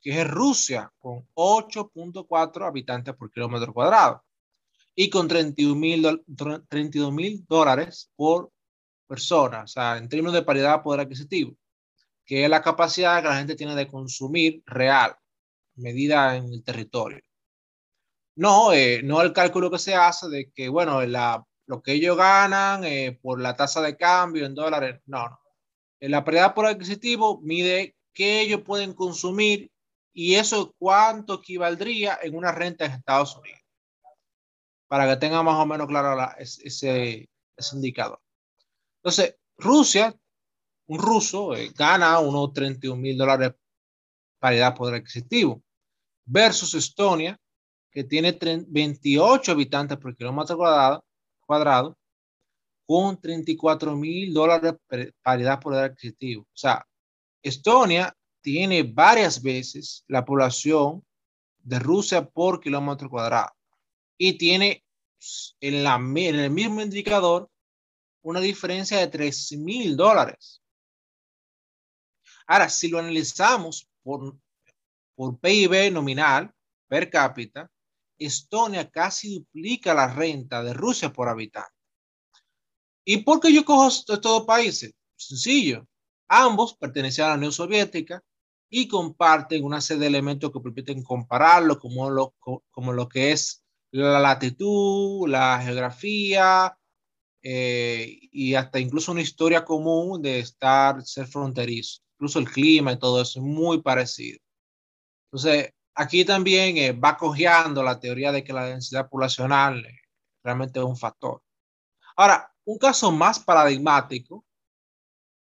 que 0.00 0.20
es 0.20 0.26
Rusia, 0.26 0.90
con 0.98 1.28
8.4 1.34 2.66
habitantes 2.66 3.14
por 3.14 3.30
kilómetro 3.30 3.72
cuadrado 3.72 4.25
y 4.98 5.10
con 5.10 5.28
32 5.28 5.76
mil 7.12 7.44
dólares 7.46 8.10
por 8.16 8.50
personas, 9.06 9.64
o 9.64 9.72
sea, 9.74 9.98
en 9.98 10.08
términos 10.08 10.32
de 10.32 10.42
paridad 10.42 10.78
de 10.78 10.82
poder 10.82 11.00
adquisitivo, 11.02 11.54
que 12.24 12.44
es 12.44 12.50
la 12.50 12.62
capacidad 12.62 13.22
que 13.22 13.28
la 13.28 13.36
gente 13.38 13.54
tiene 13.54 13.74
de 13.74 13.86
consumir 13.86 14.62
real, 14.66 15.14
medida 15.76 16.34
en 16.36 16.52
el 16.52 16.64
territorio. 16.64 17.20
No, 18.36 18.72
eh, 18.72 19.02
no 19.04 19.22
el 19.22 19.32
cálculo 19.32 19.70
que 19.70 19.78
se 19.78 19.94
hace 19.94 20.28
de 20.28 20.50
que, 20.50 20.68
bueno, 20.68 21.00
lo 21.66 21.82
que 21.82 21.92
ellos 21.92 22.16
ganan 22.16 22.84
eh, 22.84 23.18
por 23.22 23.40
la 23.40 23.54
tasa 23.54 23.82
de 23.82 23.96
cambio 23.96 24.46
en 24.46 24.54
dólares, 24.54 25.00
no, 25.06 25.28
no. 25.28 25.38
En 26.00 26.10
la 26.10 26.24
paridad 26.24 26.54
por 26.54 26.66
adquisitivo 26.66 27.40
mide 27.42 27.96
qué 28.12 28.40
ellos 28.40 28.62
pueden 28.62 28.92
consumir 28.94 29.70
y 30.12 30.34
eso 30.34 30.74
cuánto 30.78 31.34
equivaldría 31.34 32.18
en 32.22 32.36
una 32.36 32.52
renta 32.52 32.84
en 32.86 32.92
Estados 32.92 33.36
Unidos. 33.36 33.65
Para 34.88 35.08
que 35.08 35.16
tenga 35.16 35.42
más 35.42 35.56
o 35.56 35.66
menos 35.66 35.86
claro 35.86 36.16
ese, 36.38 37.28
indicador. 37.72 38.20
Entonces, 39.02 39.36
Rusia, 39.56 40.14
un 40.86 40.98
ruso, 40.98 41.56
eh, 41.56 41.72
gana 41.74 42.18
unos 42.20 42.52
31 42.52 43.00
mil 43.00 43.18
dólares 43.18 43.52
paridad 44.38 44.74
poder 44.74 44.96
adquisitivo, 44.96 45.62
versus 46.24 46.74
Estonia, 46.74 47.38
que 47.90 48.04
tiene 48.04 48.38
28 48.68 49.52
habitantes 49.52 49.98
por 49.98 50.14
kilómetro 50.16 50.56
cuadrado, 50.56 51.04
cuadrado 51.40 51.96
con 52.86 53.20
34 53.20 53.96
mil 53.96 54.32
dólares 54.32 54.74
paridad 55.22 55.60
poder 55.60 55.90
adquisitivo. 55.90 56.42
O 56.42 56.56
sea, 56.56 56.86
Estonia 57.42 58.14
tiene 58.42 58.84
varias 58.84 59.42
veces 59.42 60.04
la 60.06 60.24
población 60.24 61.04
de 61.58 61.78
Rusia 61.80 62.24
por 62.24 62.60
kilómetro 62.60 63.10
cuadrado 63.10 63.55
y 64.18 64.38
tiene 64.38 64.84
en, 65.60 65.84
la, 65.84 65.96
en 65.96 66.36
el 66.36 66.50
mismo 66.50 66.80
indicador 66.80 67.50
una 68.22 68.40
diferencia 68.40 68.98
de 68.98 69.08
3 69.08 69.52
mil 69.58 69.96
dólares. 69.96 70.62
Ahora, 72.46 72.68
si 72.68 72.88
lo 72.88 72.98
analizamos 72.98 73.88
por, 74.02 74.36
por 75.14 75.38
PIB 75.38 75.92
nominal 75.92 76.52
per 76.88 77.10
cápita, 77.10 77.70
Estonia 78.18 78.90
casi 78.90 79.34
duplica 79.38 79.92
la 79.92 80.12
renta 80.12 80.62
de 80.62 80.72
Rusia 80.72 81.12
por 81.12 81.28
habitante. 81.28 81.70
¿Y 83.04 83.18
por 83.18 83.40
qué 83.40 83.52
yo 83.52 83.64
cojo 83.64 83.88
estos 83.88 84.20
dos 84.20 84.44
países? 84.46 84.94
Sencillo. 85.16 85.86
Ambos 86.28 86.76
pertenecían 86.76 87.26
a 87.26 87.30
la 87.30 87.36
Unión 87.36 87.52
Soviética 87.52 88.22
y 88.68 88.88
comparten 88.88 89.64
una 89.64 89.80
serie 89.80 90.02
de 90.02 90.06
elementos 90.08 90.50
que 90.50 90.60
permiten 90.60 91.02
compararlo, 91.02 91.78
como 91.78 92.10
lo, 92.10 92.34
como 92.70 92.92
lo 92.92 93.08
que 93.08 93.32
es 93.32 93.65
la 93.90 94.20
latitud, 94.20 95.28
la 95.28 95.60
geografía 95.62 96.76
eh, 97.42 98.18
y 98.32 98.54
hasta 98.54 98.78
incluso 98.80 99.12
una 99.12 99.22
historia 99.22 99.64
común 99.64 100.20
de 100.22 100.40
estar, 100.40 101.02
ser 101.04 101.26
fronterizo. 101.26 102.02
Incluso 102.14 102.38
el 102.38 102.50
clima 102.50 102.92
y 102.92 102.98
todo 102.98 103.22
eso 103.22 103.38
es 103.40 103.44
muy 103.44 103.82
parecido. 103.82 104.38
Entonces, 105.26 105.72
aquí 105.94 106.24
también 106.24 106.76
eh, 106.76 106.92
va 106.92 107.16
cojeando 107.16 107.82
la 107.82 108.00
teoría 108.00 108.32
de 108.32 108.42
que 108.42 108.52
la 108.52 108.66
densidad 108.66 109.08
poblacional 109.08 109.84
eh, 109.84 110.00
realmente 110.42 110.78
es 110.78 110.84
un 110.84 110.96
factor. 110.96 111.42
Ahora, 112.16 112.52
un 112.64 112.78
caso 112.78 113.12
más 113.12 113.38
paradigmático 113.38 114.44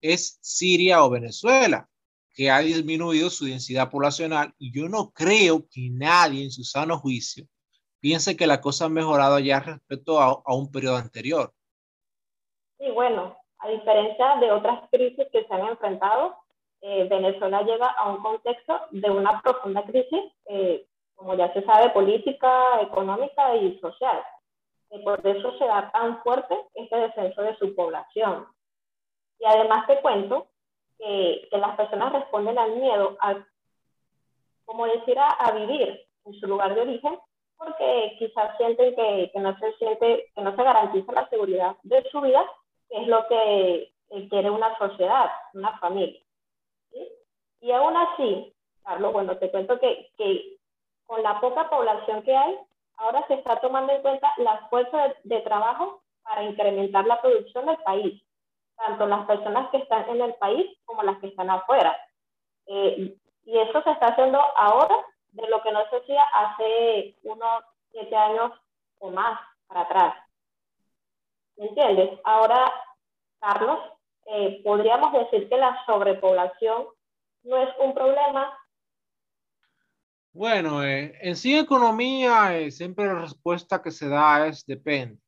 es 0.01 0.39
Siria 0.41 1.03
o 1.03 1.09
Venezuela, 1.09 1.87
que 2.33 2.49
ha 2.51 2.59
disminuido 2.59 3.29
su 3.29 3.45
densidad 3.45 3.89
poblacional 3.89 4.53
y 4.57 4.71
yo 4.73 4.89
no 4.89 5.11
creo 5.11 5.67
que 5.69 5.89
nadie 5.89 6.43
en 6.43 6.51
su 6.51 6.63
sano 6.63 6.99
juicio 6.99 7.47
piense 8.03 8.35
que 8.35 8.47
la 8.47 8.59
cosa 8.59 8.85
ha 8.85 8.89
mejorado 8.89 9.39
ya 9.39 9.61
respecto 9.61 10.19
a, 10.19 10.53
un 10.53 10.69
periodo 10.69 10.97
anterior. 10.97 11.53
Sí, 12.77 12.91
bueno, 12.91 13.37
a 13.59 13.69
diferencia 13.69 14.35
de 14.41 14.51
otras 14.51 14.89
crisis 14.91 15.25
que 15.31 15.45
se 15.45 15.53
han 15.53 15.67
enfrentado, 15.67 16.35
eh, 16.81 17.07
Venezuela 17.09 17.61
llega 17.61 17.87
a 17.87 18.11
un 18.11 18.21
contexto 18.21 18.77
de 18.91 19.09
una 19.09 19.41
profunda 19.41 19.83
crisis, 19.83 20.21
eh, 20.47 20.85
como 21.15 21.35
ya 21.35 21.53
se 21.53 21.63
sabe, 21.63 21.91
política, 21.91 22.81
económica 22.81 23.55
y 23.55 23.79
social. 23.79 24.21
Y 24.91 24.99
por 24.99 25.25
eso 25.25 25.57
se 25.57 25.65
da 25.65 25.89
tan 25.91 26.21
fuerte 26.23 26.59
este 26.73 26.97
descenso 26.97 27.41
de 27.41 27.55
su 27.55 27.73
población. 27.73 28.47
Y 29.39 29.45
además 29.45 29.87
te 29.87 30.01
cuento 30.01 30.47
que, 30.99 31.47
que 31.49 31.57
las 31.57 31.77
personas 31.77 32.11
responden 32.11 32.59
al 32.59 32.75
miedo, 32.75 33.15
a, 33.21 33.35
como 34.65 34.87
decir, 34.87 35.17
a, 35.17 35.51
vivir 35.51 36.05
en 36.25 36.33
su 36.33 36.47
lugar 36.47 36.75
de 36.75 36.81
origen, 36.81 37.17
porque 37.63 38.15
quizás 38.19 38.55
sienten 38.57 38.95
que, 38.95 39.31
que, 39.33 39.39
no 39.39 39.57
se 39.57 39.73
siente, 39.73 40.31
que 40.35 40.41
no 40.41 40.55
se 40.55 40.63
garantiza 40.63 41.11
la 41.11 41.29
seguridad 41.29 41.75
de 41.83 42.03
su 42.09 42.21
vida, 42.21 42.45
que 42.89 43.01
es 43.01 43.07
lo 43.07 43.27
que 43.27 43.93
quiere 44.29 44.49
una 44.49 44.77
sociedad, 44.77 45.31
una 45.53 45.77
familia. 45.79 46.19
Y 47.61 47.71
aún 47.71 47.95
así, 47.95 48.53
Carlos, 48.83 49.13
bueno, 49.13 49.37
te 49.37 49.49
cuento 49.49 49.79
que, 49.79 50.11
que 50.17 50.57
con 51.05 51.23
la 51.23 51.39
poca 51.39 51.69
población 51.69 52.21
que 52.23 52.35
hay, 52.35 52.57
ahora 52.97 53.25
se 53.27 53.35
está 53.35 53.55
tomando 53.57 53.93
en 53.93 54.01
cuenta 54.01 54.33
la 54.37 54.67
fuerza 54.69 55.13
de, 55.23 55.41
trabajo 55.41 56.01
para 56.23 56.43
incrementar 56.43 57.05
la 57.05 57.21
producción 57.21 57.65
del 57.65 57.77
país, 57.77 58.21
tanto 58.75 59.05
las 59.05 59.25
personas 59.25 59.69
que 59.69 59.77
están 59.77 60.09
en 60.09 60.21
el 60.21 60.33
país 60.35 60.65
como 60.85 61.03
las 61.03 61.17
que 61.19 61.27
están 61.27 61.49
afuera. 61.49 61.95
Eh, 62.67 63.15
y 63.45 63.57
eso 63.57 63.81
se 63.83 63.91
está 63.91 64.07
haciendo 64.07 64.39
ahora 64.55 64.95
de 65.33 65.47
lo 65.49 65.61
que 65.61 65.71
no 65.71 65.81
se 65.89 65.97
hacía 65.97 66.23
hace 66.23 67.17
unos 67.23 67.63
siete 67.91 68.15
años 68.15 68.51
o 68.99 69.11
más 69.11 69.39
para 69.67 69.81
atrás. 69.81 70.15
¿Me 71.57 71.67
entiendes? 71.67 72.19
Ahora, 72.23 72.71
Carlos, 73.39 73.79
eh, 74.25 74.61
podríamos 74.63 75.11
decir 75.13 75.49
que 75.49 75.57
la 75.57 75.77
sobrepoblación 75.85 76.87
no 77.43 77.57
es 77.57 77.69
un 77.79 77.93
problema. 77.93 78.57
Bueno, 80.31 80.83
eh, 80.83 81.15
en 81.21 81.35
sí 81.35 81.57
economía 81.57 82.57
eh, 82.57 82.71
siempre 82.71 83.05
la 83.05 83.21
respuesta 83.21 83.81
que 83.81 83.91
se 83.91 84.07
da 84.07 84.47
es 84.47 84.65
depende. 84.65 85.21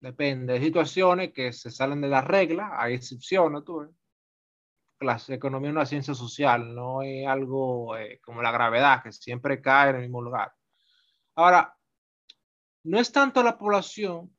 Depende 0.00 0.54
de 0.54 0.60
situaciones 0.60 1.32
que 1.32 1.52
se 1.52 1.70
salen 1.70 2.02
de 2.02 2.08
la 2.08 2.20
regla, 2.20 2.72
hay 2.76 2.94
excepciones, 2.94 3.64
tú 3.64 3.88
La 5.04 5.20
economía 5.28 5.70
es 5.70 5.76
una 5.76 5.86
ciencia 5.86 6.14
social, 6.14 6.74
no 6.74 7.02
es 7.02 7.26
algo 7.26 7.96
eh, 7.96 8.20
como 8.22 8.42
la 8.42 8.50
gravedad, 8.50 9.02
que 9.02 9.12
siempre 9.12 9.60
cae 9.60 9.90
en 9.90 9.96
el 9.96 10.02
mismo 10.02 10.22
lugar. 10.22 10.52
Ahora, 11.36 11.76
no 12.84 12.98
es 12.98 13.12
tanto 13.12 13.42
la 13.42 13.56
población, 13.58 14.36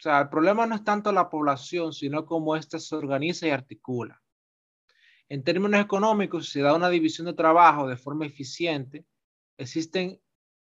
o 0.00 0.02
sea, 0.02 0.22
el 0.22 0.28
problema 0.30 0.66
no 0.66 0.74
es 0.74 0.84
tanto 0.84 1.12
la 1.12 1.28
población, 1.28 1.92
sino 1.92 2.24
cómo 2.24 2.56
ésta 2.56 2.78
se 2.78 2.96
organiza 2.96 3.46
y 3.46 3.50
articula. 3.50 4.20
En 5.28 5.44
términos 5.44 5.80
económicos, 5.80 6.46
si 6.46 6.52
se 6.52 6.62
da 6.62 6.74
una 6.74 6.88
división 6.88 7.26
de 7.26 7.34
trabajo 7.34 7.86
de 7.86 7.96
forma 7.96 8.26
eficiente, 8.26 9.06
existen, 9.58 10.20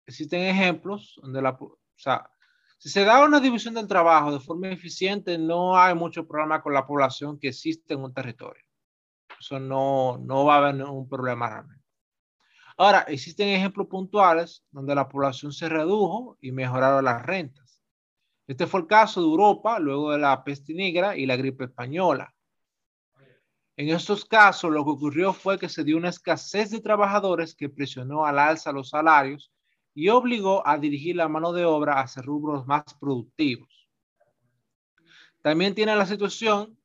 existen 0.05 0.41
ejemplos 0.41 1.19
donde 1.21 1.41
la, 1.41 1.51
o 1.51 1.79
sea, 1.95 2.29
si 2.81 2.89
se 2.89 3.05
da 3.05 3.23
una 3.23 3.39
división 3.39 3.75
del 3.75 3.85
trabajo 3.85 4.31
de 4.31 4.39
forma 4.39 4.67
eficiente, 4.69 5.37
no 5.37 5.77
hay 5.77 5.93
mucho 5.93 6.27
problema 6.27 6.63
con 6.63 6.73
la 6.73 6.87
población 6.87 7.37
que 7.37 7.49
existe 7.49 7.93
en 7.93 7.99
un 7.99 8.11
territorio. 8.11 8.63
Eso 9.39 9.59
no, 9.59 10.17
no 10.17 10.45
va 10.45 10.55
a 10.55 10.57
haber 10.57 10.83
un 10.85 11.07
problema 11.07 11.47
realmente. 11.47 11.85
Ahora, 12.77 13.01
existen 13.01 13.49
ejemplos 13.49 13.85
puntuales 13.85 14.65
donde 14.71 14.95
la 14.95 15.07
población 15.07 15.53
se 15.53 15.69
redujo 15.69 16.39
y 16.41 16.51
mejoraron 16.51 17.05
las 17.05 17.21
rentas. 17.21 17.83
Este 18.47 18.65
fue 18.65 18.79
el 18.79 18.87
caso 18.87 19.21
de 19.21 19.27
Europa 19.27 19.77
luego 19.77 20.13
de 20.13 20.17
la 20.17 20.43
peste 20.43 20.73
negra 20.73 21.15
y 21.15 21.27
la 21.27 21.35
gripe 21.35 21.65
española. 21.65 22.33
En 23.77 23.89
estos 23.89 24.25
casos, 24.25 24.71
lo 24.71 24.83
que 24.83 24.89
ocurrió 24.89 25.33
fue 25.33 25.59
que 25.59 25.69
se 25.69 25.83
dio 25.83 25.97
una 25.97 26.09
escasez 26.09 26.71
de 26.71 26.81
trabajadores 26.81 27.53
que 27.53 27.69
presionó 27.69 28.25
al 28.25 28.39
alza 28.39 28.71
los 28.71 28.89
salarios 28.89 29.51
y 29.93 30.09
obligó 30.09 30.65
a 30.65 30.77
dirigir 30.77 31.15
la 31.15 31.27
mano 31.27 31.51
de 31.51 31.65
obra 31.65 31.99
hacia 31.99 32.21
rubros 32.21 32.65
más 32.65 32.93
productivos. 32.99 33.69
También 35.41 35.73
tiene 35.75 35.95
la 35.95 36.05
situación 36.05 36.77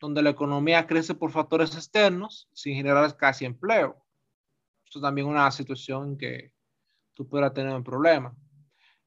donde 0.00 0.22
la 0.22 0.30
economía 0.30 0.86
crece 0.86 1.14
por 1.14 1.30
factores 1.30 1.74
externos 1.74 2.48
sin 2.52 2.74
generar 2.74 3.16
casi 3.16 3.44
empleo. 3.44 4.02
Esto 4.84 5.00
también 5.00 5.26
es 5.26 5.32
una 5.32 5.50
situación 5.50 6.10
en 6.10 6.18
que 6.18 6.52
tú 7.14 7.28
puedas 7.28 7.52
tener 7.52 7.74
un 7.74 7.84
problema. 7.84 8.34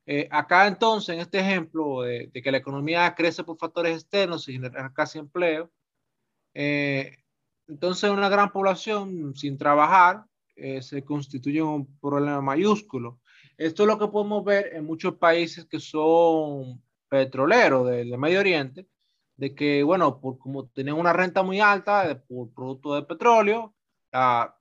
Eh, 0.05 0.27
acá 0.31 0.67
entonces, 0.67 1.15
en 1.15 1.21
este 1.21 1.39
ejemplo 1.39 2.01
de, 2.01 2.30
que 2.31 2.51
la 2.51 2.57
economía 2.57 3.13
crece 3.15 3.43
por 3.43 3.57
factores 3.57 3.95
externos 3.95 4.43
sin 4.43 4.61
generar 4.61 4.93
casi 4.93 5.19
empleo, 5.19 5.71
eh, 6.53 7.17
entonces, 7.67 8.09
una 8.09 8.30
gran 8.30 8.51
población 8.51 9.35
sin 9.35 9.57
trabajar 9.57 10.25
eh, 10.55 10.81
se 10.81 11.03
constituye 11.03 11.61
un 11.61 11.97
problema 11.99 12.41
mayúsculo. 12.41 13.19
Esto 13.57 13.84
es 13.84 13.88
lo 13.88 13.99
que 13.99 14.07
podemos 14.07 14.43
ver 14.43 14.71
en 14.73 14.85
muchos 14.85 15.15
países 15.15 15.65
que 15.65 15.80
son 15.80 16.81
petroleros 17.07 17.88
del, 17.89 18.17
Medio 18.17 18.39
Oriente, 18.39 18.88
de 19.35 19.53
que, 19.55 19.84
bueno, 19.84 20.19
por, 20.19 20.38
como 20.38 20.67
tienen 20.67 20.95
una 20.95 21.13
renta 21.13 21.43
muy 21.43 21.59
alta 21.59 22.23
por 22.27 22.53
producto 22.53 22.95
de 22.95 23.03
petróleo, 23.03 23.75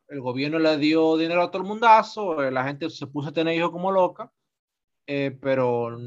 el 0.08 0.20
gobierno 0.20 0.58
le 0.58 0.76
dio 0.78 1.16
dinero 1.16 1.42
a 1.42 1.50
todo 1.50 1.62
el 1.62 1.68
mundazo, 1.68 2.42
eh, 2.42 2.50
la 2.50 2.64
gente 2.64 2.88
se 2.90 3.06
puso 3.06 3.30
a 3.30 3.32
tener 3.32 3.56
hijos 3.56 3.70
como 3.70 3.92
loca, 3.92 4.32
eh, 5.06 5.36
pero 5.40 5.98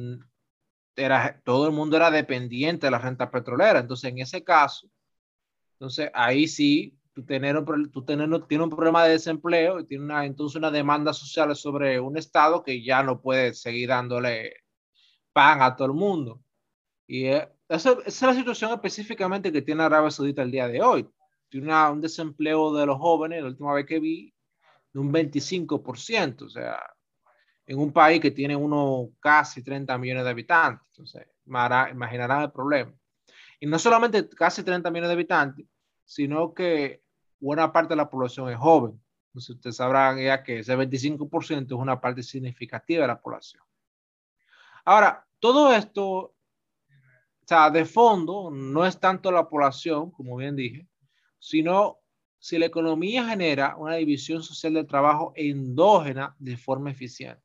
era, 0.95 1.41
todo 1.43 1.67
el 1.67 1.73
mundo 1.73 1.97
era 1.97 2.11
dependiente 2.11 2.87
de 2.87 2.91
la 2.91 2.99
renta 2.99 3.29
petrolera. 3.31 3.79
Entonces, 3.79 4.11
en 4.11 4.19
ese 4.19 4.43
caso, 4.43 4.89
entonces, 5.73 6.09
ahí 6.13 6.47
sí, 6.47 6.97
tú, 7.15 7.25
tener 7.25 7.57
un, 7.57 7.91
tú 7.91 8.03
tener, 8.03 8.29
tienes 8.45 8.65
un 8.65 8.69
problema 8.69 9.05
de 9.05 9.11
desempleo 9.11 9.79
y 9.79 9.85
tiene 9.85 10.03
una, 10.03 10.25
entonces 10.25 10.57
una 10.57 10.69
demanda 10.69 11.13
social 11.13 11.55
sobre 11.55 11.97
un 11.99 12.17
Estado 12.17 12.61
que 12.61 12.83
ya 12.83 13.01
no 13.01 13.21
puede 13.21 13.53
seguir 13.53 13.87
dándole 13.87 14.57
pan 15.31 15.61
a 15.61 15.75
todo 15.75 15.87
el 15.87 15.93
mundo. 15.93 16.41
Y 17.07 17.27
eh, 17.27 17.47
esa, 17.69 17.97
es 18.05 18.21
la 18.21 18.33
situación 18.33 18.71
específicamente 18.71 19.51
que 19.51 19.61
tiene 19.61 19.83
Arabia 19.83 20.11
Saudita 20.11 20.41
el 20.41 20.51
día 20.51 20.67
de 20.67 20.81
hoy. 20.81 21.09
Tiene 21.47 21.73
un 21.89 22.01
desempleo 22.01 22.73
de 22.73 22.85
los 22.85 22.97
jóvenes, 22.97 23.41
la 23.41 23.47
última 23.47 23.73
vez 23.73 23.85
que 23.85 23.99
vi, 23.99 24.33
de 24.91 24.99
un 24.99 25.13
25%, 25.13 26.41
o 26.41 26.49
sea, 26.49 26.81
en 27.65 27.79
un 27.79 27.93
país 27.93 28.19
que 28.19 28.31
tiene 28.31 28.57
uno 28.57 29.11
casi 29.21 29.63
30 29.63 29.97
millones 29.97 30.25
de 30.25 30.29
habitantes. 30.31 30.85
Entonces, 30.91 31.27
imaginarán 31.45 32.41
el 32.41 32.51
problema. 32.51 32.93
Y 33.57 33.67
no 33.67 33.79
solamente 33.79 34.27
casi 34.29 34.63
30 34.63 34.91
millones 34.91 35.09
de 35.09 35.13
habitantes, 35.13 35.65
sino 36.03 36.53
que 36.53 37.04
buena 37.45 37.71
parte 37.71 37.89
de 37.89 37.97
la 37.97 38.09
población 38.09 38.49
es 38.49 38.57
joven. 38.57 38.99
Entonces, 39.27 39.55
ustedes 39.55 39.75
sabrán 39.75 40.17
ya 40.17 40.43
que 40.43 40.59
ese 40.59 40.75
25% 40.75 41.65
es 41.65 41.71
una 41.71 42.01
parte 42.01 42.23
significativa 42.23 43.03
de 43.03 43.07
la 43.07 43.21
población. 43.21 43.63
Ahora, 44.83 45.27
todo 45.39 45.71
esto, 45.73 46.03
o 46.07 46.33
sea, 47.45 47.69
de 47.69 47.85
fondo, 47.85 48.49
no 48.49 48.85
es 48.85 48.99
tanto 48.99 49.31
la 49.31 49.47
población, 49.47 50.09
como 50.09 50.37
bien 50.37 50.55
dije, 50.55 50.87
sino 51.37 51.99
si 52.39 52.57
la 52.57 52.65
economía 52.65 53.27
genera 53.27 53.75
una 53.77 53.95
división 53.95 54.41
social 54.41 54.73
del 54.73 54.87
trabajo 54.87 55.31
endógena 55.35 56.35
de 56.39 56.57
forma 56.57 56.91
eficiente. 56.91 57.43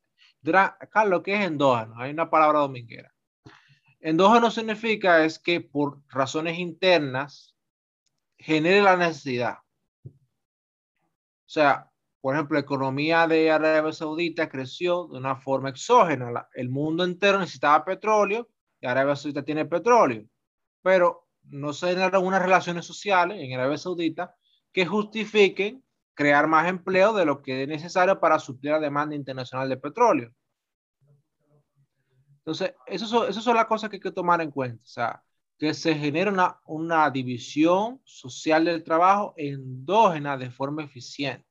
Carlos, 0.89 1.21
¿qué 1.23 1.35
es 1.35 1.45
endógeno? 1.45 1.93
Hay 1.97 2.11
una 2.11 2.29
palabra 2.29 2.59
dominguera. 2.59 3.13
Endógeno 3.99 4.49
significa 4.49 5.23
es 5.23 5.37
que 5.37 5.61
por 5.61 6.01
razones 6.09 6.57
internas 6.57 7.55
genere 8.39 8.81
la 8.81 8.97
necesidad. 8.97 9.57
O 11.51 11.53
sea, 11.53 11.91
por 12.21 12.33
ejemplo, 12.33 12.53
la 12.53 12.61
economía 12.61 13.27
de 13.27 13.51
Arabia 13.51 13.91
Saudita 13.91 14.47
creció 14.47 15.07
de 15.07 15.17
una 15.17 15.35
forma 15.35 15.67
exógena. 15.67 16.47
El 16.53 16.69
mundo 16.69 17.03
entero 17.03 17.39
necesitaba 17.39 17.83
petróleo 17.83 18.47
y 18.79 18.87
Arabia 18.87 19.17
Saudita 19.17 19.43
tiene 19.43 19.65
petróleo. 19.65 20.25
Pero 20.81 21.27
no 21.49 21.73
se 21.73 21.89
generaron 21.89 22.25
unas 22.25 22.41
relaciones 22.41 22.85
sociales 22.85 23.37
en 23.41 23.53
Arabia 23.59 23.77
Saudita 23.77 24.33
que 24.71 24.85
justifiquen 24.85 25.83
crear 26.13 26.47
más 26.47 26.69
empleo 26.69 27.11
de 27.11 27.25
lo 27.25 27.41
que 27.41 27.63
es 27.63 27.67
necesario 27.67 28.17
para 28.21 28.39
suplir 28.39 28.71
la 28.71 28.79
demanda 28.79 29.13
internacional 29.13 29.67
de 29.67 29.75
petróleo. 29.75 30.31
Entonces, 32.37 32.75
esas 32.85 33.09
son, 33.09 33.33
son 33.33 33.55
las 33.57 33.65
cosas 33.65 33.89
que 33.89 33.97
hay 33.97 34.01
que 34.01 34.11
tomar 34.11 34.39
en 34.39 34.51
cuenta. 34.51 34.81
O 34.81 34.87
sea, 34.87 35.21
que 35.61 35.75
se 35.75 35.93
genera 35.93 36.31
una, 36.31 36.59
una 36.65 37.11
división 37.11 38.01
social 38.03 38.65
del 38.65 38.83
trabajo 38.83 39.35
endógena 39.37 40.35
de 40.35 40.49
forma 40.49 40.83
eficiente. 40.83 41.45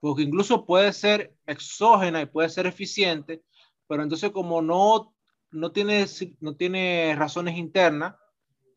Porque 0.00 0.22
incluso 0.22 0.64
puede 0.64 0.90
ser 0.94 1.36
exógena 1.44 2.22
y 2.22 2.24
puede 2.24 2.48
ser 2.48 2.66
eficiente, 2.66 3.44
pero 3.86 4.02
entonces 4.02 4.30
como 4.30 4.62
no, 4.62 5.14
no, 5.50 5.70
tiene, 5.70 6.06
no 6.40 6.56
tiene 6.56 7.14
razones 7.14 7.58
internas, 7.58 8.14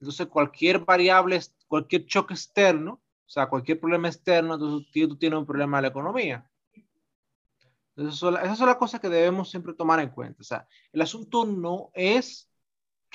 entonces 0.01 0.27
cualquier 0.27 0.79
variable, 0.79 1.39
cualquier 1.65 2.05
choque 2.05 2.33
externo, 2.33 3.01
o 3.25 3.29
sea, 3.29 3.47
cualquier 3.47 3.79
problema 3.79 4.09
externo, 4.09 4.55
entonces 4.55 4.91
tú 4.91 5.17
tienes 5.17 5.39
un 5.39 5.45
problema 5.45 5.77
de 5.77 5.83
la 5.83 5.87
economía. 5.87 6.51
Entonces, 7.95 8.21
esas 8.43 8.57
son 8.57 8.67
las 8.67 8.75
cosas 8.75 8.99
que 8.99 9.07
debemos 9.07 9.49
siempre 9.49 9.73
tomar 9.73 10.01
en 10.01 10.09
cuenta. 10.09 10.41
O 10.41 10.43
sea, 10.43 10.67
el 10.91 11.01
asunto 11.01 11.45
no 11.45 11.91
es 11.93 12.51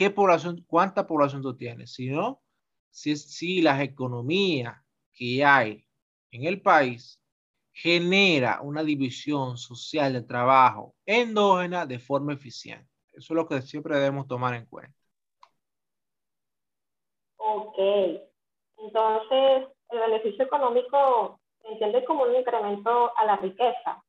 qué 0.01 0.09
población, 0.09 0.65
cuánta 0.67 1.07
población 1.07 1.43
tú 1.43 1.55
tienes, 1.55 1.93
sino 1.93 2.41
si, 2.89 3.17
si 3.17 3.61
la 3.61 3.83
economía 3.83 4.83
que 5.13 5.45
hay 5.45 5.87
en 6.31 6.47
el 6.47 6.63
país 6.63 7.23
genera 7.71 8.63
una 8.63 8.83
división 8.83 9.59
social 9.59 10.15
de 10.15 10.23
trabajo 10.23 10.95
endógena 11.05 11.85
de 11.85 11.99
forma 11.99 12.33
eficiente. 12.33 12.89
Eso 13.13 13.35
es 13.35 13.37
lo 13.37 13.47
que 13.47 13.61
siempre 13.61 13.95
debemos 13.95 14.27
tomar 14.27 14.55
en 14.55 14.65
cuenta. 14.65 14.97
Ok. 17.37 17.79
Entonces, 18.79 19.69
el 19.91 19.99
beneficio 19.99 20.47
económico 20.47 21.39
se 21.61 21.73
entiende 21.73 22.07
como 22.07 22.25
un 22.25 22.37
incremento 22.37 23.15
a 23.19 23.27
la 23.27 23.37
riqueza 23.37 24.03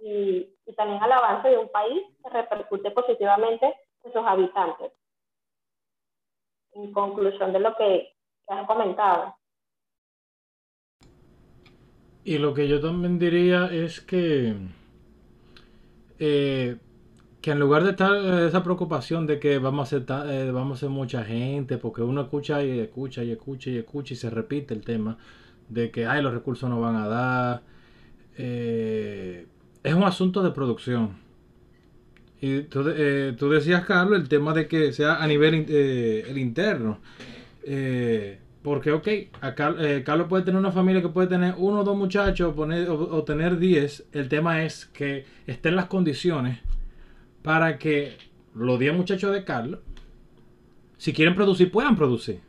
y, 0.00 0.52
y 0.66 0.72
también 0.74 1.00
al 1.00 1.12
avance 1.12 1.48
de 1.48 1.58
un 1.58 1.70
país 1.70 2.02
que 2.24 2.28
repercute 2.28 2.90
positivamente 2.90 3.72
en 4.02 4.12
sus 4.12 4.26
habitantes. 4.26 4.90
En 6.78 6.92
conclusión 6.92 7.52
de 7.52 7.58
lo 7.58 7.74
que, 7.76 8.14
has 8.46 8.66
comentado. 8.66 9.34
Y 12.24 12.38
lo 12.38 12.54
que 12.54 12.68
yo 12.68 12.80
también 12.80 13.18
diría 13.18 13.66
es 13.66 14.00
que, 14.00 14.54
eh, 16.20 16.76
que 17.42 17.50
en 17.50 17.58
lugar 17.58 17.82
de 17.82 17.90
estar 17.90 18.14
eh, 18.14 18.46
esa 18.46 18.62
preocupación 18.62 19.26
de 19.26 19.40
que 19.40 19.58
vamos 19.58 19.88
a, 19.88 19.98
ser, 19.98 20.06
eh, 20.28 20.50
vamos 20.52 20.78
a 20.78 20.80
ser 20.82 20.90
mucha 20.90 21.24
gente, 21.24 21.78
porque 21.78 22.02
uno 22.02 22.22
escucha 22.22 22.62
y 22.62 22.78
escucha 22.78 23.24
y 23.24 23.32
escucha 23.32 23.70
y 23.70 23.78
escucha 23.78 24.14
y 24.14 24.16
se 24.16 24.30
repite 24.30 24.72
el 24.72 24.84
tema 24.84 25.18
de 25.68 25.90
que 25.90 26.06
ay, 26.06 26.22
los 26.22 26.32
recursos 26.32 26.70
no 26.70 26.80
van 26.80 26.96
a 26.96 27.08
dar, 27.08 27.62
es 28.36 29.94
un 29.94 30.04
asunto 30.04 30.42
de 30.42 30.52
producción. 30.52 31.27
Y 32.40 32.62
tú, 32.62 32.84
eh, 32.86 33.34
tú, 33.36 33.50
decías, 33.50 33.84
Carlos, 33.84 34.20
el 34.20 34.28
tema 34.28 34.54
de 34.54 34.68
que 34.68 34.92
sea 34.92 35.22
a 35.22 35.26
nivel 35.26 35.66
eh, 35.68 36.24
el 36.28 36.38
interno. 36.38 36.98
Eh, 37.64 38.38
porque, 38.62 38.92
ok, 38.92 39.08
Carlos 40.04 40.28
puede 40.28 40.44
tener 40.44 40.58
una 40.58 40.72
familia 40.72 41.00
que 41.00 41.08
puede 41.08 41.28
tener 41.28 41.54
uno 41.56 41.80
o 41.80 41.84
dos 41.84 41.96
muchachos 41.96 42.54
poner, 42.54 42.88
o, 42.90 43.24
tener 43.24 43.58
diez. 43.58 44.06
El 44.12 44.28
tema 44.28 44.64
es 44.64 44.86
que 44.86 45.24
estén 45.46 45.74
las 45.74 45.86
condiciones 45.86 46.60
para 47.42 47.78
que 47.78 48.16
los 48.54 48.78
diez 48.78 48.94
muchachos 48.94 49.32
de 49.32 49.44
Carlos, 49.44 49.80
si 50.96 51.12
quieren 51.12 51.34
producir, 51.34 51.70
puedan 51.70 51.96
producir. 51.96 52.40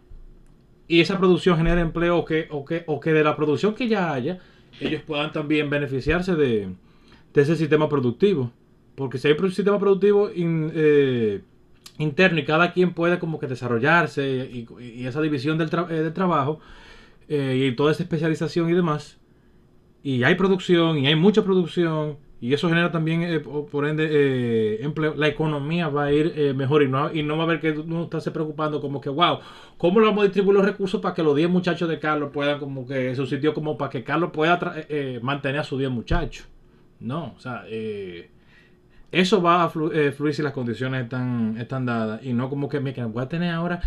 Y 0.88 1.00
esa 1.00 1.18
producción 1.18 1.58
genere 1.58 1.82
empleo 1.82 2.18
o 2.18 2.26
que, 2.26 2.48
o 2.50 2.66
que, 2.66 2.84
o 2.88 3.00
que 3.00 3.14
de 3.14 3.24
la 3.24 3.36
producción 3.36 3.76
que 3.76 3.88
ya 3.88 4.12
haya, 4.12 4.40
ellos 4.80 5.04
puedan 5.04 5.32
también 5.32 5.70
beneficiarse 5.70 6.36
de 6.36 6.74
ese 7.34 7.56
sistema 7.56 7.88
productivo. 7.88 8.52
Porque 9.00 9.18
si 9.18 9.30
hay 9.30 9.36
un 9.40 9.50
sistema 9.50 9.80
productivo 9.80 10.30
eh, 10.36 11.42
interno 12.00 12.38
y 12.38 12.44
cada 12.44 12.74
quien 12.74 12.94
puede 12.94 13.18
como 13.18 13.40
que 13.40 13.48
desarrollarse 13.48 14.28
y, 14.52 15.06
esa 15.06 15.22
división 15.22 15.58
del, 15.58 15.70
eh, 15.90 16.12
trabajo 16.14 16.60
eh, 17.30 17.70
y 17.72 17.76
toda 17.78 17.94
esa 17.94 18.04
especialización 18.04 18.70
y 18.70 18.74
demás, 18.74 19.18
y 20.04 20.24
hay 20.24 20.36
producción 20.36 20.98
y 20.98 21.08
hay 21.08 21.16
mucha 21.16 21.46
producción 21.46 22.18
y 22.42 22.54
eso 22.54 22.68
genera 22.68 22.92
también, 22.92 23.42
por 23.72 23.88
ende, 23.88 24.84
empleo, 24.84 25.16
la 25.16 25.30
economía 25.30 25.88
va 25.88 26.06
a 26.06 26.12
ir 26.12 26.54
mejor 26.54 26.84
y 26.84 26.90
no, 26.90 27.38
va 27.38 27.44
a 27.44 27.46
haber 27.46 27.62
que 27.62 27.72
uno 27.72 28.04
estarse 28.04 28.32
preocupando 28.32 28.82
como 28.82 29.00
que, 29.00 29.10
wow, 29.10 29.40
¿cómo 29.78 30.02
lo 30.02 30.08
vamos 30.08 30.24
a 30.24 30.26
distribuir 30.26 30.58
los 30.58 30.66
recursos 30.66 31.00
para 31.00 31.16
que 31.16 31.24
los 31.24 31.38
10 31.38 31.50
muchachos 31.50 31.88
de 31.88 32.00
Carlos 32.00 32.32
puedan 32.34 32.60
como 32.60 32.86
que 32.86 33.16
su 33.16 33.26
sitio 33.26 33.54
como 33.54 33.78
para 33.78 33.92
que 33.92 34.04
Carlos 34.04 34.32
pueda 34.34 34.60
mantener 35.22 35.62
a 35.62 35.64
sus 35.64 35.80
10 35.80 35.90
muchachos? 35.90 36.46
No, 37.00 37.34
o 37.38 37.40
sea, 37.40 37.64
eh, 37.68 38.30
eso 39.12 39.42
va 39.42 39.64
a 39.64 39.72
eh, 39.94 40.12
fluir 40.12 40.36
si 40.36 40.42
las 40.42 40.54
condiciones 40.54 41.04
están, 41.04 41.58
están 41.58 41.86
dadas 41.86 42.24
y 42.24 42.34
no 42.34 42.50
como 42.50 42.70
que, 42.70 42.80
me 42.80 42.92
voy 42.92 43.24
a 43.24 43.30
tener 43.30 43.54
ahora. 43.54 43.82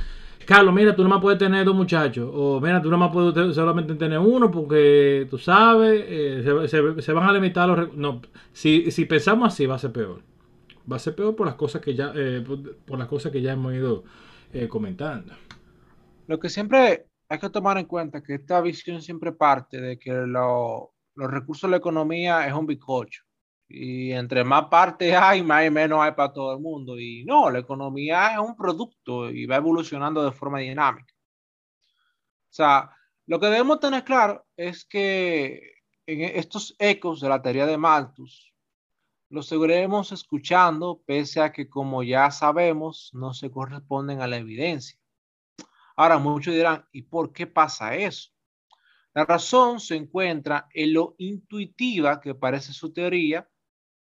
Carlos, 0.44 0.74
mira, 0.74 0.96
tú 0.96 1.04
no 1.04 1.08
más 1.08 1.20
puedes 1.20 1.38
tener 1.38 1.64
dos 1.64 1.76
muchachos. 1.76 2.28
O 2.32 2.60
mira, 2.60 2.82
tú 2.82 2.90
no 2.90 2.98
más 2.98 3.12
puedes 3.12 3.54
solamente 3.54 3.94
tener 3.94 4.18
uno 4.18 4.50
porque 4.50 5.28
tú 5.30 5.38
sabes, 5.38 6.04
eh, 6.08 6.68
se, 6.68 7.12
van 7.12 7.28
a 7.28 7.32
limitar 7.32 7.68
los 7.68 7.94
No, 7.94 8.20
si, 8.52 8.90
si 8.90 9.04
pensamos 9.04 9.52
así 9.52 9.66
va 9.66 9.76
a 9.76 9.78
ser 9.78 9.92
peor. 9.92 10.22
Va 10.90 10.96
a 10.96 10.98
ser 10.98 11.14
peor 11.14 11.36
por 11.36 11.46
las 11.46 11.54
cosas 11.54 11.80
que 11.80 11.94
ya, 11.94 12.12
por, 12.86 12.98
las 12.98 13.06
cosas 13.06 13.30
que 13.30 13.40
ya 13.40 13.52
hemos 13.52 13.72
ido 13.72 14.02
comentando. 14.68 15.32
Lo 16.26 16.40
que 16.40 16.48
siempre 16.48 17.06
hay 17.28 17.38
que 17.38 17.48
tomar 17.48 17.78
en 17.78 17.86
cuenta 17.86 18.20
que 18.20 18.34
esta 18.34 18.60
visión 18.60 19.00
siempre 19.00 19.30
parte 19.30 19.80
de 19.80 19.98
que 19.98 20.12
lo, 20.12 20.92
los 21.14 21.30
recursos 21.30 21.68
de 21.68 21.72
la 21.72 21.76
economía 21.76 22.46
es 22.48 22.52
un 22.52 22.66
bizcocho. 22.66 23.22
Y 23.74 24.12
entre 24.12 24.44
más 24.44 24.66
partes 24.66 25.14
hay, 25.14 25.42
más 25.42 25.64
y 25.66 25.70
menos 25.70 26.00
hay 26.00 26.12
para 26.12 26.32
todo 26.32 26.52
el 26.52 26.60
mundo. 26.60 26.98
Y 26.98 27.24
no, 27.24 27.50
la 27.50 27.60
economía 27.60 28.34
es 28.34 28.38
un 28.38 28.54
producto 28.54 29.30
y 29.30 29.46
va 29.46 29.56
evolucionando 29.56 30.22
de 30.22 30.32
forma 30.32 30.58
dinámica. 30.58 31.14
O 32.50 32.54
sea, 32.54 32.90
lo 33.26 33.40
que 33.40 33.46
debemos 33.46 33.80
tener 33.80 34.04
claro 34.04 34.44
es 34.56 34.84
que 34.84 35.72
en 36.06 36.20
estos 36.20 36.76
ecos 36.78 37.20
de 37.20 37.30
la 37.30 37.40
teoría 37.40 37.64
de 37.64 37.78
Malthus, 37.78 38.52
los 39.30 39.46
seguiremos 39.46 40.12
escuchando, 40.12 41.02
pese 41.06 41.40
a 41.40 41.50
que, 41.50 41.70
como 41.70 42.02
ya 42.02 42.30
sabemos, 42.30 43.10
no 43.14 43.32
se 43.32 43.50
corresponden 43.50 44.20
a 44.20 44.26
la 44.26 44.36
evidencia. 44.36 44.98
Ahora, 45.96 46.18
muchos 46.18 46.52
dirán, 46.52 46.86
¿y 46.92 47.02
por 47.02 47.32
qué 47.32 47.46
pasa 47.46 47.96
eso? 47.96 48.30
La 49.14 49.24
razón 49.24 49.80
se 49.80 49.96
encuentra 49.96 50.68
en 50.74 50.92
lo 50.92 51.14
intuitiva 51.16 52.20
que 52.20 52.34
parece 52.34 52.74
su 52.74 52.92
teoría, 52.92 53.48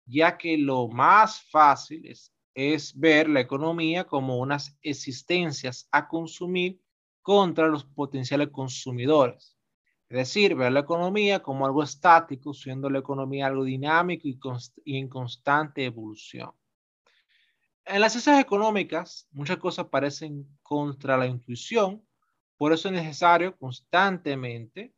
ya 0.10 0.38
que 0.38 0.57
lo 0.57 0.88
más 0.88 1.41
fácil 1.49 2.06
es, 2.56 2.99
ver 2.99 3.30
la 3.30 3.40
economía 3.40 4.06
como 4.06 4.38
unas 4.38 4.77
existencias 4.81 5.88
a 5.91 6.07
consumir 6.07 6.81
contra 7.22 7.68
los 7.68 7.86
potenciales 7.86 8.49
consumidores. 8.49 9.56
Es 10.10 10.18
decir, 10.18 10.56
ver 10.56 10.72
la 10.72 10.81
economía 10.81 11.41
como 11.41 11.65
algo 11.65 11.84
estático, 11.84 12.53
siendo 12.53 12.90
la 12.90 12.99
economía 12.99 13.48
algo 13.48 13.64
dinámico 13.64 14.27
y, 14.27 14.40
y 14.84 14.98
en 14.98 15.07
constante 15.07 15.86
evolución. 15.86 16.52
En 17.86 18.02
las 18.02 18.11
ciencias 18.11 18.41
económicas, 18.41 19.27
muchas 19.31 19.57
cosas 19.57 19.86
parecen 19.88 20.45
contra 20.61 21.15
la 21.15 21.27
intuición, 21.27 22.06
por 22.57 22.73
eso 22.73 22.90
es 22.90 22.95
necesario 22.95 23.56
constantemente 23.57 24.94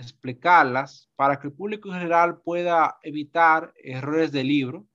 explicarlas 0.00 1.10
para 1.16 1.38
que 1.38 1.48
el 1.48 1.52
público 1.52 1.88
en 1.88 1.94
general 1.94 2.40
pueda 2.42 2.98
evitar 3.02 3.72
errores 3.82 4.32
de 4.32 4.44
libro 4.44 4.86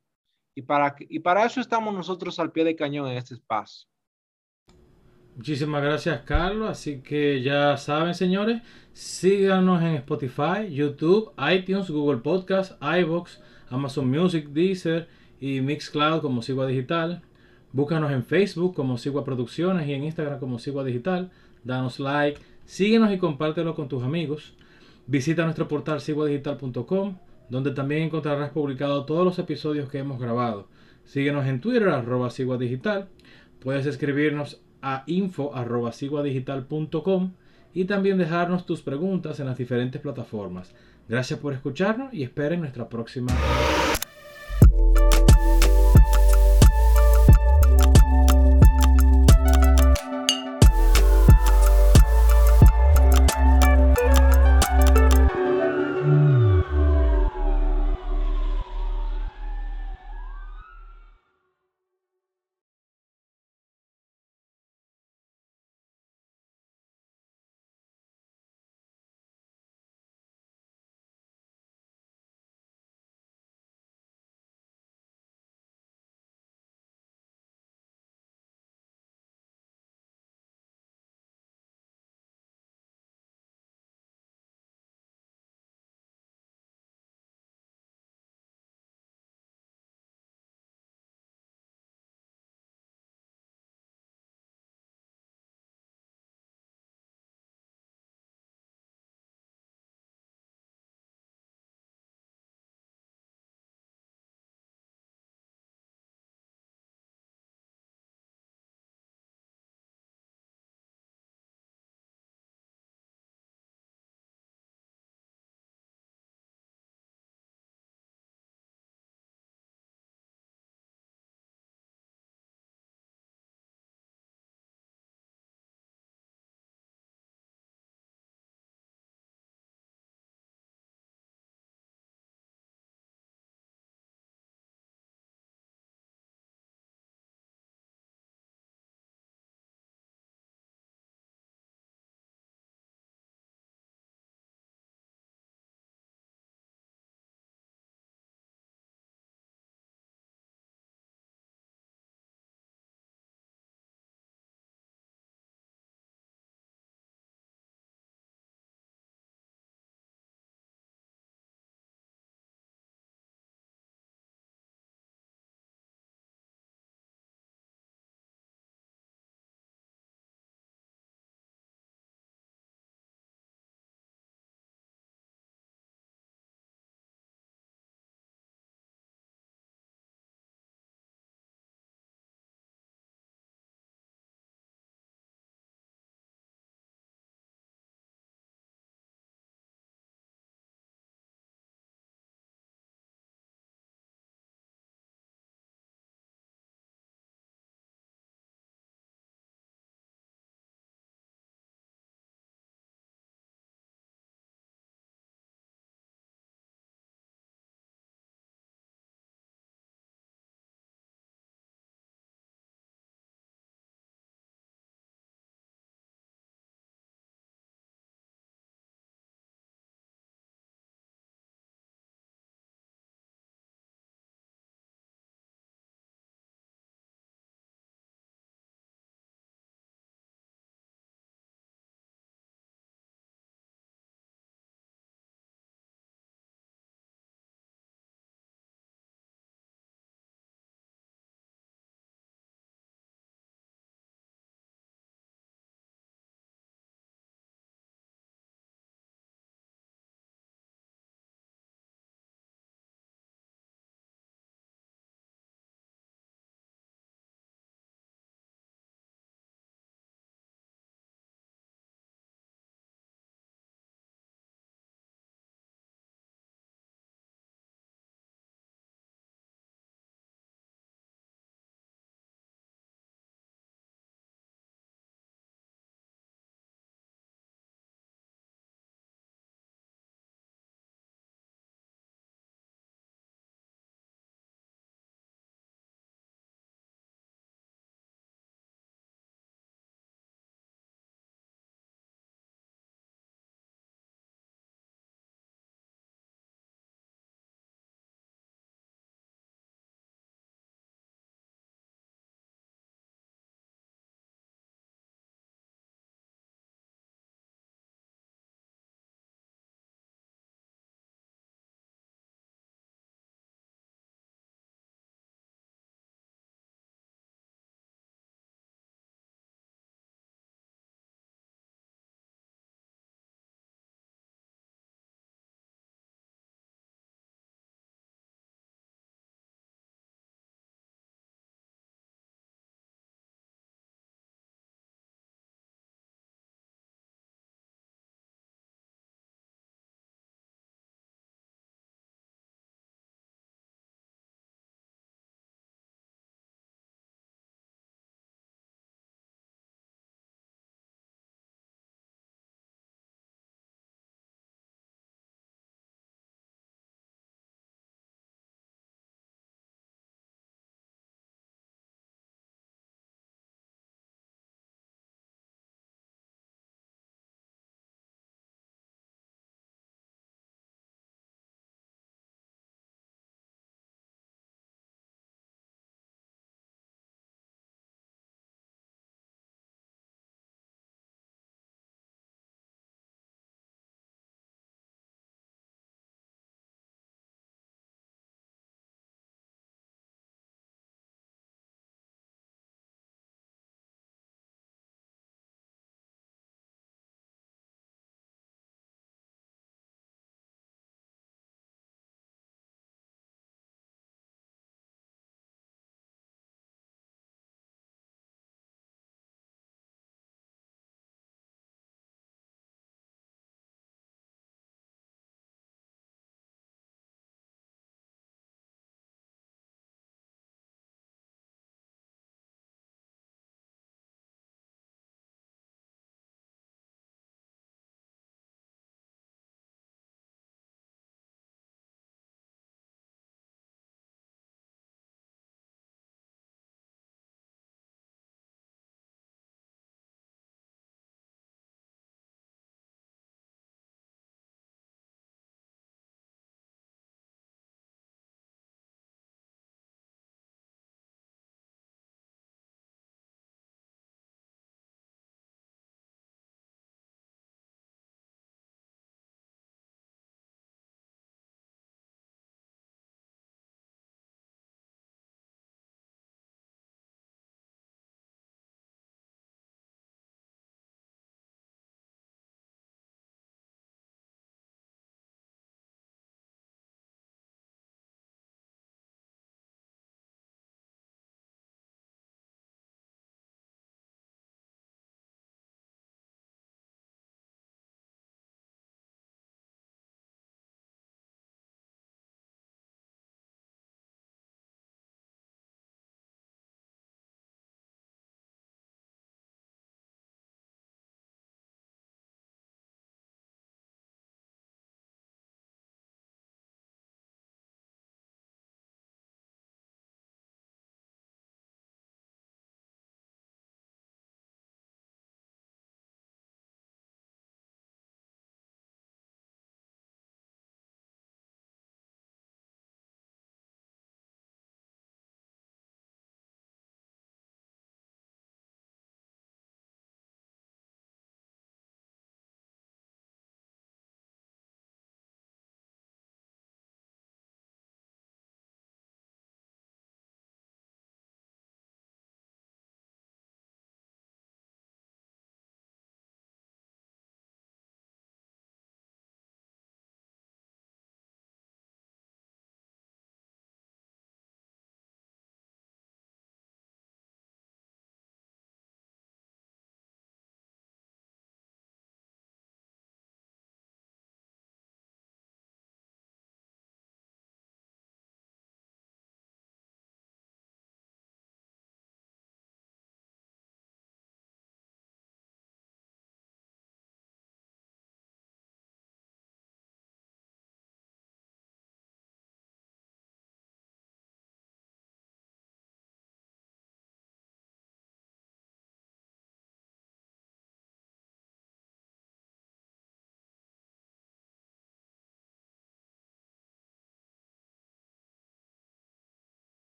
y 0.56 0.61
para, 0.61 0.95
y 0.99 1.19
para 1.19 1.45
eso 1.45 1.60
estamos 1.60 1.94
nosotros 1.94 2.40
al 2.40 2.52
pie 2.52 2.64
de 2.64 2.76
cañón 2.76 3.07
en 3.07 3.18
este 3.18 3.34
espacio. 3.34 3.88
Muchísimas 5.36 5.84
gracias 5.84 6.22
Carlos, 6.22 6.69
así 6.69 7.02
que 7.02 7.41
ya 7.41 7.76
saben 7.76 8.14
señores, 8.14 8.61
síganos 8.94 9.82
en 9.82 9.95
Spotify, 9.95 10.72
YouTube, 10.72 11.34
iTunes, 11.52 11.90
Google 11.90 12.22
Podcast, 12.22 12.82
iVoox, 12.82 13.40
Amazon 13.69 14.10
Music, 14.10 14.48
Deezer 14.48 15.10
y 15.41 15.60
Mixcloud 15.60 16.22
como 16.22 16.41
Sigua 16.41 16.65
Digital. 16.68 17.22
Búscanos 17.73 18.11
en 18.14 18.23
Facebook 18.23 18.73
como 18.73 18.98
Sigua 18.98 19.26
Producciones 19.26 19.86
y 19.88 19.94
en 19.94 20.06
Instagram 20.06 20.40
como 20.40 20.60
Sigua 20.60 20.86
Digital. 20.86 21.30
Danos 21.65 21.99
like, 21.99 22.40
síguenos 22.64 23.11
y 23.11 23.18
compártelo 23.18 23.76
con 23.76 23.90
tus 23.90 24.03
amigos. 24.03 24.56
Visita 25.07 25.44
nuestro 25.44 25.68
portal 25.68 26.02
siguadigital.com, 26.02 27.18
donde 27.49 27.72
también 27.72 28.03
encontrarás 28.03 28.49
publicados 28.49 29.06
todos 29.06 29.23
los 29.23 29.38
episodios 29.38 29.90
que 29.90 29.99
hemos 29.99 30.19
grabado. 30.19 30.68
Síguenos 31.03 31.45
en 31.45 31.61
Twitter, 31.61 31.90
arroba. 31.90 32.30
Puedes 33.60 33.86
escribirnos 33.86 34.61
a 34.82 35.03
info 35.06 35.56
arroba 35.56 35.91
y 37.73 37.86
también 37.86 38.18
dejarnos 38.18 38.65
tus 38.65 38.82
preguntas 38.82 39.40
en 39.40 39.45
las 39.45 39.57
diferentes 39.57 40.02
plataformas. 40.02 40.73
Gracias 41.07 41.40
por 41.40 41.53
escucharnos 41.53 42.14
y 42.14 42.23
esperen 42.23 42.61
nuestra 42.61 42.90
próxima. 42.90 43.32